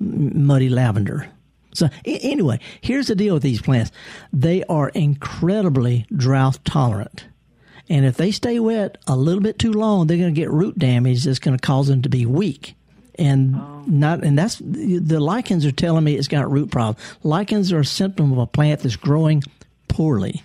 muddy 0.00 0.68
lavender. 0.68 1.28
So 1.72 1.88
anyway, 2.04 2.60
here's 2.80 3.08
the 3.08 3.16
deal 3.16 3.34
with 3.34 3.42
these 3.42 3.60
plants. 3.60 3.90
They 4.32 4.62
are 4.64 4.90
incredibly 4.90 6.06
drought 6.14 6.58
tolerant. 6.64 7.26
And 7.88 8.04
if 8.04 8.16
they 8.16 8.30
stay 8.30 8.58
wet 8.58 8.98
a 9.06 9.16
little 9.16 9.42
bit 9.42 9.58
too 9.58 9.72
long, 9.72 10.06
they're 10.06 10.16
going 10.16 10.34
to 10.34 10.40
get 10.40 10.50
root 10.50 10.78
damage 10.78 11.24
that's 11.24 11.38
going 11.38 11.56
to 11.56 11.66
cause 11.66 11.88
them 11.88 12.02
to 12.02 12.08
be 12.08 12.24
weak. 12.24 12.74
And 13.16 13.56
oh. 13.56 13.84
not, 13.86 14.24
and 14.24 14.38
that's 14.38 14.58
the 14.58 15.20
lichens 15.20 15.64
are 15.66 15.72
telling 15.72 16.04
me 16.04 16.16
it's 16.16 16.28
got 16.28 16.50
root 16.50 16.70
problems. 16.70 16.98
Lichens 17.22 17.72
are 17.72 17.80
a 17.80 17.84
symptom 17.84 18.32
of 18.32 18.38
a 18.38 18.46
plant 18.46 18.80
that's 18.80 18.96
growing 18.96 19.42
poorly. 19.88 20.42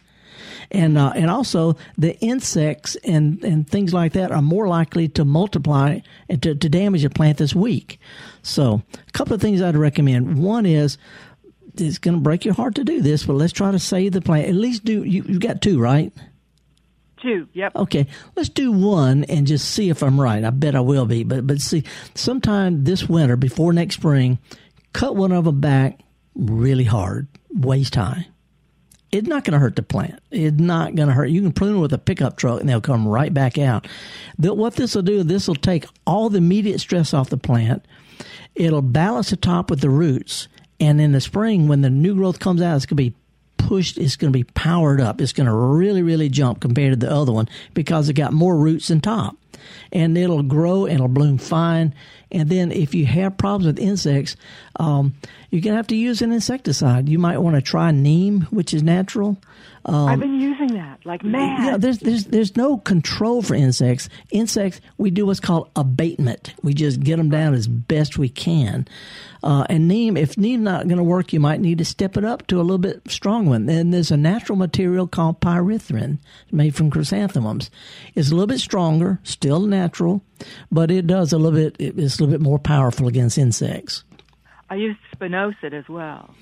And, 0.71 0.99
uh, 0.99 1.13
and 1.15 1.31
also 1.31 1.77
the 1.97 2.15
insects 2.19 2.95
and, 2.97 3.43
and 3.43 3.67
things 3.67 3.91
like 3.91 4.13
that 4.13 4.31
are 4.31 4.41
more 4.41 4.67
likely 4.67 5.07
to 5.09 5.25
multiply 5.25 5.99
and 6.27 6.43
to, 6.43 6.53
to 6.53 6.69
damage 6.69 7.03
a 7.03 7.09
plant 7.09 7.39
that's 7.39 7.55
weak. 7.55 7.99
So 8.43 8.83
a 9.07 9.11
couple 9.13 9.33
of 9.33 9.41
things 9.41 9.63
I'd 9.63 9.75
recommend. 9.75 10.37
One 10.37 10.67
is, 10.67 10.99
it's 11.75 11.97
going 11.97 12.17
to 12.17 12.21
break 12.21 12.45
your 12.45 12.53
heart 12.53 12.75
to 12.75 12.83
do 12.83 13.01
this, 13.01 13.25
but 13.25 13.33
let's 13.33 13.53
try 13.53 13.71
to 13.71 13.79
save 13.79 14.11
the 14.11 14.21
plant. 14.21 14.47
At 14.47 14.53
least 14.53 14.85
do 14.85 15.03
you, 15.03 15.23
you 15.23 15.39
got 15.39 15.61
two, 15.61 15.79
right? 15.79 16.13
Two. 17.21 17.47
Yep. 17.53 17.75
Okay, 17.75 18.07
let's 18.35 18.49
do 18.49 18.71
one 18.71 19.25
and 19.25 19.45
just 19.45 19.69
see 19.69 19.89
if 19.89 20.03
I'm 20.03 20.19
right. 20.19 20.43
I 20.43 20.51
bet 20.51 20.75
I 20.75 20.79
will 20.79 21.05
be. 21.05 21.23
But 21.23 21.45
but 21.45 21.59
see, 21.59 21.83
sometime 22.15 22.83
this 22.85 23.09
winter 23.09 23.35
before 23.35 23.73
next 23.73 23.95
spring, 23.95 24.39
cut 24.93 25.15
one 25.15 25.31
of 25.31 25.45
them 25.45 25.59
back 25.59 25.99
really 26.35 26.85
hard, 26.85 27.27
waist 27.53 27.95
high. 27.95 28.27
It's 29.11 29.27
not 29.27 29.43
going 29.43 29.53
to 29.53 29.59
hurt 29.59 29.75
the 29.75 29.83
plant. 29.83 30.19
It's 30.29 30.59
not 30.59 30.93
going 30.95 31.07
to 31.07 31.13
hurt. 31.13 31.29
You 31.29 31.41
can 31.41 31.51
prune 31.51 31.73
them 31.73 31.81
with 31.81 31.93
a 31.93 31.97
pickup 31.97 32.37
truck 32.37 32.59
and 32.59 32.69
they'll 32.69 32.79
come 32.79 33.07
right 33.07 33.33
back 33.33 33.57
out. 33.57 33.87
The, 34.37 34.53
what 34.53 34.75
this 34.75 34.93
will 34.93 35.01
do, 35.01 35.23
this 35.23 35.47
will 35.47 35.55
take 35.55 35.85
all 36.05 36.29
the 36.29 36.37
immediate 36.37 36.79
stress 36.79 37.13
off 37.13 37.31
the 37.31 37.37
plant. 37.37 37.85
It'll 38.53 38.83
balance 38.83 39.31
the 39.31 39.35
top 39.35 39.71
with 39.71 39.81
the 39.81 39.89
roots. 39.89 40.47
And 40.79 41.01
in 41.01 41.11
the 41.11 41.21
spring, 41.21 41.67
when 41.67 41.81
the 41.81 41.89
new 41.89 42.15
growth 42.15 42.39
comes 42.39 42.61
out, 42.61 42.75
it's 42.75 42.85
going 42.85 42.97
to 42.97 43.11
be 43.11 43.15
pushed, 43.59 43.97
it's 43.97 44.15
going 44.15 44.33
to 44.33 44.37
be 44.37 44.43
powered 44.43 44.99
up. 44.99 45.21
It's 45.21 45.33
going 45.33 45.47
to 45.47 45.53
really, 45.53 46.01
really 46.01 46.29
jump 46.29 46.59
compared 46.59 46.93
to 46.93 47.05
the 47.05 47.11
other 47.11 47.31
one 47.31 47.47
because 47.73 48.09
it 48.09 48.13
got 48.13 48.33
more 48.33 48.57
roots 48.57 48.87
than 48.87 49.01
top. 49.01 49.35
And 49.91 50.17
it'll 50.17 50.43
grow 50.43 50.85
and 50.85 50.95
it'll 50.95 51.07
bloom 51.07 51.37
fine. 51.37 51.93
And 52.31 52.49
then 52.49 52.71
if 52.71 52.93
you 52.93 53.05
have 53.05 53.37
problems 53.37 53.65
with 53.65 53.79
insects, 53.79 54.35
um, 54.79 55.15
you're 55.49 55.61
going 55.61 55.73
to 55.73 55.77
have 55.77 55.87
to 55.87 55.95
use 55.95 56.21
an 56.21 56.31
insecticide. 56.31 57.09
You 57.09 57.17
might 57.17 57.39
want 57.39 57.55
to 57.55 57.61
try 57.61 57.91
neem, 57.91 58.41
which 58.51 58.73
is 58.73 58.83
natural. 58.83 59.37
Um, 59.85 60.09
I've 60.09 60.19
been 60.19 60.39
using 60.39 60.73
that 60.75 61.03
like 61.05 61.23
mad. 61.23 61.65
Yeah, 61.65 61.77
there's 61.77 61.99
there's 61.99 62.25
there's 62.25 62.57
no 62.57 62.77
control 62.77 63.41
for 63.41 63.55
insects. 63.55 64.09
Insects, 64.29 64.81
we 64.97 65.09
do 65.09 65.25
what's 65.25 65.39
called 65.39 65.69
abatement. 65.75 66.53
We 66.61 66.73
just 66.73 66.99
get 66.99 67.17
them 67.17 67.29
down 67.29 67.53
as 67.53 67.67
best 67.67 68.17
we 68.17 68.29
can. 68.29 68.87
Uh, 69.41 69.65
and 69.69 69.87
neem, 69.87 70.17
if 70.17 70.37
neem 70.37 70.63
not 70.63 70.87
going 70.87 70.97
to 70.97 71.03
work, 71.03 71.31
you 71.31 71.39
might 71.39 71.61
need 71.61 71.77
to 71.77 71.85
step 71.85 72.17
it 72.17 72.25
up 72.25 72.45
to 72.47 72.59
a 72.59 72.61
little 72.61 72.77
bit 72.77 73.01
strong 73.07 73.45
one. 73.45 73.69
And 73.69 73.93
there's 73.93 74.11
a 74.11 74.17
natural 74.17 74.57
material 74.57 75.07
called 75.07 75.39
pyrethrin 75.39 76.19
made 76.51 76.75
from 76.75 76.91
chrysanthemums. 76.91 77.71
It's 78.15 78.29
a 78.29 78.33
little 78.33 78.47
bit 78.47 78.59
stronger, 78.59 79.19
still 79.23 79.61
natural, 79.61 80.21
but 80.69 80.91
it 80.91 81.07
does 81.07 81.31
a 81.31 81.37
little 81.37 81.57
bit. 81.57 81.77
It's 81.79 82.18
a 82.19 82.23
little 82.23 82.37
bit 82.37 82.43
more 82.43 82.59
powerful 82.59 83.07
against 83.07 83.37
insects. 83.37 84.03
I 84.69 84.75
used 84.75 84.99
spinosad 85.15 85.73
as 85.73 85.89
well. 85.89 86.35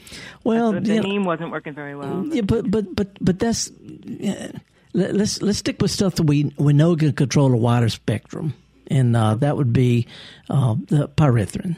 Well, 0.44 0.74
the 0.74 0.82
neem 0.82 1.24
wasn't 1.24 1.52
working 1.52 1.74
very 1.74 1.96
well. 1.96 2.26
Yeah, 2.28 2.42
but 2.42 2.70
but 2.70 2.94
but 2.94 3.08
but 3.22 3.40
that's 3.40 3.72
yeah, 3.80 4.52
let, 4.94 5.16
us 5.16 5.42
let's 5.42 5.60
stick 5.60 5.82
with 5.82 5.92
stuff 5.92 6.16
that 6.16 6.24
we 6.24 6.52
we 6.58 6.74
know 6.74 6.96
can 6.98 7.14
control 7.14 7.54
a 7.54 7.58
wider 7.58 7.88
spectrum, 7.88 8.54
and 8.88 9.16
uh, 9.16 9.36
that 9.36 9.56
would 9.56 9.72
be 9.72 10.08
uh, 10.50 10.76
the 10.88 11.08
pyrethrin. 11.08 11.78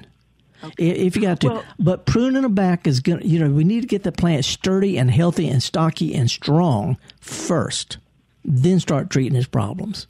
Okay. 0.63 0.89
If 0.89 1.15
you 1.15 1.21
got 1.21 1.39
to, 1.41 1.47
well, 1.47 1.63
but 1.77 2.05
pruning 2.05 2.41
them 2.41 2.55
back 2.55 2.87
is 2.87 2.99
going. 2.99 3.19
to 3.19 3.27
You 3.27 3.39
know, 3.39 3.49
we 3.51 3.63
need 3.63 3.81
to 3.81 3.87
get 3.87 4.03
the 4.03 4.11
plant 4.11 4.43
sturdy 4.43 4.97
and 4.97 5.11
healthy 5.11 5.47
and 5.47 5.61
stocky 5.61 6.15
and 6.15 6.29
strong 6.29 6.97
first. 7.21 7.97
then 8.43 8.79
start 8.79 9.09
treating 9.09 9.35
his 9.35 9.47
problems. 9.47 10.07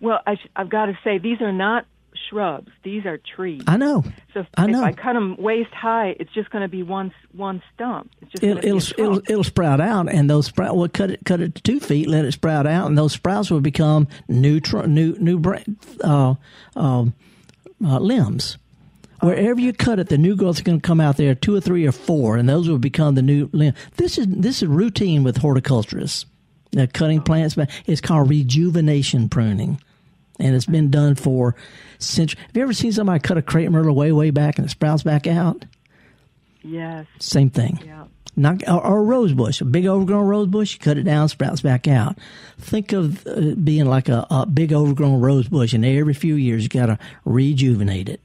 Well, 0.00 0.20
I 0.26 0.36
have 0.56 0.68
got 0.68 0.86
to 0.86 0.98
say 1.02 1.18
these 1.18 1.40
are 1.40 1.52
not 1.52 1.86
shrubs; 2.28 2.70
these 2.82 3.04
are 3.06 3.18
trees. 3.18 3.62
I 3.66 3.76
know. 3.76 4.02
So 4.32 4.40
if 4.40 4.46
I 4.56 4.66
know. 4.66 4.80
if 4.80 4.84
I 4.84 4.92
cut 4.92 5.12
them 5.14 5.36
waist 5.38 5.72
high, 5.72 6.16
it's 6.18 6.32
just 6.32 6.50
going 6.50 6.62
to 6.62 6.68
be 6.68 6.82
one 6.82 7.12
one 7.32 7.62
stump. 7.74 8.10
It's 8.20 8.32
just 8.32 8.44
It'll, 8.44 8.58
it'll, 8.58 9.04
it'll, 9.04 9.30
it'll 9.30 9.44
sprout 9.44 9.80
out, 9.80 10.12
and 10.12 10.28
those 10.28 10.46
sprout. 10.46 10.76
Well, 10.76 10.88
cut 10.88 11.10
it 11.10 11.20
cut 11.24 11.40
it 11.40 11.54
to 11.56 11.62
two 11.62 11.80
feet, 11.80 12.08
let 12.08 12.24
it 12.24 12.32
sprout 12.32 12.66
out, 12.66 12.86
and 12.86 12.96
those 12.96 13.12
sprouts 13.12 13.50
will 13.50 13.60
become 13.60 14.08
new 14.28 14.60
tr- 14.60 14.86
new 14.86 15.16
new 15.18 15.40
uh, 16.02 16.34
uh, 16.76 17.04
uh, 17.84 17.98
limbs. 17.98 18.58
Wherever 19.20 19.60
you 19.60 19.72
cut 19.72 19.98
it, 19.98 20.08
the 20.08 20.18
new 20.18 20.36
growth 20.36 20.56
is 20.56 20.62
going 20.62 20.80
to 20.80 20.86
come 20.86 21.00
out 21.00 21.16
there, 21.16 21.34
two 21.34 21.54
or 21.54 21.60
three 21.60 21.86
or 21.86 21.92
four, 21.92 22.36
and 22.36 22.48
those 22.48 22.68
will 22.68 22.78
become 22.78 23.14
the 23.14 23.22
new 23.22 23.48
limb. 23.52 23.74
This 23.96 24.18
is 24.18 24.26
this 24.26 24.62
is 24.62 24.68
routine 24.68 25.24
with 25.24 25.38
horticulturists. 25.38 26.26
Now, 26.74 26.86
cutting 26.92 27.22
plants, 27.22 27.56
it's 27.86 28.00
called 28.00 28.28
rejuvenation 28.28 29.28
pruning, 29.28 29.80
and 30.38 30.54
it's 30.54 30.66
been 30.66 30.90
done 30.90 31.14
for 31.14 31.54
centuries. 31.98 32.42
Have 32.46 32.56
you 32.56 32.62
ever 32.62 32.72
seen 32.72 32.92
somebody 32.92 33.20
cut 33.20 33.38
a 33.38 33.42
crepe 33.42 33.70
myrtle 33.70 33.94
way 33.94 34.12
way 34.12 34.30
back 34.30 34.58
and 34.58 34.66
it 34.66 34.70
sprouts 34.70 35.02
back 35.02 35.26
out? 35.26 35.64
Yes. 36.62 37.06
Same 37.18 37.50
thing. 37.50 37.80
Yeah. 37.84 38.04
Not, 38.36 38.66
or, 38.68 38.84
or, 38.84 38.98
a 38.98 39.02
rose 39.02 39.32
bush, 39.32 39.60
a 39.60 39.64
big 39.64 39.86
overgrown 39.86 40.26
rose 40.26 40.48
bush, 40.48 40.74
you 40.74 40.80
cut 40.80 40.98
it 40.98 41.04
down, 41.04 41.28
sprouts 41.28 41.60
back 41.60 41.86
out. 41.86 42.18
Think 42.58 42.92
of 42.92 43.24
uh, 43.28 43.54
being 43.54 43.86
like 43.86 44.08
a, 44.08 44.26
a 44.28 44.44
big 44.44 44.72
overgrown 44.72 45.20
rose 45.20 45.46
bush, 45.46 45.72
and 45.72 45.84
every 45.84 46.14
few 46.14 46.34
years 46.34 46.64
you 46.64 46.68
got 46.68 46.86
to 46.86 46.98
rejuvenate 47.24 48.08
it. 48.08 48.20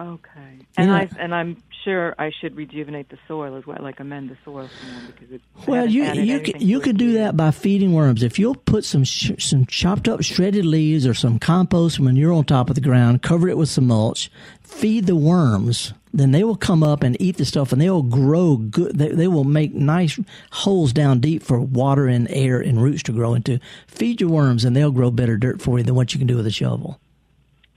Okay. 0.00 0.58
And 0.76 0.90
I 0.90 1.08
and 1.18 1.34
I'm 1.34 1.62
sure 1.84 2.14
I 2.18 2.30
should 2.30 2.56
rejuvenate 2.56 3.08
the 3.08 3.18
soil 3.26 3.56
as 3.56 3.66
well, 3.66 3.78
like 3.80 4.00
amend 4.00 4.30
the 4.30 4.36
soil 4.44 4.68
because 5.06 5.32
it. 5.32 5.42
Well, 5.66 5.86
you 5.86 6.04
you 6.04 6.40
can 6.40 6.60
you 6.60 6.80
can 6.80 6.96
do 6.96 7.12
that 7.14 7.36
by 7.36 7.50
feeding 7.50 7.92
worms. 7.92 8.22
If 8.22 8.38
you'll 8.38 8.54
put 8.54 8.84
some 8.84 9.04
sh- 9.04 9.32
some 9.38 9.66
chopped 9.66 10.08
up 10.08 10.22
shredded 10.22 10.64
leaves 10.64 11.06
or 11.06 11.14
some 11.14 11.38
compost 11.38 12.00
manure 12.00 12.32
on 12.32 12.44
top 12.44 12.68
of 12.68 12.74
the 12.74 12.80
ground, 12.80 13.22
cover 13.22 13.48
it 13.48 13.56
with 13.56 13.68
some 13.68 13.86
mulch, 13.86 14.30
feed 14.62 15.06
the 15.06 15.16
worms. 15.16 15.92
Then 16.12 16.30
they 16.30 16.42
will 16.42 16.56
come 16.56 16.82
up 16.82 17.02
and 17.02 17.20
eat 17.20 17.36
the 17.36 17.44
stuff, 17.44 17.70
and 17.70 17.80
they 17.80 17.90
will 17.90 18.02
grow 18.02 18.56
good. 18.56 18.96
They, 18.96 19.08
they 19.08 19.28
will 19.28 19.44
make 19.44 19.74
nice 19.74 20.18
holes 20.50 20.94
down 20.94 21.20
deep 21.20 21.42
for 21.42 21.60
water 21.60 22.06
and 22.06 22.26
air 22.30 22.60
and 22.60 22.82
roots 22.82 23.02
to 23.04 23.12
grow 23.12 23.34
into. 23.34 23.60
Feed 23.86 24.20
your 24.20 24.30
worms, 24.30 24.64
and 24.64 24.74
they'll 24.74 24.90
grow 24.90 25.10
better 25.10 25.36
dirt 25.36 25.60
for 25.60 25.78
you 25.78 25.84
than 25.84 25.94
what 25.94 26.14
you 26.14 26.18
can 26.18 26.26
do 26.26 26.36
with 26.36 26.46
a 26.46 26.50
shovel. 26.50 26.98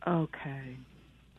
Okay. 0.08 0.78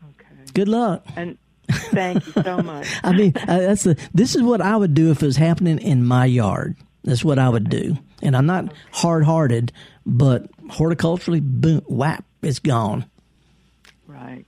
Okay. 0.04 0.52
Good 0.52 0.68
luck. 0.68 1.04
And 1.16 1.38
thank 1.72 2.26
you 2.26 2.42
so 2.42 2.58
much. 2.58 2.88
I 3.02 3.12
mean, 3.12 3.32
uh, 3.36 3.58
that's 3.58 3.84
the, 3.84 3.98
this 4.14 4.34
is 4.34 4.42
what 4.42 4.60
I 4.60 4.76
would 4.76 4.94
do 4.94 5.10
if 5.10 5.22
it 5.22 5.26
was 5.26 5.36
happening 5.36 5.78
in 5.78 6.04
my 6.04 6.26
yard. 6.26 6.76
That's 7.04 7.24
what 7.24 7.38
I 7.38 7.48
would 7.48 7.68
do. 7.68 7.96
And 8.22 8.36
I'm 8.36 8.46
not 8.46 8.72
hard 8.92 9.24
hearted, 9.24 9.72
but 10.06 10.50
horticulturally, 10.68 11.40
boom, 11.42 11.82
whap, 11.88 12.24
it's 12.42 12.60
gone. 12.60 13.06
Right. 14.06 14.44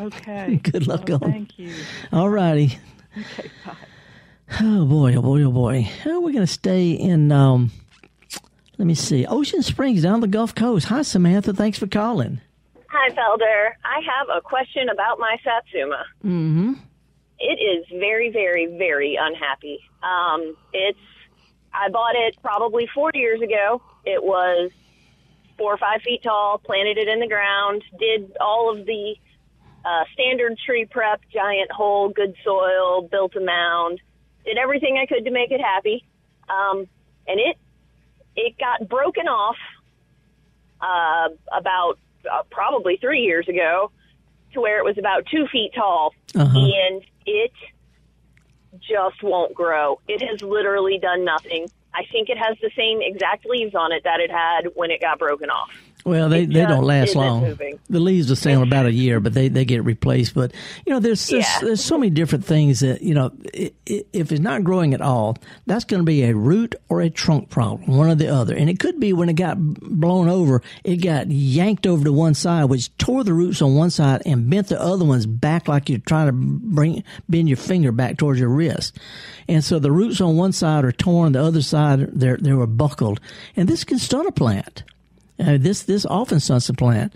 Okay. 0.00 0.56
Good 0.62 0.86
luck 0.86 1.04
well, 1.08 1.20
on. 1.22 1.32
Thank 1.32 1.58
you. 1.58 1.72
All 2.12 2.28
righty. 2.28 2.78
Okay. 3.16 3.50
Bye. 3.64 3.76
Oh 4.60 4.86
boy! 4.86 5.14
Oh 5.14 5.20
boy! 5.20 5.42
Oh 5.42 5.50
boy! 5.50 5.82
How 5.82 6.12
are 6.12 6.20
we 6.20 6.32
going 6.32 6.46
to 6.46 6.50
stay 6.50 6.92
in? 6.92 7.30
Um, 7.30 7.70
let 8.78 8.86
me 8.86 8.94
see. 8.94 9.26
Ocean 9.26 9.62
Springs 9.62 10.02
down 10.02 10.20
the 10.20 10.26
Gulf 10.26 10.54
Coast. 10.54 10.86
Hi, 10.86 11.02
Samantha. 11.02 11.52
Thanks 11.52 11.78
for 11.78 11.86
calling. 11.86 12.40
Hi, 12.90 13.10
Felder. 13.10 13.72
I 13.84 14.00
have 14.00 14.28
a 14.34 14.40
question 14.40 14.88
about 14.88 15.18
my 15.18 15.36
Satsuma. 15.44 16.04
Mm-hmm. 16.24 16.72
It 17.38 17.60
is 17.60 17.84
very, 18.00 18.30
very, 18.30 18.66
very 18.78 19.18
unhappy. 19.20 19.80
Um, 20.02 20.56
it's 20.72 20.98
I 21.72 21.90
bought 21.90 22.16
it 22.16 22.36
probably 22.42 22.88
four 22.94 23.10
years 23.12 23.42
ago. 23.42 23.82
It 24.06 24.22
was 24.22 24.70
four 25.58 25.74
or 25.74 25.76
five 25.76 26.00
feet 26.02 26.22
tall. 26.22 26.58
Planted 26.64 26.96
it 26.96 27.08
in 27.08 27.20
the 27.20 27.28
ground. 27.28 27.84
Did 28.00 28.34
all 28.40 28.74
of 28.74 28.86
the 28.86 29.16
uh, 29.84 30.04
standard 30.14 30.56
tree 30.64 30.86
prep, 30.86 31.20
giant 31.30 31.70
hole, 31.70 32.08
good 32.08 32.34
soil. 32.42 33.02
Built 33.02 33.36
a 33.36 33.40
mound. 33.40 34.00
Did 34.46 34.56
everything 34.56 34.98
I 35.00 35.04
could 35.04 35.26
to 35.26 35.30
make 35.30 35.50
it 35.50 35.60
happy. 35.60 36.06
Um, 36.48 36.88
and 37.26 37.38
it 37.38 37.58
it 38.34 38.56
got 38.58 38.88
broken 38.88 39.28
off 39.28 39.56
uh, 40.80 41.28
about 41.54 41.98
uh, 42.30 42.42
probably 42.50 42.96
three 42.96 43.20
years 43.20 43.48
ago 43.48 43.90
to 44.54 44.60
where 44.60 44.78
it 44.78 44.84
was 44.84 44.98
about 44.98 45.26
two 45.26 45.46
feet 45.48 45.72
tall, 45.74 46.14
uh-huh. 46.34 46.58
and 46.58 47.02
it 47.26 47.52
just 48.80 49.22
won't 49.22 49.54
grow. 49.54 50.00
It 50.08 50.22
has 50.22 50.42
literally 50.42 50.98
done 50.98 51.24
nothing. 51.24 51.66
I 51.94 52.04
think 52.10 52.28
it 52.28 52.38
has 52.38 52.56
the 52.60 52.70
same 52.76 53.00
exact 53.02 53.46
leaves 53.46 53.74
on 53.74 53.92
it 53.92 54.04
that 54.04 54.20
it 54.20 54.30
had 54.30 54.68
when 54.74 54.90
it 54.90 55.00
got 55.00 55.18
broken 55.18 55.50
off. 55.50 55.70
Well, 56.04 56.28
they, 56.28 56.46
they 56.46 56.64
don't 56.64 56.84
last 56.84 57.14
long. 57.14 57.58
The 57.90 58.00
leaves 58.00 58.28
will 58.28 58.36
stay 58.36 58.54
on 58.54 58.62
about 58.62 58.86
a 58.86 58.92
year, 58.92 59.20
but 59.20 59.34
they, 59.34 59.48
they 59.48 59.64
get 59.64 59.84
replaced. 59.84 60.34
But 60.34 60.52
you 60.86 60.92
know, 60.92 61.00
there's 61.00 61.26
there's, 61.26 61.44
Yeah. 61.44 61.58
there's 61.60 61.84
so 61.84 61.98
many 61.98 62.10
different 62.10 62.44
things 62.44 62.80
that 62.80 63.02
you 63.02 63.14
know. 63.14 63.32
if 63.52 64.32
it's 64.32 64.40
not 64.40 64.64
growing 64.64 64.94
at 64.94 65.00
all, 65.00 65.36
that's 65.66 65.84
going 65.84 66.00
to 66.00 66.04
be 66.06 66.22
a 66.24 66.34
root 66.34 66.74
or 66.88 67.00
a 67.00 67.10
trunk 67.10 67.50
problem, 67.50 67.96
one 67.96 68.08
or 68.08 68.14
the 68.14 68.28
other. 68.28 68.54
And 68.54 68.70
it 68.70 68.78
could 68.78 69.00
be 69.00 69.12
when 69.12 69.28
it 69.28 69.34
got 69.34 69.56
blown 69.58 70.28
over, 70.28 70.62
it 70.84 70.96
got 70.98 71.30
yanked 71.30 71.86
over 71.86 72.04
to 72.04 72.12
one 72.12 72.34
side, 72.34 72.64
which 72.66 72.96
tore 72.98 73.24
the 73.24 73.34
roots 73.34 73.60
on 73.60 73.74
one 73.74 73.90
side 73.90 74.22
and 74.24 74.48
bent 74.48 74.68
the 74.68 74.80
other 74.80 75.04
ones 75.04 75.26
back, 75.26 75.68
like 75.68 75.88
you're 75.88 75.98
trying 75.98 76.26
to 76.26 76.32
bring 76.32 77.02
bend 77.28 77.48
your 77.48 77.56
finger 77.56 77.92
back 77.92 78.16
towards 78.18 78.38
your 78.40 78.48
wrist. 78.50 78.98
And 79.48 79.64
so 79.64 79.78
the 79.78 79.92
roots 79.92 80.20
on 80.20 80.36
one 80.36 80.52
side 80.52 80.84
are 80.84 80.92
torn, 80.92 81.32
the 81.32 81.42
other 81.42 81.62
side 81.62 82.00
they 82.18 82.34
they 82.36 82.52
were 82.52 82.66
buckled, 82.66 83.20
and 83.56 83.68
this 83.68 83.84
can 83.84 83.98
stun 83.98 84.26
a 84.26 84.32
plant. 84.32 84.84
Uh, 85.38 85.56
this 85.56 85.82
this 85.82 86.04
often 86.04 86.40
a 86.68 86.72
plant. 86.74 87.12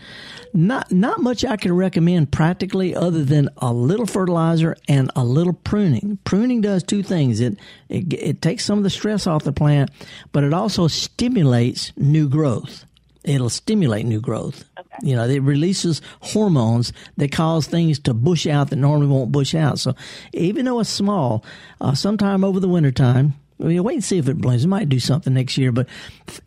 Not 0.54 0.92
not 0.92 1.20
much 1.20 1.44
I 1.44 1.56
can 1.56 1.74
recommend 1.74 2.30
practically, 2.30 2.94
other 2.94 3.24
than 3.24 3.48
a 3.56 3.72
little 3.72 4.06
fertilizer 4.06 4.76
and 4.88 5.10
a 5.16 5.24
little 5.24 5.54
pruning. 5.54 6.18
Pruning 6.24 6.60
does 6.60 6.82
two 6.82 7.02
things. 7.02 7.40
It 7.40 7.58
it, 7.88 8.12
it 8.12 8.42
takes 8.42 8.64
some 8.64 8.78
of 8.78 8.84
the 8.84 8.90
stress 8.90 9.26
off 9.26 9.44
the 9.44 9.52
plant, 9.52 9.90
but 10.30 10.44
it 10.44 10.52
also 10.52 10.86
stimulates 10.86 11.92
new 11.96 12.28
growth. 12.28 12.84
It'll 13.24 13.50
stimulate 13.50 14.04
new 14.04 14.20
growth. 14.20 14.64
You 15.02 15.16
know, 15.16 15.24
it 15.24 15.42
releases 15.42 16.02
hormones 16.20 16.92
that 17.16 17.32
cause 17.32 17.66
things 17.66 17.98
to 18.00 18.14
bush 18.14 18.46
out 18.46 18.70
that 18.70 18.76
normally 18.76 19.06
won't 19.06 19.32
bush 19.32 19.54
out. 19.54 19.78
So 19.78 19.94
even 20.32 20.64
though 20.64 20.80
it's 20.80 20.90
small, 20.90 21.44
uh, 21.80 21.94
sometime 21.94 22.44
over 22.44 22.58
the 22.58 22.68
wintertime, 22.68 23.34
We'll 23.62 23.84
wait 23.84 23.94
and 23.94 24.04
see 24.04 24.18
if 24.18 24.28
it 24.28 24.38
blooms. 24.38 24.64
It 24.64 24.68
might 24.68 24.88
do 24.88 24.98
something 24.98 25.32
next 25.32 25.56
year, 25.56 25.70
but 25.70 25.88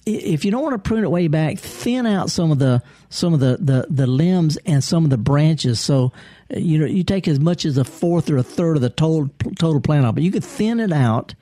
if 0.05 0.43
you 0.43 0.51
don't 0.51 0.61
want 0.61 0.73
to 0.73 0.87
prune 0.87 1.03
it 1.03 1.11
way 1.11 1.27
back, 1.29 1.59
thin 1.59 2.05
out 2.05 2.29
some 2.29 2.51
of 2.51 2.59
the 2.59 2.83
some 3.09 3.33
of 3.33 3.39
the, 3.39 3.57
the, 3.59 3.87
the 3.89 4.05
limbs 4.05 4.57
and 4.65 4.83
some 4.83 5.05
of 5.05 5.09
the 5.09 5.17
branches. 5.17 5.79
So 5.79 6.11
uh, 6.53 6.59
you 6.59 6.77
know 6.77 6.85
you 6.85 7.03
take 7.03 7.27
as 7.27 7.39
much 7.39 7.63
as 7.63 7.77
a 7.77 7.85
fourth 7.85 8.29
or 8.29 8.37
a 8.37 8.43
third 8.43 8.75
of 8.75 8.81
the 8.81 8.89
total 8.89 9.29
total 9.57 9.79
plant 9.79 10.05
off, 10.05 10.15
but 10.15 10.23
you 10.23 10.31
could 10.31 10.43
thin 10.43 10.79
it 10.79 10.91
out 10.91 11.33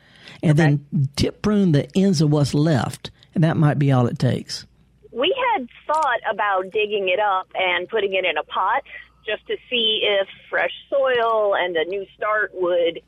and 0.43 0.57
then 0.57 0.86
tip 1.15 1.41
prune 1.41 1.71
the 1.71 1.89
ends 1.97 2.21
of 2.21 2.30
what's 2.30 2.53
left, 2.53 3.09
and 3.34 3.43
that 3.43 3.57
might 3.57 3.80
be 3.80 3.91
all 3.91 4.05
it 4.07 4.19
takes. 4.19 4.65
We 5.11 5.36
had 5.53 5.67
thought 5.88 6.19
about 6.32 6.71
digging 6.71 7.09
it 7.09 7.19
up 7.19 7.47
and 7.55 7.88
putting 7.88 8.13
it 8.13 8.26
in 8.26 8.38
a 8.38 8.43
pot 8.43 8.84
just 9.26 9.45
to 9.47 9.55
see 9.69 10.01
if 10.03 10.28
fresh 10.49 10.74
soil 10.89 11.55
and 11.55 11.76
a 11.78 11.86
new 11.86 12.05
start 12.15 12.51
would 12.53 13.01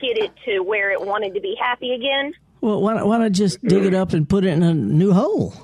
get 0.00 0.18
it 0.18 0.32
to 0.44 0.60
where 0.60 0.90
it 0.90 1.00
wanted 1.00 1.34
to 1.34 1.40
be 1.40 1.56
happy 1.60 1.92
again. 1.92 2.34
Well, 2.60 2.80
why, 2.80 3.02
why 3.02 3.18
not 3.18 3.32
just 3.32 3.62
dig 3.62 3.84
it 3.84 3.94
up 3.94 4.12
and 4.12 4.28
put 4.28 4.44
it 4.44 4.48
in 4.48 4.62
a 4.62 4.74
new 4.74 5.12
hole? 5.12 5.54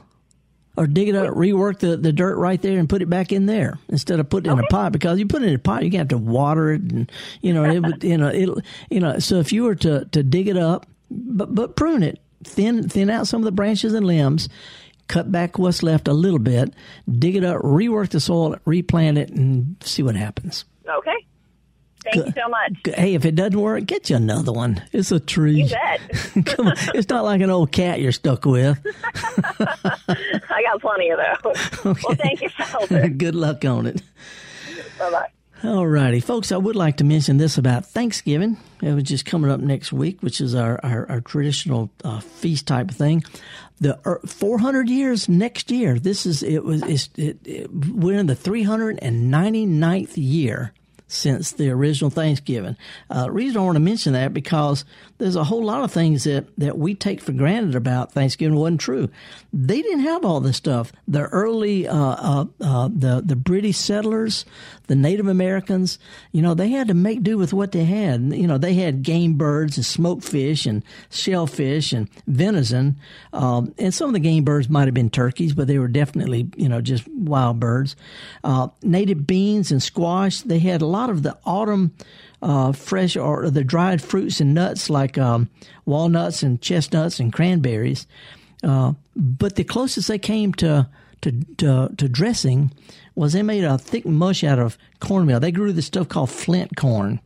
Or 0.75 0.87
dig 0.87 1.09
it 1.09 1.15
up, 1.15 1.35
rework 1.35 1.81
the, 1.81 1.99
the 1.99 2.15
dirt 2.15 2.39
right 2.39 2.61
there 2.61 2.79
and 2.79 2.89
put 2.89 3.03
it 3.03 3.11
back 3.11 3.31
in 3.31 3.45
there 3.45 3.79
instead 3.89 4.21
of 4.21 4.31
putting 4.31 4.51
it 4.51 4.55
in 4.55 4.61
a 4.61 4.67
pot 4.69 4.93
because 4.93 5.19
you 5.19 5.27
put 5.27 5.43
it 5.43 5.49
in 5.49 5.55
a 5.55 5.59
pot, 5.59 5.85
you 5.85 5.99
have 5.99 6.09
to 6.09 6.17
water 6.17 6.71
it 6.71 6.81
and, 6.81 7.13
you 7.43 7.53
know, 7.53 7.65
it 7.65 7.81
would, 7.81 8.03
you 8.03 8.17
know, 8.17 8.29
it, 8.29 8.49
you 8.89 8.99
know, 8.99 9.19
so 9.19 9.39
if 9.39 9.53
you 9.53 9.65
were 9.65 9.75
to, 9.75 10.07
to 10.07 10.23
dig 10.23 10.49
it 10.49 10.57
up, 10.57 10.87
but, 11.11 11.55
but 11.55 11.77
prune 11.77 12.03
it, 12.03 12.21
thin, 12.45 12.89
thin 12.89 13.11
out 13.11 13.27
some 13.29 13.43
of 13.43 13.45
the 13.45 13.53
branches 13.53 13.93
and 13.93 14.07
limbs, 14.07 14.49
cut 15.09 15.31
back 15.31 15.59
what's 15.59 15.83
left 15.83 16.09
a 16.09 16.15
little 16.15 16.39
bit, 16.39 16.73
dig 17.19 17.37
it 17.37 17.45
up, 17.45 17.61
rework 17.61 18.09
the 18.09 18.21
soil, 18.21 18.57
replant 18.65 19.19
it 19.19 19.29
and 19.29 19.77
see 19.83 20.03
what 20.03 20.17
happens. 20.17 20.65
Okay. 20.89 21.27
Thank 22.05 22.27
you 22.27 22.33
so 22.33 22.49
much. 22.49 22.73
Hey, 22.97 23.15
if 23.15 23.25
it 23.25 23.35
doesn't 23.35 23.59
work, 23.59 23.87
get 23.87 24.11
you 24.11 24.17
another 24.17 24.53
one. 24.53 24.83
It's 24.93 25.13
a 25.13 25.21
tree. 25.21 25.63
You 25.63 25.69
bet. 25.69 26.47
Come 26.47 26.69
on, 26.69 26.75
it's 26.95 27.09
not 27.09 27.25
like 27.25 27.41
an 27.41 27.51
old 27.51 27.73
cat 27.73 28.01
you're 28.01 28.13
stuck 28.13 28.45
with. 28.45 28.79
I 29.15 30.63
got 30.65 30.81
plenty 30.81 31.11
of 31.11 31.19
those. 31.19 31.71
Well, 32.03 32.15
thank 32.15 32.41
you. 32.43 33.09
Good 33.11 33.35
luck 33.35 33.65
on 33.65 33.87
it. 33.87 34.03
bye 34.99 35.11
bye. 35.11 35.29
All 35.65 35.87
righty, 35.87 36.19
folks. 36.19 36.51
I 36.51 36.57
would 36.57 36.75
like 36.75 36.97
to 36.97 37.05
mention 37.05 37.37
this 37.37 37.57
about 37.57 37.87
Thanksgiving. 37.87 38.57
It 38.83 38.93
was 38.93 39.05
just 39.05 39.25
coming 39.25 39.51
up 39.51 39.61
next 39.61 39.93
week, 39.93 40.21
which 40.21 40.41
is 40.41 40.55
our 40.55 40.81
our, 40.83 41.09
our 41.09 41.21
traditional 41.21 41.91
uh, 42.03 42.21
feast 42.21 42.67
type 42.67 42.91
of 42.91 42.97
thing. 42.97 43.23
The 43.81 43.99
er, 44.07 44.21
400 44.27 44.89
years 44.89 45.29
next 45.29 45.71
year. 45.71 45.99
This 45.99 46.27
is 46.27 46.43
it 46.43 46.65
was 46.65 46.83
it, 47.17 47.39
it, 47.47 47.71
we're 47.73 48.19
in 48.19 48.27
the 48.27 48.37
399th 48.37 50.13
year 50.17 50.73
since 51.13 51.53
the 51.53 51.71
original 51.71 52.11
Thanksgiving. 52.11 52.77
Uh, 53.11 53.25
the 53.25 53.33
reason 53.33 53.61
I 53.61 53.65
want 53.65 53.77
to 53.77 53.81
mention 53.81 54.15
that 54.15 54.33
because 54.33 54.85
there's 55.19 55.37
a 55.37 55.45
whole 55.45 55.63
lot 55.63 55.85
of 55.85 55.93
things 55.93 56.25
that, 56.25 56.47
that 56.59 56.79
we 56.79 56.95
take 56.95 57.21
for 57.21 57.33
granted 57.33 57.75
about 57.75 58.13
Thanksgiving 58.13 58.57
wasn't 58.57 58.81
true. 58.81 59.09
They 59.53 59.83
didn't 59.83 60.01
have 60.01 60.25
all 60.25 60.41
this 60.41 60.57
stuff. 60.57 60.93
The 61.07 61.23
early, 61.25 61.87
uh, 61.87 61.97
uh, 61.97 62.45
uh, 62.61 62.89
the 62.93 63.23
the 63.25 63.37
British 63.37 63.77
settlers, 63.77 64.45
the 64.87 64.97
Native 64.97 65.29
Americans, 65.29 65.99
you 66.33 66.43
know, 66.43 66.55
they 66.55 66.71
had 66.71 66.89
to 66.89 66.95
make 66.95 67.23
do 67.23 67.37
with 67.37 67.53
what 67.53 67.73
they 67.73 67.85
had. 67.85 68.33
You 68.33 68.47
know, 68.47 68.59
they 68.59 68.75
had 68.75 69.03
game 69.03 69.35
birds 69.35 69.77
and 69.77 69.85
smoked 69.85 70.25
fish 70.25 70.67
and 70.67 70.83
shellfish 71.11 71.93
and 71.93 72.09
venison, 72.27 72.97
um, 73.33 73.75
and 73.79 73.93
some 73.93 74.09
of 74.09 74.15
the 74.15 74.21
game 74.21 74.45
birds 74.45 74.69
might 74.69 74.87
have 74.87 74.95
been 74.95 75.11
turkeys, 75.11 75.53
but 75.53 75.67
they 75.67 75.79
were 75.79 75.89
definitely 75.89 76.49
you 76.57 76.69
know 76.69 76.81
just 76.81 77.07
wild 77.09 77.61
birds. 77.61 77.95
Uh, 78.43 78.69
native 78.83 79.27
beans 79.27 79.71
and 79.71 79.83
squash. 79.83 80.41
They 80.41 80.59
had 80.59 80.83
a 80.83 80.87
lot 80.87 81.02
lot 81.03 81.11
of 81.11 81.23
the 81.25 81.37
autumn 81.45 81.93
uh, 82.43 82.73
fresh 82.73 83.17
or 83.17 83.51
the 83.51 83.65
dried 83.65 84.01
fruits 84.01 84.41
and 84.41 84.55
nuts 84.55 84.89
like 84.89 85.19
um, 85.19 85.49
walnuts 85.85 86.43
and 86.43 86.61
chestnuts 86.61 87.19
and 87.19 87.33
cranberries. 87.33 88.07
Uh, 88.63 88.93
but 89.17 89.57
the 89.57 89.65
closest 89.65 90.07
they 90.07 90.19
came 90.19 90.53
to, 90.55 90.89
to, 91.21 91.33
to, 91.57 91.91
to 91.97 92.09
dressing 92.09 92.73
was 93.17 93.33
they 93.33 93.43
made 93.43 93.65
a 93.65 93.79
thick 93.79 94.07
mush 94.07 94.45
out 94.45 94.61
of 94.61 94.79
cornmeal. 95.01 95.41
They 95.41 95.51
grew 95.51 95.73
this 95.73 95.87
stuff 95.87 96.09
called 96.09 96.31
flint 96.31 96.77
corn 96.77 97.21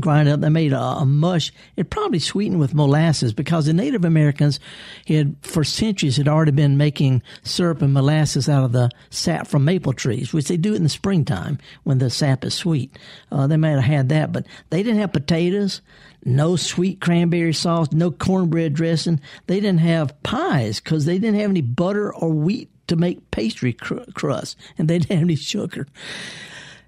grind 0.00 0.28
up. 0.28 0.40
They 0.40 0.48
made 0.48 0.72
a, 0.72 0.80
a, 0.80 1.04
mush. 1.04 1.52
It 1.76 1.90
probably 1.90 2.18
sweetened 2.18 2.60
with 2.60 2.74
molasses 2.74 3.32
because 3.32 3.66
the 3.66 3.72
Native 3.72 4.04
Americans 4.04 4.58
had, 5.06 5.36
for 5.42 5.62
centuries, 5.62 6.16
had 6.16 6.28
already 6.28 6.52
been 6.52 6.76
making 6.76 7.22
syrup 7.42 7.82
and 7.82 7.92
molasses 7.92 8.48
out 8.48 8.64
of 8.64 8.72
the 8.72 8.90
sap 9.10 9.46
from 9.46 9.64
maple 9.64 9.92
trees, 9.92 10.32
which 10.32 10.48
they 10.48 10.56
do 10.56 10.74
in 10.74 10.82
the 10.82 10.88
springtime 10.88 11.58
when 11.82 11.98
the 11.98 12.10
sap 12.10 12.44
is 12.44 12.54
sweet. 12.54 12.98
Uh, 13.30 13.46
they 13.46 13.56
might 13.56 13.70
have 13.70 13.84
had 13.84 14.08
that, 14.08 14.32
but 14.32 14.46
they 14.70 14.82
didn't 14.82 15.00
have 15.00 15.12
potatoes, 15.12 15.82
no 16.24 16.56
sweet 16.56 17.00
cranberry 17.00 17.52
sauce, 17.52 17.92
no 17.92 18.10
cornbread 18.10 18.72
dressing. 18.72 19.20
They 19.46 19.60
didn't 19.60 19.80
have 19.80 20.20
pies 20.22 20.80
because 20.80 21.04
they 21.04 21.18
didn't 21.18 21.40
have 21.40 21.50
any 21.50 21.60
butter 21.60 22.14
or 22.14 22.30
wheat 22.30 22.70
to 22.86 22.96
make 22.96 23.30
pastry 23.30 23.72
cr- 23.72 24.10
crust, 24.14 24.56
and 24.78 24.88
they 24.88 24.98
didn't 24.98 25.12
have 25.12 25.24
any 25.24 25.36
sugar. 25.36 25.86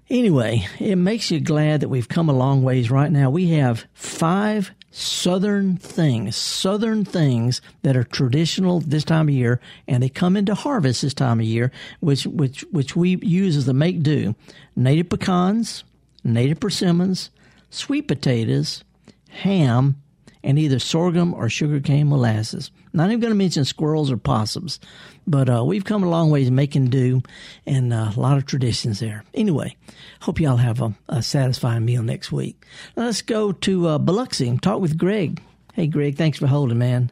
Anyway, 0.09 0.65
it 0.79 0.95
makes 0.95 1.31
you 1.31 1.39
glad 1.39 1.81
that 1.81 1.89
we've 1.89 2.07
come 2.07 2.29
a 2.29 2.33
long 2.33 2.63
ways 2.63 2.89
right 2.89 3.11
now. 3.11 3.29
We 3.29 3.49
have 3.49 3.85
five 3.93 4.71
southern 4.89 5.75
things, 5.75 6.35
southern 6.37 7.03
things 7.03 7.61
that 7.81 7.97
are 7.97 8.05
traditional 8.05 8.79
this 8.79 9.03
time 9.03 9.27
of 9.27 9.33
year, 9.33 9.59
and 9.85 10.01
they 10.01 10.07
come 10.07 10.37
into 10.37 10.55
harvest 10.55 11.01
this 11.01 11.13
time 11.13 11.41
of 11.41 11.45
year, 11.45 11.73
which 11.99 12.25
which 12.25 12.61
which 12.71 12.95
we 12.95 13.17
use 13.17 13.57
as 13.57 13.65
the 13.65 13.73
make 13.73 14.01
do. 14.01 14.33
Native 14.77 15.09
pecans, 15.09 15.83
native 16.23 16.61
persimmons, 16.61 17.29
sweet 17.69 18.07
potatoes, 18.07 18.85
ham, 19.29 20.01
and 20.43 20.57
either 20.57 20.79
sorghum 20.79 21.33
or 21.33 21.49
sugarcane 21.49 22.09
molasses. 22.09 22.71
Not 22.93 23.09
even 23.09 23.19
going 23.19 23.31
to 23.31 23.37
mention 23.37 23.65
squirrels 23.65 24.11
or 24.11 24.17
possums, 24.17 24.79
but 25.25 25.49
uh, 25.49 25.63
we've 25.63 25.85
come 25.85 26.03
a 26.03 26.09
long 26.09 26.29
ways 26.29 26.49
making 26.49 26.87
do, 26.87 27.21
and 27.65 27.93
uh, 27.93 28.11
a 28.15 28.19
lot 28.19 28.37
of 28.37 28.45
traditions 28.45 28.99
there. 28.99 29.23
Anyway, 29.33 29.75
hope 30.21 30.39
y'all 30.39 30.57
have 30.57 30.81
a, 30.81 30.93
a 31.09 31.21
satisfying 31.21 31.85
meal 31.85 32.03
next 32.03 32.31
week. 32.31 32.65
let's 32.95 33.21
go 33.21 33.51
to 33.51 33.87
uh, 33.87 33.97
Biloxi 33.97 34.47
and 34.47 34.61
talk 34.61 34.79
with 34.81 34.97
Greg. 34.97 35.41
Hey, 35.73 35.87
Greg, 35.87 36.17
thanks 36.17 36.39
for 36.39 36.47
holding, 36.47 36.77
man. 36.79 37.11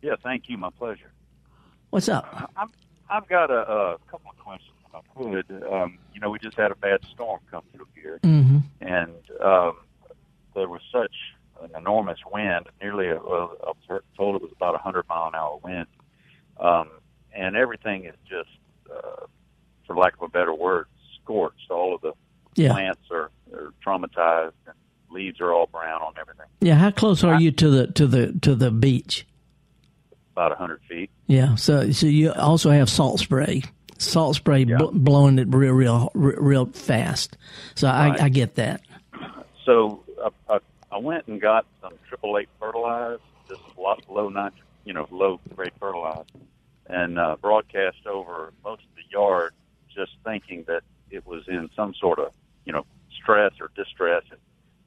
Yeah, 0.00 0.14
thank 0.22 0.48
you. 0.48 0.56
My 0.56 0.70
pleasure. 0.70 1.10
What's 1.90 2.08
up? 2.08 2.50
i 2.56 2.66
have 3.14 3.28
got 3.28 3.50
a, 3.50 3.60
a, 3.60 3.96
couple 4.10 4.30
of 4.30 4.38
questions. 4.38 4.72
If 4.86 4.94
I 4.94 5.00
could, 5.14 5.64
um, 5.70 5.98
you 6.12 6.20
know, 6.20 6.30
we 6.30 6.38
just 6.38 6.56
had 6.56 6.70
a 6.70 6.74
bad 6.76 7.00
storm 7.10 7.40
come 7.50 7.62
through 7.74 7.88
here, 7.94 8.20
mm-hmm. 8.22 8.58
and 8.80 9.14
um, 9.42 9.76
there 10.54 10.68
was 10.68 10.80
such 10.92 11.14
an 11.62 11.70
enormous 11.76 12.18
wind, 12.30 12.66
nearly, 12.80 13.08
a, 13.08 13.14
well, 13.14 13.56
I 13.62 13.72
was 13.88 14.02
told 14.16 14.36
it 14.36 14.42
was 14.42 14.52
about 14.54 14.70
a 14.70 14.82
100 14.82 15.08
mile 15.08 15.28
an 15.28 15.34
hour 15.34 15.58
wind. 15.62 15.86
Um, 16.58 16.88
and 17.32 17.56
everything 17.56 18.04
is 18.04 18.14
just, 18.28 18.50
uh, 18.92 19.26
for 19.86 19.96
lack 19.96 20.14
of 20.16 20.22
a 20.22 20.28
better 20.28 20.54
word, 20.54 20.86
scorched. 21.22 21.70
All 21.70 21.94
of 21.94 22.00
the 22.00 22.12
yeah. 22.54 22.72
plants 22.72 23.02
are, 23.10 23.30
are 23.52 23.72
traumatized, 23.84 24.52
and 24.66 24.74
leaves 25.10 25.40
are 25.40 25.52
all 25.52 25.66
brown 25.66 26.02
on 26.02 26.14
everything. 26.20 26.46
Yeah, 26.60 26.74
how 26.74 26.90
close 26.90 27.24
are 27.24 27.40
you 27.40 27.50
to 27.52 27.70
the 27.70 27.86
to 27.88 28.06
the 28.06 28.32
to 28.42 28.54
the 28.54 28.70
beach? 28.70 29.26
About 30.32 30.52
a 30.52 30.56
hundred 30.56 30.80
feet. 30.88 31.10
Yeah, 31.26 31.54
so 31.56 31.90
so 31.92 32.06
you 32.06 32.32
also 32.32 32.70
have 32.70 32.88
salt 32.88 33.20
spray, 33.20 33.62
salt 33.98 34.36
spray 34.36 34.64
yeah. 34.64 34.78
blowing 34.92 35.38
it 35.38 35.48
real 35.48 35.72
real 35.72 36.10
real 36.14 36.66
fast. 36.66 37.36
So 37.74 37.88
right. 37.88 38.20
I, 38.20 38.26
I 38.26 38.28
get 38.28 38.56
that. 38.56 38.82
So 39.64 40.02
I, 40.22 40.54
I 40.54 40.58
I 40.98 41.00
went 41.00 41.28
and 41.28 41.40
got 41.40 41.64
some 41.80 41.92
triple 42.08 42.38
eight 42.38 42.48
fertilizer, 42.58 43.20
just 43.48 43.60
a 43.76 43.80
lot 43.80 44.02
low 44.10 44.28
nitrogen, 44.28 44.64
you 44.84 44.92
know, 44.92 45.06
low 45.12 45.38
grade 45.54 45.70
fertilizer, 45.78 46.24
and 46.88 47.20
uh, 47.20 47.36
broadcast 47.40 48.04
over 48.04 48.52
most 48.64 48.82
of 48.82 48.96
the 48.96 49.02
yard, 49.08 49.54
just 49.94 50.10
thinking 50.24 50.64
that 50.66 50.82
it 51.08 51.24
was 51.24 51.44
in 51.46 51.70
some 51.76 51.94
sort 51.94 52.18
of, 52.18 52.32
you 52.64 52.72
know, 52.72 52.84
stress 53.16 53.52
or 53.60 53.70
distress. 53.76 54.24
And 54.32 54.40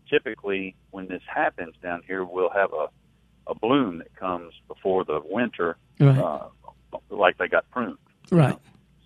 typically, 0.10 0.76
when 0.90 1.08
this 1.08 1.22
happens 1.34 1.76
down 1.82 2.04
here, 2.06 2.26
we'll 2.26 2.50
have 2.50 2.74
a 2.74 2.88
a 3.48 3.56
bloom 3.56 4.00
that 4.00 4.14
comes 4.16 4.54
before 4.68 5.06
the 5.06 5.22
winter, 5.24 5.78
right. 6.00 6.18
uh, 6.18 6.48
like 7.10 7.38
they 7.38 7.48
got 7.48 7.70
pruned. 7.72 7.98
Right. 8.30 8.56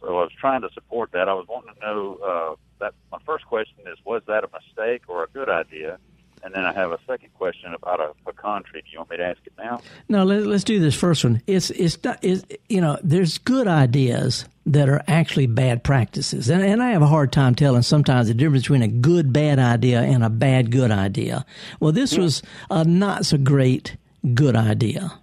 So 0.02 0.08
I 0.08 0.24
was 0.24 0.32
trying 0.40 0.62
to 0.62 0.70
support 0.74 1.12
that. 1.14 1.30
I 1.30 1.34
was 1.34 1.46
wanting 1.48 1.74
to 1.76 1.80
know 1.80 2.16
uh, 2.16 2.56
that. 2.80 2.96
My 3.12 3.20
first 3.28 3.46
question 3.46 3.82
is: 3.86 3.98
Was 4.06 4.24
that 4.28 4.44
a 4.44 4.50
mistake 4.52 5.04
or 5.08 5.24
a 5.24 5.28
good 5.28 5.50
idea? 5.50 6.00
And 6.46 6.54
then 6.54 6.64
I 6.64 6.74
have 6.74 6.92
a 6.92 7.00
second 7.08 7.34
question 7.34 7.74
about 7.74 8.00
a 8.00 8.12
pecan 8.24 8.62
tree. 8.62 8.82
Do 8.82 8.88
you 8.92 9.00
want 9.00 9.10
me 9.10 9.18
to 9.18 9.26
ask 9.26 9.40
it 9.46 9.54
now? 9.58 9.82
No, 10.08 10.24
let, 10.24 10.46
us 10.46 10.64
do 10.64 10.80
this 10.80 10.94
first 10.94 11.24
one. 11.24 11.42
It's 11.48 11.72
it's 11.72 12.02
not 12.04 12.20
it's, 12.22 12.44
you 12.70 12.82
know 12.82 13.00
there's 13.04 13.40
good 13.40 13.68
ideas 13.68 14.46
that 14.68 14.88
are 14.88 15.02
actually 15.08 15.48
bad 15.48 15.84
practices, 15.84 16.48
and 16.52 16.62
and 16.64 16.84
I 16.84 16.92
have 16.92 17.02
a 17.02 17.08
hard 17.08 17.32
time 17.32 17.56
telling 17.56 17.82
sometimes 17.82 18.28
the 18.28 18.36
difference 18.36 18.62
between 18.62 18.84
a 18.84 18.88
good 18.88 19.34
bad 19.34 19.58
idea 19.58 20.02
and 20.02 20.24
a 20.24 20.30
bad 20.30 20.70
good 20.70 20.92
idea. 20.92 21.48
Well, 21.80 21.92
this 21.92 22.14
yeah. 22.14 22.20
was 22.20 22.44
a 22.70 22.84
not 22.84 23.26
so 23.26 23.40
great 23.40 23.98
good 24.36 24.56
idea. 24.56 25.20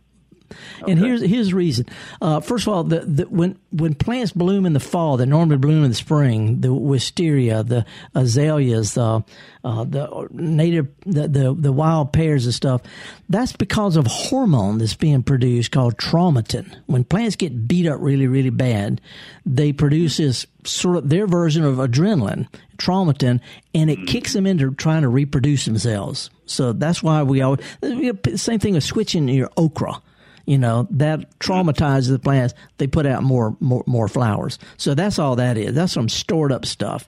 And 0.86 0.98
here's 0.98 1.22
here's 1.22 1.50
the 1.50 1.56
reason. 1.56 1.86
Uh, 2.20 2.40
first 2.40 2.66
of 2.66 2.72
all, 2.72 2.84
the, 2.84 3.00
the, 3.00 3.24
when 3.24 3.58
when 3.70 3.94
plants 3.94 4.32
bloom 4.32 4.66
in 4.66 4.72
the 4.72 4.80
fall, 4.80 5.16
they 5.16 5.26
normally 5.26 5.56
bloom 5.56 5.84
in 5.84 5.90
the 5.90 5.96
spring. 5.96 6.60
The 6.60 6.72
wisteria, 6.72 7.62
the 7.62 7.84
azaleas, 8.14 8.94
the 8.94 9.24
uh, 9.64 9.84
the 9.84 10.28
native, 10.32 10.88
the, 11.06 11.28
the 11.28 11.54
the 11.54 11.72
wild 11.72 12.12
pears 12.12 12.44
and 12.44 12.54
stuff. 12.54 12.82
That's 13.28 13.52
because 13.52 13.96
of 13.96 14.06
hormone 14.06 14.78
that's 14.78 14.94
being 14.94 15.22
produced 15.22 15.70
called 15.70 15.96
traumatin. 15.96 16.76
When 16.86 17.04
plants 17.04 17.36
get 17.36 17.68
beat 17.68 17.86
up 17.86 17.98
really 18.00 18.26
really 18.26 18.50
bad, 18.50 19.00
they 19.46 19.72
produce 19.72 20.16
this 20.16 20.46
sort 20.64 20.96
of 20.96 21.08
their 21.08 21.26
version 21.26 21.64
of 21.64 21.76
adrenaline, 21.76 22.48
traumatin, 22.76 23.40
and 23.74 23.90
it 23.90 24.06
kicks 24.06 24.32
them 24.32 24.46
into 24.46 24.72
trying 24.74 25.02
to 25.02 25.08
reproduce 25.08 25.64
themselves. 25.64 26.30
So 26.46 26.72
that's 26.72 27.02
why 27.02 27.22
we 27.22 27.40
always 27.40 27.60
the 27.80 28.36
same 28.36 28.58
thing 28.58 28.74
with 28.74 28.84
switching 28.84 29.28
your 29.28 29.50
okra 29.56 30.02
you 30.46 30.58
know 30.58 30.86
that 30.90 31.38
traumatizes 31.38 32.08
the 32.08 32.18
plants. 32.18 32.54
They 32.78 32.86
put 32.86 33.06
out 33.06 33.22
more 33.22 33.56
more, 33.60 33.84
more 33.86 34.08
flowers. 34.08 34.58
So 34.76 34.94
that's 34.94 35.18
all 35.18 35.36
that 35.36 35.56
is. 35.56 35.74
That's 35.74 35.92
some 35.92 36.08
stored 36.08 36.52
up 36.52 36.66
stuff 36.66 37.06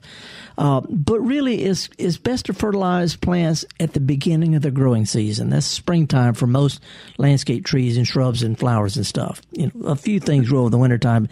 uh, 0.57 0.81
but 0.89 1.19
really 1.19 1.63
it's 1.63 1.89
it's 1.97 2.17
best 2.17 2.45
to 2.45 2.53
fertilize 2.53 3.15
plants 3.15 3.65
at 3.79 3.93
the 3.93 3.99
beginning 3.99 4.55
of 4.55 4.61
the 4.61 4.71
growing 4.71 5.05
season 5.05 5.49
that's 5.49 5.65
springtime 5.65 6.33
for 6.33 6.47
most 6.47 6.81
landscape 7.17 7.65
trees 7.65 7.97
and 7.97 8.07
shrubs 8.07 8.41
and 8.41 8.57
flowers 8.57 8.97
and 8.97 9.05
stuff 9.05 9.41
you 9.51 9.71
know 9.73 9.87
a 9.87 9.95
few 9.95 10.19
things 10.19 10.49
grow 10.49 10.65
in 10.65 10.71
the 10.71 10.77
wintertime 10.77 11.27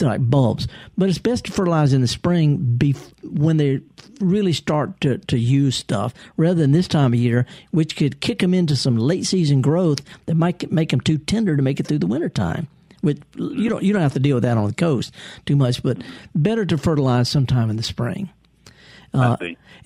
like 0.00 0.28
bulbs 0.28 0.66
but 0.96 1.08
it's 1.08 1.18
best 1.18 1.44
to 1.44 1.52
fertilize 1.52 1.92
in 1.92 2.00
the 2.00 2.08
spring 2.08 2.56
be, 2.56 2.92
when 3.22 3.56
they 3.56 3.80
really 4.20 4.52
start 4.52 5.00
to, 5.00 5.18
to 5.18 5.38
use 5.38 5.76
stuff 5.76 6.14
rather 6.36 6.60
than 6.60 6.72
this 6.72 6.88
time 6.88 7.12
of 7.12 7.18
year 7.18 7.46
which 7.70 7.96
could 7.96 8.20
kick 8.20 8.38
them 8.38 8.54
into 8.54 8.74
some 8.74 8.96
late 8.96 9.26
season 9.26 9.60
growth 9.60 10.00
that 10.26 10.34
might 10.34 10.70
make 10.72 10.90
them 10.90 11.00
too 11.00 11.18
tender 11.18 11.42
tender 11.42 11.56
to 11.56 11.62
make 11.62 11.80
it 11.80 11.86
through 11.86 11.98
the 11.98 12.06
wintertime. 12.06 12.68
With 13.02 13.22
you 13.36 13.68
don't 13.68 13.82
you 13.82 13.92
don't 13.92 14.02
have 14.02 14.12
to 14.12 14.20
deal 14.20 14.36
with 14.36 14.44
that 14.44 14.56
on 14.56 14.66
the 14.68 14.74
coast 14.74 15.12
too 15.44 15.56
much, 15.56 15.82
but 15.82 15.98
better 16.34 16.64
to 16.64 16.78
fertilize 16.78 17.28
sometime 17.28 17.68
in 17.68 17.76
the 17.76 17.82
spring. 17.82 18.30
Uh, 19.14 19.36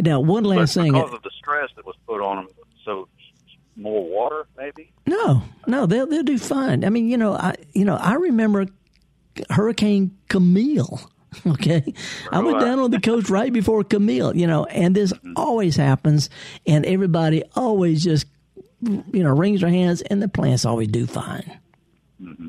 now, 0.01 0.21
one 0.21 0.45
last 0.45 0.75
thing. 0.75 0.93
Because 0.93 1.13
of 1.13 1.23
the 1.23 1.31
stress 1.37 1.71
that 1.77 1.85
was 1.85 1.97
put 2.07 2.21
on 2.21 2.37
them, 2.37 2.49
so 2.85 3.09
more 3.77 4.05
water, 4.05 4.47
maybe. 4.57 4.93
No, 5.07 5.43
no, 5.67 5.87
they'll 5.87 6.07
they'll 6.07 6.23
do 6.23 6.39
fine. 6.39 6.85
I 6.85 6.91
mean, 6.91 7.09
you 7.09 7.17
know, 7.17 7.35
I 7.35 7.55
you 7.73 7.85
know 7.85 7.97
I 7.97 8.15
remember 8.15 8.67
Hurricane 9.51 10.17
Camille. 10.29 11.01
Okay, 11.47 11.93
I 12.33 12.41
went 12.41 12.61
down 12.61 12.79
on 12.79 12.91
the 12.91 13.01
coast 13.01 13.29
right 13.29 13.53
before 13.53 13.85
Camille. 13.85 14.35
You 14.35 14.47
know, 14.47 14.65
and 14.65 14.97
this 14.97 15.13
mm-hmm. 15.13 15.35
always 15.37 15.77
happens, 15.77 16.31
and 16.67 16.87
everybody 16.87 17.43
always 17.55 18.03
just 18.03 18.25
you 18.83 19.23
know, 19.23 19.31
wrings 19.31 19.61
their 19.61 19.71
hands, 19.71 20.03
and 20.03 20.23
the 20.23 20.29
plants 20.29 20.65
always 20.65 20.89
do 20.89 21.07
fine. 21.07 21.59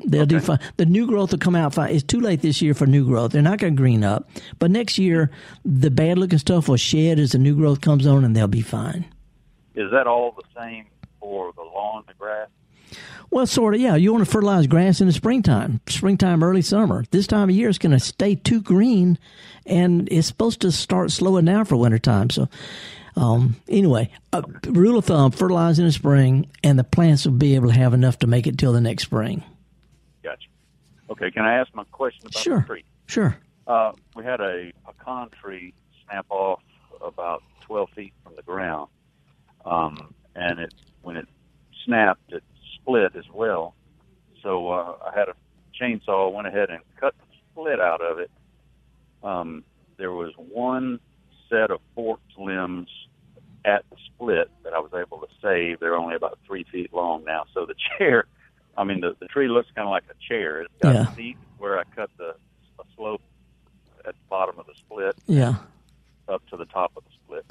They'll 0.08 0.22
okay. 0.22 0.28
do 0.30 0.40
fine. 0.40 0.58
The 0.78 0.86
new 0.86 1.06
growth 1.06 1.32
will 1.32 1.38
come 1.38 1.54
out 1.54 1.74
fine. 1.74 1.94
It's 1.94 2.02
too 2.02 2.20
late 2.20 2.40
this 2.40 2.62
year 2.62 2.74
for 2.74 2.86
new 2.86 3.04
growth. 3.04 3.32
They're 3.32 3.42
not 3.42 3.58
going 3.58 3.76
to 3.76 3.80
green 3.80 4.02
up. 4.02 4.30
But 4.58 4.70
next 4.70 4.98
year, 4.98 5.30
the 5.64 5.90
bad 5.90 6.18
looking 6.18 6.38
stuff 6.38 6.68
will 6.68 6.76
shed 6.76 7.18
as 7.18 7.32
the 7.32 7.38
new 7.38 7.54
growth 7.54 7.82
comes 7.82 8.06
on 8.06 8.24
and 8.24 8.34
they'll 8.34 8.48
be 8.48 8.62
fine. 8.62 9.04
Is 9.74 9.90
that 9.92 10.06
all 10.06 10.32
the 10.32 10.60
same 10.60 10.86
for 11.20 11.52
the 11.52 11.62
lawn, 11.62 12.04
the 12.08 12.14
grass? 12.14 12.48
Well, 13.30 13.46
sort 13.46 13.74
of, 13.74 13.80
yeah. 13.80 13.94
You 13.94 14.12
want 14.12 14.24
to 14.24 14.30
fertilize 14.30 14.66
grass 14.66 15.02
in 15.02 15.06
the 15.06 15.12
springtime, 15.12 15.82
springtime, 15.86 16.42
early 16.42 16.62
summer. 16.62 17.04
This 17.10 17.26
time 17.26 17.50
of 17.50 17.54
year, 17.54 17.68
it's 17.68 17.76
going 17.76 17.92
to 17.92 18.00
stay 18.00 18.34
too 18.34 18.62
green, 18.62 19.18
and 19.66 20.08
it's 20.10 20.26
supposed 20.26 20.62
to 20.62 20.72
start 20.72 21.10
slowing 21.10 21.44
down 21.44 21.66
for 21.66 21.76
wintertime. 21.76 22.30
So, 22.30 22.48
um, 23.16 23.56
anyway, 23.68 24.10
uh, 24.32 24.40
rule 24.66 24.96
of 24.96 25.04
thumb: 25.04 25.32
fertilize 25.32 25.78
in 25.78 25.84
the 25.84 25.92
spring, 25.92 26.48
and 26.64 26.78
the 26.78 26.84
plants 26.84 27.26
will 27.26 27.32
be 27.32 27.54
able 27.54 27.68
to 27.68 27.74
have 27.74 27.92
enough 27.92 28.18
to 28.20 28.26
make 28.26 28.46
it 28.46 28.56
till 28.56 28.72
the 28.72 28.80
next 28.80 29.02
spring. 29.02 29.44
Okay, 31.10 31.30
can 31.30 31.44
I 31.44 31.54
ask 31.54 31.74
my 31.74 31.84
question 31.84 32.26
about 32.26 32.42
sure. 32.42 32.60
the 32.60 32.66
tree? 32.66 32.84
Sure. 33.06 33.38
Uh, 33.66 33.92
we 34.14 34.24
had 34.24 34.40
a 34.40 34.72
pecan 34.86 35.28
tree 35.42 35.74
snap 36.04 36.26
off 36.30 36.60
about 37.02 37.42
12 37.62 37.90
feet 37.94 38.12
from 38.24 38.34
the 38.36 38.42
ground, 38.42 38.88
um, 39.64 40.14
and 40.34 40.58
it 40.58 40.74
when 41.02 41.16
it 41.16 41.28
snapped, 41.84 42.32
it 42.32 42.42
split 42.74 43.14
as 43.16 43.24
well. 43.32 43.74
So 44.42 44.68
uh, 44.68 44.96
I 45.06 45.18
had 45.18 45.28
a 45.28 45.34
chainsaw, 45.80 46.32
went 46.32 46.46
ahead 46.46 46.70
and 46.70 46.80
cut 47.00 47.14
the 47.18 47.24
split 47.50 47.80
out 47.80 48.00
of 48.00 48.18
it. 48.18 48.30
Um, 49.22 49.64
there 49.96 50.12
was 50.12 50.32
one 50.36 51.00
set 51.48 51.70
of 51.70 51.80
forked 51.94 52.38
limbs 52.38 52.88
at 53.64 53.84
the 53.90 53.96
split 54.06 54.50
that 54.64 54.72
I 54.72 54.78
was 54.78 54.92
able 54.94 55.18
to 55.18 55.26
save. 55.42 55.80
They're 55.80 55.96
only 55.96 56.14
about 56.14 56.38
three 56.46 56.64
feet 56.70 56.92
long 56.92 57.24
now. 57.24 57.44
So 57.52 57.66
the 57.66 57.74
chair, 57.98 58.26
I 58.78 58.84
mean, 58.84 59.00
the, 59.00 59.16
the 59.18 59.26
tree 59.26 59.48
looks 59.48 59.68
kind 59.74 59.86
of 59.86 59.90
like 59.90 60.04
a 60.08 60.14
chair. 60.28 60.62
It's 60.62 60.72
got 60.80 60.94
yeah. 60.94 61.12
a 61.12 61.16
seat 61.16 61.36
where 61.58 61.78
I 61.78 61.82
cut 61.96 62.10
the 62.16 62.36
a 62.78 62.84
slope 62.96 63.20
at 64.06 64.14
the 64.14 64.28
bottom 64.30 64.56
of 64.58 64.66
the 64.66 64.74
split. 64.76 65.16
Yeah. 65.26 65.56
Up 66.28 66.46
to 66.50 66.56
the 66.56 66.66
top 66.66 66.92
of 66.96 67.02
the 67.04 67.10
split, 67.24 67.44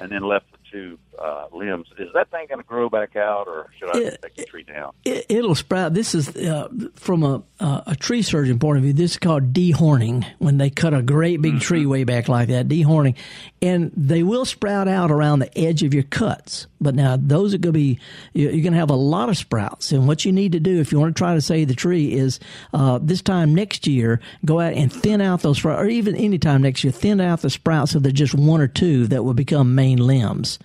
and 0.00 0.10
then 0.10 0.22
left 0.22 0.46
the 0.50 0.58
two 0.70 0.98
uh, 1.18 1.46
limbs. 1.52 1.88
Is 1.98 2.08
that 2.14 2.30
thing 2.30 2.46
going 2.48 2.60
to 2.60 2.66
grow 2.66 2.88
back 2.88 3.16
out, 3.16 3.46
or 3.46 3.70
should 3.78 3.94
I 3.94 3.98
it, 3.98 4.22
take 4.22 4.36
the 4.36 4.44
tree 4.44 4.62
down? 4.62 4.92
It, 5.04 5.26
will 5.28 5.54
sprout. 5.54 5.94
This 5.94 6.14
is 6.14 6.34
uh, 6.36 6.68
from 6.94 7.22
a 7.22 7.42
uh, 7.60 7.82
a 7.86 7.96
tree 7.96 8.22
surgeon 8.22 8.58
point 8.58 8.78
of 8.78 8.84
view. 8.84 8.92
This 8.92 9.12
is 9.12 9.18
called 9.18 9.52
dehorning. 9.52 10.26
When 10.38 10.58
they 10.58 10.70
cut 10.70 10.94
a 10.94 11.02
great 11.02 11.40
big 11.40 11.52
mm-hmm. 11.52 11.60
tree 11.60 11.86
way 11.86 12.04
back 12.04 12.28
like 12.28 12.48
that, 12.48 12.68
dehorning, 12.68 13.16
and 13.60 13.92
they 13.96 14.22
will 14.22 14.44
sprout 14.44 14.88
out 14.88 15.10
around 15.10 15.40
the 15.40 15.58
edge 15.58 15.82
of 15.82 15.94
your 15.94 16.02
cuts. 16.04 16.66
But 16.80 16.94
now 16.94 17.16
those 17.16 17.54
are 17.54 17.58
going 17.58 17.72
to 17.72 17.78
be 17.78 17.98
you're 18.32 18.50
going 18.50 18.72
to 18.72 18.78
have 18.78 18.90
a 18.90 18.96
lot 18.96 19.28
of 19.28 19.36
sprouts. 19.36 19.92
And 19.92 20.08
what 20.08 20.24
you 20.24 20.32
need 20.32 20.52
to 20.52 20.60
do 20.60 20.80
if 20.80 20.92
you 20.92 20.98
want 20.98 21.14
to 21.14 21.18
try 21.18 21.34
to 21.34 21.40
save 21.40 21.68
the 21.68 21.74
tree 21.74 22.12
is 22.12 22.40
uh, 22.72 22.98
this 23.00 23.22
time 23.22 23.54
next 23.54 23.86
year 23.86 24.20
go 24.44 24.60
out 24.60 24.72
and 24.72 24.92
thin 24.92 25.20
out 25.20 25.42
those 25.42 25.58
sprouts, 25.58 25.80
or 25.80 25.86
even 25.86 26.16
any 26.16 26.38
time 26.38 26.62
next 26.62 26.82
year, 26.84 26.92
thin 26.92 27.20
out 27.20 27.42
the 27.42 27.50
sprouts 27.50 27.92
so 27.92 27.98
they're 27.98 28.12
just 28.12 28.34
one 28.34 28.60
or 28.60 28.68
two 28.68 29.06
that 29.08 29.24
will 29.24 29.34
become 29.34 29.74
main 29.74 29.98
limbs. 29.98 30.58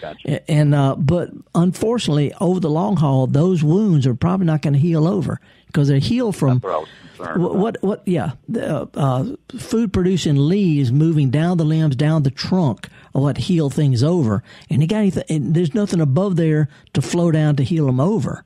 Gotcha. 0.00 0.50
And 0.50 0.74
uh, 0.74 0.96
but 0.96 1.30
unfortunately, 1.54 2.32
over 2.40 2.60
the 2.60 2.70
long 2.70 2.96
haul, 2.96 3.26
those 3.26 3.62
wounds 3.62 4.06
are 4.06 4.14
probably 4.14 4.46
not 4.46 4.62
going 4.62 4.74
to 4.74 4.78
heal 4.78 5.06
over 5.06 5.40
because 5.66 5.88
they 5.88 6.00
heal 6.00 6.32
from 6.32 6.60
what, 6.60 7.38
what, 7.56 7.82
what 7.82 8.02
yeah 8.06 8.32
uh, 8.54 8.86
uh, 8.94 9.24
food 9.58 9.92
producing 9.92 10.36
leaves 10.36 10.92
moving 10.92 11.30
down 11.30 11.58
the 11.58 11.64
limbs 11.64 11.96
down 11.96 12.22
the 12.22 12.30
trunk 12.30 12.88
are 13.14 13.22
what 13.22 13.38
heal 13.38 13.70
things 13.70 14.02
over. 14.02 14.42
And 14.70 14.82
you 14.82 14.88
got 14.88 14.98
anything, 14.98 15.24
and 15.28 15.54
there's 15.54 15.74
nothing 15.74 16.00
above 16.00 16.36
there 16.36 16.68
to 16.94 17.02
flow 17.02 17.30
down 17.30 17.56
to 17.56 17.64
heal 17.64 17.86
them 17.86 18.00
over. 18.00 18.44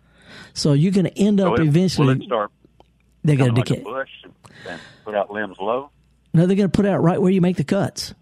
So 0.55 0.73
you're 0.73 0.93
going 0.93 1.07
to 1.07 1.19
end 1.19 1.41
up 1.41 1.57
so 1.57 1.63
it, 1.63 1.69
eventually 1.69 2.27
start 2.27 2.51
they're 3.23 3.37
going 3.37 3.55
to 3.55 3.63
decay 3.63 3.85
put 5.05 5.15
out 5.15 5.31
limbs 5.31 5.57
low? 5.61 5.91
No 6.33 6.47
they're 6.47 6.57
going 6.57 6.71
to 6.71 6.77
put 6.77 6.87
out 6.87 7.03
right 7.03 7.21
where 7.21 7.33
you 7.33 7.41
make 7.41 7.57
the 7.57 7.65
cuts 7.65 8.15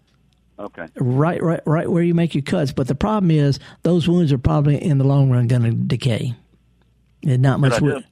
Okay. 0.59 0.87
Right, 0.95 1.41
right, 1.41 1.61
right 1.65 1.89
where 1.89 2.03
you 2.03 2.13
make 2.13 2.35
your 2.35 2.41
cuts. 2.41 2.73
But 2.73 2.87
the 2.87 2.95
problem 2.95 3.31
is 3.31 3.59
those 3.83 4.07
wounds 4.07 4.33
are 4.33 4.37
probably 4.37 4.83
in 4.83 4.97
the 4.97 5.05
long 5.05 5.31
run 5.31 5.47
going 5.47 5.63
to 5.63 5.71
decay. 5.71 6.35
There's 7.23 7.39
not 7.39 7.59
much. 7.59 7.79
Wood. 7.79 8.05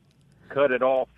cut 0.50 0.72
it 0.72 0.82
off 0.82 1.10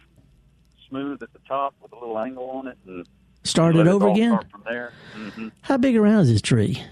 smooth 0.89 1.21
at 1.21 1.32
the 1.34 1.39
top 1.47 1.75
with 1.82 1.91
a 1.91 1.95
little 1.95 2.17
angle 2.17 2.49
on 2.49 2.67
it 2.67 2.77
and 2.88 3.07
start 3.43 3.75
it 3.75 3.88
over 3.88 4.07
it 4.07 4.13
again. 4.13 4.39
from 4.49 4.63
there. 4.65 4.91
Mm-hmm. 5.15 5.49
How 5.61 5.77
big 5.77 5.95
around 5.95 6.21
is 6.21 6.32
this 6.32 6.41
tree? 6.41 6.84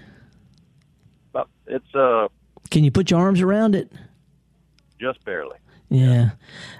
But 1.32 1.48
it's 1.66 1.94
uh. 1.94 2.28
Can 2.70 2.84
you 2.84 2.90
put 2.90 3.10
your 3.10 3.20
arms 3.20 3.40
around 3.40 3.74
it? 3.74 3.90
Just 5.00 5.24
barely. 5.24 5.56
Yeah, 5.90 6.30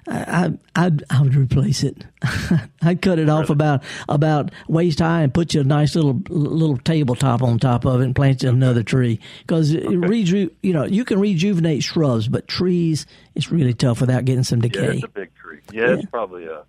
I 0.07 0.53
I 0.77 0.93
I 1.09 1.23
would 1.23 1.35
replace 1.35 1.83
it. 1.83 2.05
I'd 2.83 3.01
cut 3.01 3.19
it 3.19 3.31
off 3.31 3.49
about 3.49 3.83
about 4.07 4.51
waist 4.69 4.99
high 4.99 5.23
and 5.23 5.33
put 5.33 5.55
you 5.55 5.63
a 5.63 5.65
nice 5.65 5.95
little 5.95 6.21
little 6.29 6.77
tabletop 6.77 7.43
on 7.43 7.59
top 7.59 7.87
of 7.87 8.03
it 8.03 8.05
and 8.05 8.15
plant 8.15 8.43
you 8.43 8.51
another 8.51 8.83
tree 8.83 9.19
because 9.41 9.75
okay. 9.75 9.97
reju 9.97 10.51
you 10.63 10.73
know 10.75 10.85
you 10.85 11.07
can 11.07 11.19
rejuvenate 11.19 11.83
shrubs, 11.83 12.29
but 12.29 12.49
trees 12.49 13.07
it's 13.35 13.51
really 13.51 13.73
tough 13.73 14.03
without 14.03 14.27
getting 14.27 14.45
some 14.45 14.61
decay. 14.61 14.83
Yeah, 14.83 14.91
it's 14.91 15.05
a 15.05 15.09
big 15.09 15.35
tree. 15.35 15.61
Yeah, 15.73 15.87
yeah. 15.87 15.95
it's 15.95 16.11
probably 16.11 16.45
a 16.45 16.65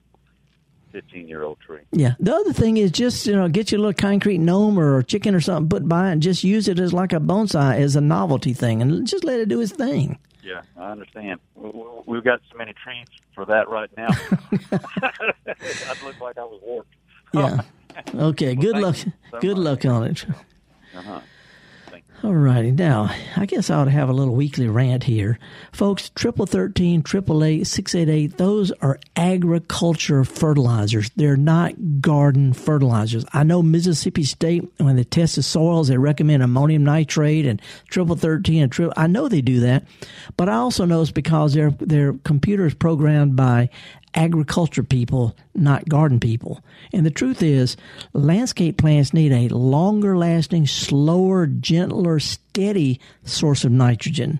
15 0.92 1.28
year 1.28 1.44
old 1.44 1.60
tree. 1.60 1.82
Yeah. 1.92 2.14
The 2.20 2.34
other 2.34 2.54
thing 2.54 2.78
is 2.78 2.92
just, 2.92 3.26
you 3.28 3.36
know, 3.36 3.48
get 3.48 3.72
you 3.72 3.78
a 3.78 3.82
little 3.82 3.94
concrete 3.94 4.40
gnome 4.40 4.80
or 4.80 5.02
chicken 5.04 5.36
or 5.36 5.42
something, 5.42 5.70
put 5.70 5.88
by 5.88 6.10
and 6.12 6.22
just 6.22 6.44
use 6.44 6.68
it 6.68 6.80
as 6.80 6.94
like 6.94 7.14
a 7.14 7.20
bonsai 7.20 7.76
as 7.80 7.96
a 7.96 8.02
novelty 8.02 8.54
thing 8.54 8.82
and 8.82 9.06
just 9.08 9.24
let 9.24 9.40
it 9.40 9.50
do 9.50 9.62
its 9.62 9.72
thing. 9.72 10.18
Yeah, 10.50 10.62
I 10.78 10.92
understand. 10.92 11.40
We've 11.56 12.24
got 12.24 12.42
so 12.52 12.58
many 12.58 12.74
trees 12.74 13.06
for 13.36 13.46
that 13.46 13.70
right 13.70 13.90
now. 13.96 14.08
I'd 14.72 16.04
look 16.04 16.20
like 16.20 16.40
I 16.40 16.44
was 16.44 16.60
warped. 16.64 16.96
Yeah. 17.34 17.62
Okay. 18.16 18.54
well, 18.54 18.62
good 18.62 18.78
luck. 18.78 18.96
So 18.96 19.40
good 19.42 19.58
much. 19.58 19.84
luck 19.84 19.86
on 19.86 20.04
it. 20.06 20.26
Uh-huh. 20.96 21.20
All 22.22 22.36
righty. 22.36 22.72
Now, 22.72 23.10
I 23.38 23.46
guess 23.46 23.70
I 23.70 23.78
ought 23.78 23.86
to 23.86 23.92
have 23.92 24.10
a 24.10 24.14
little 24.14 24.36
weekly 24.36 24.68
rant 24.68 25.06
here. 25.06 25.40
Folks, 25.72 26.10
triple 26.10 26.46
thirteen, 26.46 27.02
triple 27.02 27.46
eight, 27.46 27.66
six 27.66 27.96
eight 27.96 28.10
eight, 28.10 28.36
those 28.36 28.72
are 28.82 29.00
agriculture 29.16 30.26
fertilizers. 30.26 31.10
They're 31.16 31.38
not 31.38 32.02
garden 32.02 32.52
fertilizers. 32.52 33.24
I 33.32 33.44
know 33.44 33.64
Mississippi 33.64 34.26
State, 34.26 34.70
when 34.78 34.98
they 34.98 35.06
test 35.06 35.38
the 35.38 35.44
soils, 35.44 35.88
they 35.88 35.98
recommend 35.98 36.44
ammonium 36.44 36.84
nitrate 36.84 37.46
and 37.46 37.62
triple 37.88 38.18
thirteen 38.18 38.64
and 38.64 38.72
triple 38.72 38.94
I 38.98 39.08
know 39.08 39.30
they 39.30 39.42
do 39.42 39.62
that. 39.62 39.86
But 40.36 40.50
I 40.50 40.56
also 40.56 40.84
know 40.84 41.02
it's 41.02 41.12
because 41.12 41.54
their 41.54 41.72
their 41.72 42.14
computer 42.26 42.66
is 42.66 42.74
programmed 42.74 43.38
by 43.38 43.70
agriculture 44.16 44.84
people, 44.84 45.36
not 45.54 45.88
garden 45.88 46.20
people. 46.20 46.64
And 46.94 47.06
the 47.06 47.12
truth 47.12 47.44
is, 47.44 47.78
landscape 48.14 48.78
plants 48.78 49.14
need 49.14 49.32
a 49.32 49.54
longer 49.56 50.18
lasting, 50.18 50.68
slower, 50.68 51.48
gentler, 51.48 52.20
steady 52.20 53.00
source 53.24 53.64
of 53.64 53.72
nitrogen. 53.72 54.40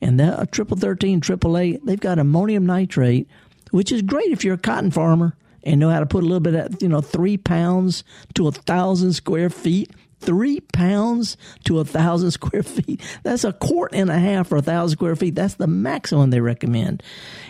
And 0.00 0.20
a 0.20 0.46
triple 0.50 0.76
thirteen, 0.76 1.20
triple 1.20 1.56
eight, 1.56 1.84
they've 1.86 1.98
got 1.98 2.18
ammonium 2.18 2.66
nitrate, 2.66 3.28
which 3.70 3.90
is 3.90 4.02
great 4.02 4.30
if 4.30 4.44
you're 4.44 4.54
a 4.54 4.58
cotton 4.58 4.90
farmer 4.90 5.34
and 5.62 5.80
know 5.80 5.90
how 5.90 6.00
to 6.00 6.06
put 6.06 6.22
a 6.22 6.26
little 6.26 6.40
bit 6.40 6.54
of, 6.54 6.82
you 6.82 6.88
know, 6.88 7.00
three 7.00 7.36
pounds 7.36 8.04
to 8.34 8.46
a 8.46 8.52
thousand 8.52 9.14
square 9.14 9.50
feet 9.50 9.90
three 10.20 10.60
pounds 10.60 11.36
to 11.64 11.78
a 11.78 11.84
thousand 11.84 12.30
square 12.30 12.62
feet. 12.62 13.00
That's 13.22 13.44
a 13.44 13.52
quart 13.52 13.92
and 13.94 14.10
a 14.10 14.18
half 14.18 14.48
for 14.48 14.56
a 14.56 14.62
thousand 14.62 14.96
square 14.96 15.16
feet. 15.16 15.34
That's 15.34 15.54
the 15.54 15.66
maximum 15.66 16.30
they 16.30 16.40
recommend. 16.40 17.02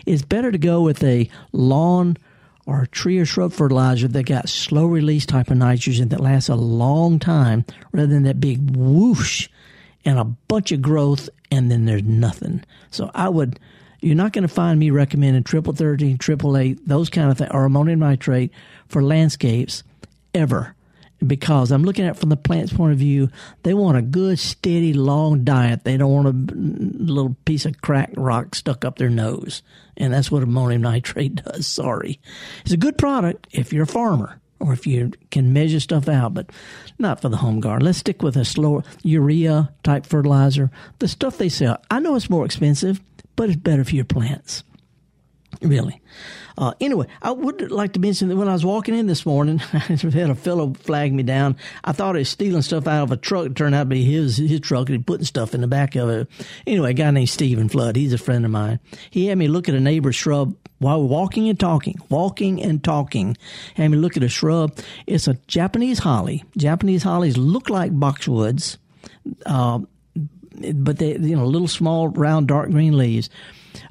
It's 0.05 0.23
better 0.23 0.51
to 0.53 0.59
go 0.59 0.83
with 0.83 1.03
a 1.03 1.29
lawn 1.53 2.17
or 2.67 2.87
tree 2.87 3.19
or 3.19 3.25
shrub 3.25 3.53
fertilizer 3.53 4.09
that 4.09 4.25
got 4.25 4.49
slow 4.49 4.87
release 4.87 5.25
type 5.25 5.51
of 5.51 5.57
nitrogen 5.57 6.09
that 6.09 6.21
lasts 6.21 6.49
a 6.49 6.57
long 6.57 7.19
time 7.19 7.65
rather 7.93 8.09
than 8.09 8.25
that 8.25 8.41
big 8.41 8.77
whoosh 8.77 9.49
and 10.05 10.19
a 10.19 10.25
bunch 10.25 10.73
of 10.73 10.83
growth 10.83 11.29
and 11.51 11.71
then 11.71 11.85
there's 11.85 12.03
nothing. 12.03 12.65
So 12.91 13.11
I 13.15 13.29
would 13.29 13.61
you're 14.01 14.15
not 14.15 14.33
going 14.33 14.43
to 14.47 14.49
find 14.49 14.79
me 14.79 14.91
recommending 14.91 15.43
triple 15.43 15.73
thirteen, 15.73 16.19
triple 16.19 16.57
eight, 16.57 16.87
those 16.87 17.09
kind 17.09 17.31
of 17.31 17.39
things, 17.39 17.51
or 17.53 17.65
ammonium 17.65 18.01
nitrate 18.01 18.53
for 18.89 19.03
landscapes 19.03 19.83
ever 20.35 20.76
because 21.25 21.71
I'm 21.71 21.83
looking 21.83 22.05
at 22.05 22.17
it 22.17 22.21
from 22.21 22.29
the 22.29 22.37
plant's 22.37 22.73
point 22.73 22.93
of 22.93 22.99
view. 22.99 23.31
They 23.63 23.75
want 23.75 23.97
a 23.97 24.03
good, 24.03 24.39
steady, 24.39 24.93
long 24.93 25.45
diet. 25.45 25.85
They 25.85 25.97
don't 25.97 26.13
want 26.13 26.51
a 26.51 26.55
little 26.55 27.37
piece 27.45 27.65
of 27.65 27.81
cracked 27.81 28.17
rock 28.17 28.55
stuck 28.55 28.85
up 28.85 28.99
their 28.99 29.09
nose. 29.09 29.63
And 29.97 30.13
that's 30.13 30.31
what 30.31 30.43
ammonium 30.43 30.83
nitrate 30.83 31.35
does. 31.45 31.67
Sorry. 31.67 32.21
It's 32.63 32.73
a 32.73 32.79
good 32.79 32.99
product 32.99 33.47
if 33.53 33.73
you're 33.73 33.85
a 33.85 33.87
farmer 33.87 34.41
or 34.59 34.73
if 34.73 34.87
you 34.87 35.13
can 35.31 35.53
measure 35.53 35.81
stuff 35.81 36.09
out, 36.09 36.35
but 36.35 36.51
not 36.99 37.21
for 37.21 37.29
the 37.29 37.37
home 37.37 37.61
garden. 37.61 37.85
Let's 37.85 37.99
stick 37.99 38.23
with 38.23 38.37
a 38.37 38.45
slower 38.45 38.85
urea 39.03 39.73
type 39.83 40.07
fertilizer. 40.07 40.71
The 40.99 41.09
stuff 41.09 41.39
they 41.39 41.49
sell, 41.49 41.83
I 41.91 42.01
know 42.01 42.15
it's 42.15 42.31
more 42.31 42.45
expensive, 42.45 43.01
but 43.37 43.51
it's 43.51 43.59
better 43.59 43.85
for 43.85 43.95
your 43.95 44.07
plants. 44.07 44.65
Really. 45.63 46.01
Uh, 46.59 46.73
anyway, 46.81 47.07
I 47.21 47.33
would 47.33 47.71
like 47.71 47.93
to 47.95 48.01
mention 48.01 48.29
that 48.29 48.37
when 48.37 48.49
I 48.49 48.53
was 48.53 48.65
walking 48.65 48.95
in 48.95 49.07
this 49.07 49.27
morning, 49.27 49.61
I 49.73 49.79
had 49.79 50.31
a 50.31 50.35
fellow 50.35 50.73
flag 50.73 51.13
me 51.13 51.23
down. 51.23 51.57
I 51.85 51.93
thought 51.93 52.15
he 52.15 52.21
was 52.21 52.31
stealing 52.31 52.63
stuff 52.63 52.87
out 52.87 53.05
of 53.05 53.13
a 53.13 53.17
truck. 53.17 53.47
It 53.47 53.57
turned 53.57 53.75
out 53.75 53.85
to 53.85 53.89
be 53.91 54.05
his 54.05 54.39
his 54.39 54.61
truck, 54.61 54.89
and 54.89 54.97
he 54.97 55.03
putting 55.03 55.27
stuff 55.27 55.55
in 55.55 55.61
the 55.61 55.67
back 55.67 55.97
of 55.97 56.09
it. 56.09 56.29
Anyway, 56.67 56.91
a 56.91 56.95
guy 56.95 57.11
named 57.11 57.29
Stephen 57.29 57.69
Flood. 57.69 57.97
He's 57.97 58.13
a 58.13 58.19
friend 58.19 58.45
of 58.45 58.51
mine. 58.51 58.81
He 59.11 59.27
had 59.27 59.39
me 59.39 59.49
look 59.49 59.69
at 59.69 59.75
a 59.75 59.81
neighbor's 59.81 60.17
shrub 60.17 60.57
while 60.79 61.03
walking 61.03 61.49
and 61.49 61.61
talking, 61.61 61.99
walking 62.09 62.63
and 62.63 62.83
talking. 62.83 63.37
Had 63.75 63.91
me 63.91 63.99
look 63.99 64.17
at 64.17 64.23
a 64.23 64.29
shrub. 64.29 64.79
It's 65.07 65.29
a 65.29 65.35
Japanese 65.47 65.99
holly. 65.99 66.45
Japanese 66.57 67.03
hollies 67.03 67.37
look 67.37 67.69
like 67.69 67.93
boxwoods, 67.93 68.79
uh, 69.45 69.81
but 70.75 70.99
they 70.99 71.19
you 71.19 71.37
know 71.37 71.45
little 71.45 71.69
small 71.69 72.09
round 72.09 72.49
dark 72.49 72.71
green 72.71 72.97
leaves. 72.97 73.29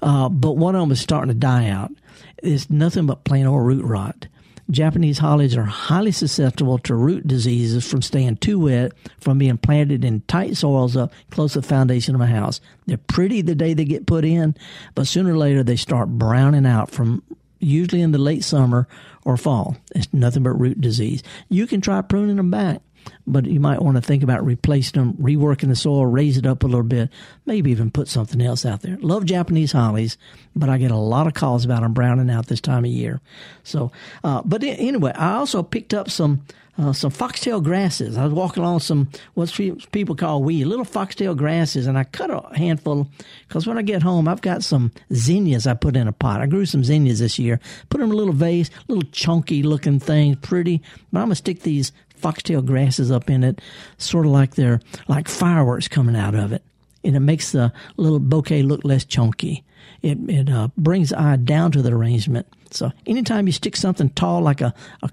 Uh, 0.02 0.30
but 0.30 0.58
one 0.58 0.76
of 0.76 0.82
them 0.82 0.92
is 0.92 1.02
starting 1.02 1.30
to 1.30 1.40
die 1.40 1.70
out 1.70 1.92
It's 2.38 2.70
nothing 2.70 3.06
but 3.06 3.24
plain 3.24 3.46
old 3.46 3.66
root 3.66 3.86
rot. 3.86 4.28
Japanese 4.72 5.20
hollies 5.20 5.56
are 5.56 5.64
highly 5.64 6.12
susceptible 6.12 6.80
to 6.80 6.96
root 6.96 7.28
diseases 7.28 7.88
from 7.88 8.02
staying 8.02 8.38
too 8.38 8.60
wet, 8.60 8.94
from 9.20 9.38
being 9.38 9.58
planted 9.58 10.04
in 10.04 10.22
tight 10.22 10.58
soils 10.58 10.98
up 10.98 11.14
close 11.30 11.54
to 11.54 11.62
the 11.62 11.68
foundation 11.68 12.16
of 12.16 12.22
a 12.22 12.26
house. 12.26 12.62
They're 12.88 12.98
pretty 12.98 13.42
the 13.42 13.54
day 13.54 13.76
they 13.76 13.86
get 13.86 14.08
put 14.08 14.26
in, 14.26 14.56
but 14.96 15.06
sooner 15.06 15.34
or 15.34 15.38
later 15.38 15.62
they 15.62 15.76
start 15.76 16.10
browning 16.10 16.66
out 16.66 16.90
from 16.90 17.22
usually 17.60 18.02
in 18.02 18.12
the 18.12 18.18
late 18.18 18.44
summer 18.44 18.88
or 19.24 19.38
fall. 19.38 19.78
It's 19.94 20.12
nothing 20.12 20.44
but 20.44 20.60
root 20.60 20.82
disease. 20.82 21.22
You 21.48 21.68
can 21.68 21.82
try 21.82 22.02
pruning 22.02 22.38
them 22.38 22.52
back 22.52 22.82
but 23.28 23.46
you 23.46 23.60
might 23.60 23.82
want 23.82 23.96
to 23.96 24.02
think 24.02 24.24
about 24.24 24.46
replacing 24.46 25.00
them, 25.00 25.14
reworking 25.14 25.70
the 25.70 25.76
soil, 25.76 26.06
raise 26.06 26.38
it 26.38 26.46
up 26.46 26.64
a 26.64 26.68
little 26.68 26.84
bit, 26.84 27.10
maybe 27.46 27.72
even 27.72 27.92
put 27.92 28.08
something 28.08 28.42
else 28.42 28.66
out 28.66 28.82
there. 28.82 28.98
Love 29.02 29.26
Japanese 29.26 29.72
hollies, 29.72 30.18
but 30.56 30.70
I 30.70 30.78
get 30.78 30.92
a 30.92 30.98
lot 30.98 31.28
of 31.28 31.34
calls 31.34 31.66
about 31.66 31.82
them 31.82 31.94
browning 31.94 32.30
out 32.30 32.48
this 32.48 32.62
time 32.62 32.86
of 32.86 32.92
year. 32.92 33.22
So, 33.64 33.92
uh, 34.24 34.42
but 34.46 34.64
anyway, 34.64 35.12
I 35.14 35.36
also 35.36 35.64
picked 35.64 35.94
up 35.94 36.10
some. 36.10 36.42
Uh, 36.78 36.92
some 36.92 37.10
foxtail 37.10 37.62
grasses. 37.62 38.18
I 38.18 38.26
was 38.26 38.34
walking 38.34 38.62
along 38.62 38.82
some 38.82 39.08
what 39.34 39.50
people 39.94 40.14
call 40.14 40.44
weed, 40.44 40.66
little 40.66 40.84
foxtail 40.84 41.34
grasses, 41.34 41.88
and 41.88 41.98
I 41.98 42.04
cut 42.04 42.30
a 42.30 42.54
handful 42.54 43.08
because 43.48 43.66
when 43.66 43.78
I 43.78 43.82
get 43.82 44.04
home, 44.04 44.28
I've 44.28 44.42
got 44.42 44.62
some 44.62 44.92
zinnias 45.14 45.68
I 45.68 45.74
put 45.76 45.96
in 45.96 46.10
a 46.10 46.12
pot. 46.12 46.42
I 46.42 46.48
grew 46.48 46.66
some 46.66 46.84
zinnias 46.84 47.20
this 47.20 47.40
year. 47.40 47.62
Put 47.90 48.00
them 48.00 48.10
in 48.10 48.14
a 48.14 48.18
little 48.18 48.34
vase, 48.34 48.70
little 48.90 49.10
chunky 49.14 49.64
looking 49.64 50.02
things, 50.02 50.36
pretty. 50.42 50.82
But 51.14 51.20
I'm 51.20 51.28
gonna 51.28 51.36
stick 51.36 51.62
these 51.62 51.94
foxtail 52.26 52.64
grasses 52.64 53.12
up 53.12 53.30
in 53.30 53.44
it, 53.44 53.62
sort 54.00 54.26
of 54.26 54.32
like 54.32 54.56
they're 54.56 54.80
like 55.08 55.28
fireworks 55.28 55.88
coming 55.88 56.16
out 56.16 56.34
of 56.34 56.54
it. 56.54 56.64
And 57.04 57.16
it 57.16 57.20
makes 57.20 57.52
the 57.52 57.72
little 57.98 58.18
bouquet 58.18 58.64
look 58.64 58.84
less 58.84 59.06
chunky. 59.06 59.64
It, 60.02 60.18
it 60.28 60.50
uh, 60.50 60.70
brings 60.76 61.10
the 61.10 61.22
eye 61.22 61.36
down 61.36 61.72
to 61.74 61.84
the 61.84 61.94
arrangement. 61.94 62.48
So 62.72 62.92
anytime 63.06 63.46
you 63.46 63.54
stick 63.54 63.76
something 63.76 64.10
tall 64.10 64.42
like 64.42 64.62
a, 64.62 64.74
a, 65.04 65.10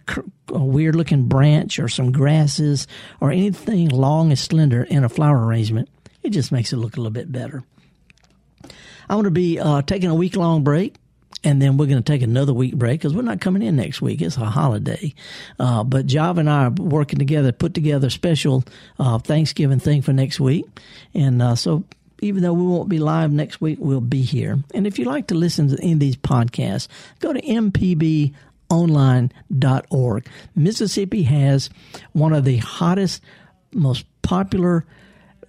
a 0.55 0.65
weird 0.65 0.97
looking 0.97 1.25
branch 1.29 1.79
or 1.79 1.89
some 1.89 2.13
grasses 2.13 2.87
or 3.21 3.31
anything 3.31 3.91
long 3.91 4.31
and 4.31 4.39
slender 4.39 4.85
in 4.85 5.05
a 5.05 5.11
flower 5.11 5.45
arrangement, 5.45 5.91
it 6.23 6.31
just 6.31 6.51
makes 6.51 6.73
it 6.73 6.79
look 6.79 6.97
a 6.97 7.01
little 7.01 7.13
bit 7.13 7.31
better. 7.31 7.63
I'm 8.63 9.17
going 9.17 9.25
to 9.25 9.31
be 9.31 9.61
uh, 9.61 9.83
taking 9.83 10.09
a 10.09 10.15
week 10.15 10.35
long 10.35 10.65
break 10.65 10.95
and 11.45 11.61
then 11.61 11.77
we're 11.77 11.87
going 11.87 12.03
to 12.03 12.13
take 12.13 12.23
another 12.23 12.53
week 12.53 12.77
break 12.77 13.01
because 13.01 13.15
we're 13.15 13.23
not 13.23 13.41
coming 13.41 13.63
in 13.63 13.77
next 13.77 14.01
week. 14.01 14.23
It's 14.23 14.37
a 14.37 14.45
holiday. 14.45 15.15
Uh, 15.59 15.85
but 15.85 16.07
Java 16.07 16.41
and 16.41 16.51
I 16.51 16.67
are 16.67 16.71
working 16.71 17.19
together, 17.19 17.53
put 17.53 17.75
together 17.75 18.07
a 18.07 18.11
special 18.11 18.65
uh, 18.99 19.19
Thanksgiving 19.19 19.81
thing 19.81 20.03
for 20.03 20.13
next 20.13 20.41
week. 20.41 20.65
And 21.15 21.43
uh, 21.43 21.57
so 21.57 21.85
even 22.21 22.43
though 22.43 22.53
we 22.53 22.63
won't 22.63 22.89
be 22.89 22.99
live 22.99 23.33
next 23.33 23.61
week, 23.61 23.79
we'll 23.81 24.01
be 24.01 24.23
here. 24.23 24.59
And 24.75 24.87
if 24.87 24.99
you 24.99 25.05
like 25.05 25.27
to 25.29 25.35
listen 25.35 25.69
to 25.69 25.79
any 25.83 25.95
of 25.95 25.99
these 25.99 26.17
podcasts, 26.17 26.89
go 27.19 27.33
to 27.33 27.43
mpbonline.org. 27.43 30.27
Mississippi 30.55 31.23
has 31.25 31.71
one 32.13 32.33
of 32.33 32.45
the 32.45 32.59
hottest, 32.59 33.23
most 33.73 34.07
popular, 34.23 34.85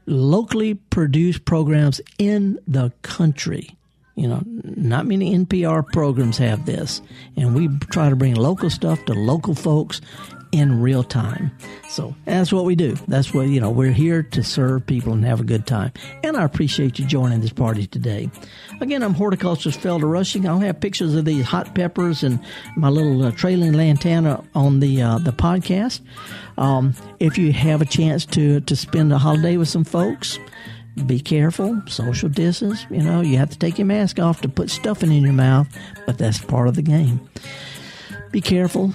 locally 0.07 0.73
produced 0.73 1.45
programs 1.45 2.01
in 2.17 2.59
the 2.67 2.91
country. 3.03 3.77
You 4.15 4.27
know, 4.27 4.43
not 4.45 5.07
many 5.07 5.35
NPR 5.35 5.85
programs 5.91 6.37
have 6.37 6.65
this. 6.65 7.01
And 7.35 7.55
we 7.55 7.67
try 7.89 8.09
to 8.09 8.15
bring 8.15 8.35
local 8.35 8.69
stuff 8.69 9.03
to 9.05 9.13
local 9.13 9.55
folks 9.55 10.01
in 10.53 10.79
real 10.81 11.03
time. 11.03 11.51
So 11.89 12.15
that's 12.25 12.53
what 12.53 12.63
we 12.63 12.75
do. 12.75 12.95
That's 13.07 13.33
what, 13.33 13.47
you 13.47 13.59
know, 13.59 13.71
we're 13.71 13.91
here 13.91 14.21
to 14.21 14.43
serve 14.43 14.85
people 14.85 15.11
and 15.13 15.25
have 15.25 15.41
a 15.41 15.43
good 15.43 15.65
time. 15.65 15.91
And 16.23 16.37
I 16.37 16.43
appreciate 16.43 16.99
you 16.99 17.05
joining 17.05 17.41
this 17.41 17.51
party 17.51 17.87
today. 17.87 18.29
Again, 18.79 19.01
I'm 19.01 19.15
horticulturist 19.15 19.79
Felder 19.79 20.09
Rushing. 20.09 20.47
I'll 20.47 20.59
have 20.59 20.79
pictures 20.79 21.15
of 21.15 21.25
these 21.25 21.43
hot 21.43 21.73
peppers 21.73 22.21
and 22.21 22.39
my 22.77 22.89
little 22.89 23.23
uh, 23.23 23.31
trailing 23.31 23.73
lantana 23.73 24.43
on 24.53 24.79
the 24.79 25.01
uh, 25.01 25.17
the 25.17 25.31
podcast. 25.31 26.01
Um, 26.59 26.93
if 27.19 27.39
you 27.39 27.51
have 27.51 27.81
a 27.81 27.85
chance 27.85 28.23
to 28.27 28.59
to 28.61 28.75
spend 28.75 29.11
a 29.11 29.17
holiday 29.17 29.57
with 29.57 29.69
some 29.69 29.83
folks, 29.83 30.37
be 31.05 31.19
careful, 31.19 31.81
social 31.87 32.29
distance. 32.29 32.85
You 32.89 33.01
know, 33.01 33.21
you 33.21 33.37
have 33.37 33.49
to 33.49 33.57
take 33.57 33.77
your 33.77 33.87
mask 33.87 34.19
off 34.19 34.41
to 34.41 34.49
put 34.49 34.69
stuffing 34.69 35.11
in 35.11 35.23
your 35.23 35.33
mouth, 35.33 35.67
but 36.05 36.17
that's 36.17 36.39
part 36.39 36.67
of 36.67 36.75
the 36.75 36.81
game. 36.81 37.19
Be 38.31 38.41
careful, 38.41 38.93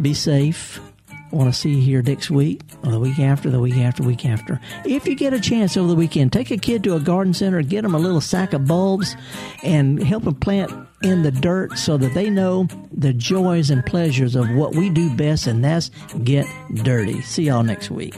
be 0.00 0.14
safe. 0.14 0.80
I 1.10 1.36
want 1.36 1.52
to 1.52 1.58
see 1.58 1.70
you 1.70 1.82
here 1.82 2.00
next 2.00 2.30
week, 2.30 2.60
or 2.84 2.92
the 2.92 3.00
week 3.00 3.18
after, 3.18 3.50
the 3.50 3.58
week 3.58 3.76
after, 3.76 4.04
week 4.04 4.24
after. 4.24 4.60
If 4.84 5.08
you 5.08 5.16
get 5.16 5.32
a 5.32 5.40
chance 5.40 5.76
over 5.76 5.88
the 5.88 5.96
weekend, 5.96 6.32
take 6.32 6.52
a 6.52 6.56
kid 6.56 6.84
to 6.84 6.94
a 6.94 7.00
garden 7.00 7.34
center, 7.34 7.60
get 7.62 7.82
them 7.82 7.94
a 7.94 7.98
little 7.98 8.20
sack 8.20 8.52
of 8.52 8.68
bulbs, 8.68 9.16
and 9.64 10.00
help 10.00 10.22
them 10.24 10.36
plant 10.36 10.72
in 11.02 11.22
the 11.22 11.32
dirt 11.32 11.76
so 11.76 11.96
that 11.96 12.14
they 12.14 12.30
know 12.30 12.68
the 12.92 13.12
joys 13.12 13.70
and 13.70 13.84
pleasures 13.84 14.36
of 14.36 14.48
what 14.50 14.76
we 14.76 14.88
do 14.90 15.12
best, 15.16 15.48
and 15.48 15.64
that's 15.64 15.90
get 16.22 16.46
dirty. 16.84 17.20
See 17.22 17.44
y'all 17.44 17.64
next 17.64 17.90
week. 17.90 18.14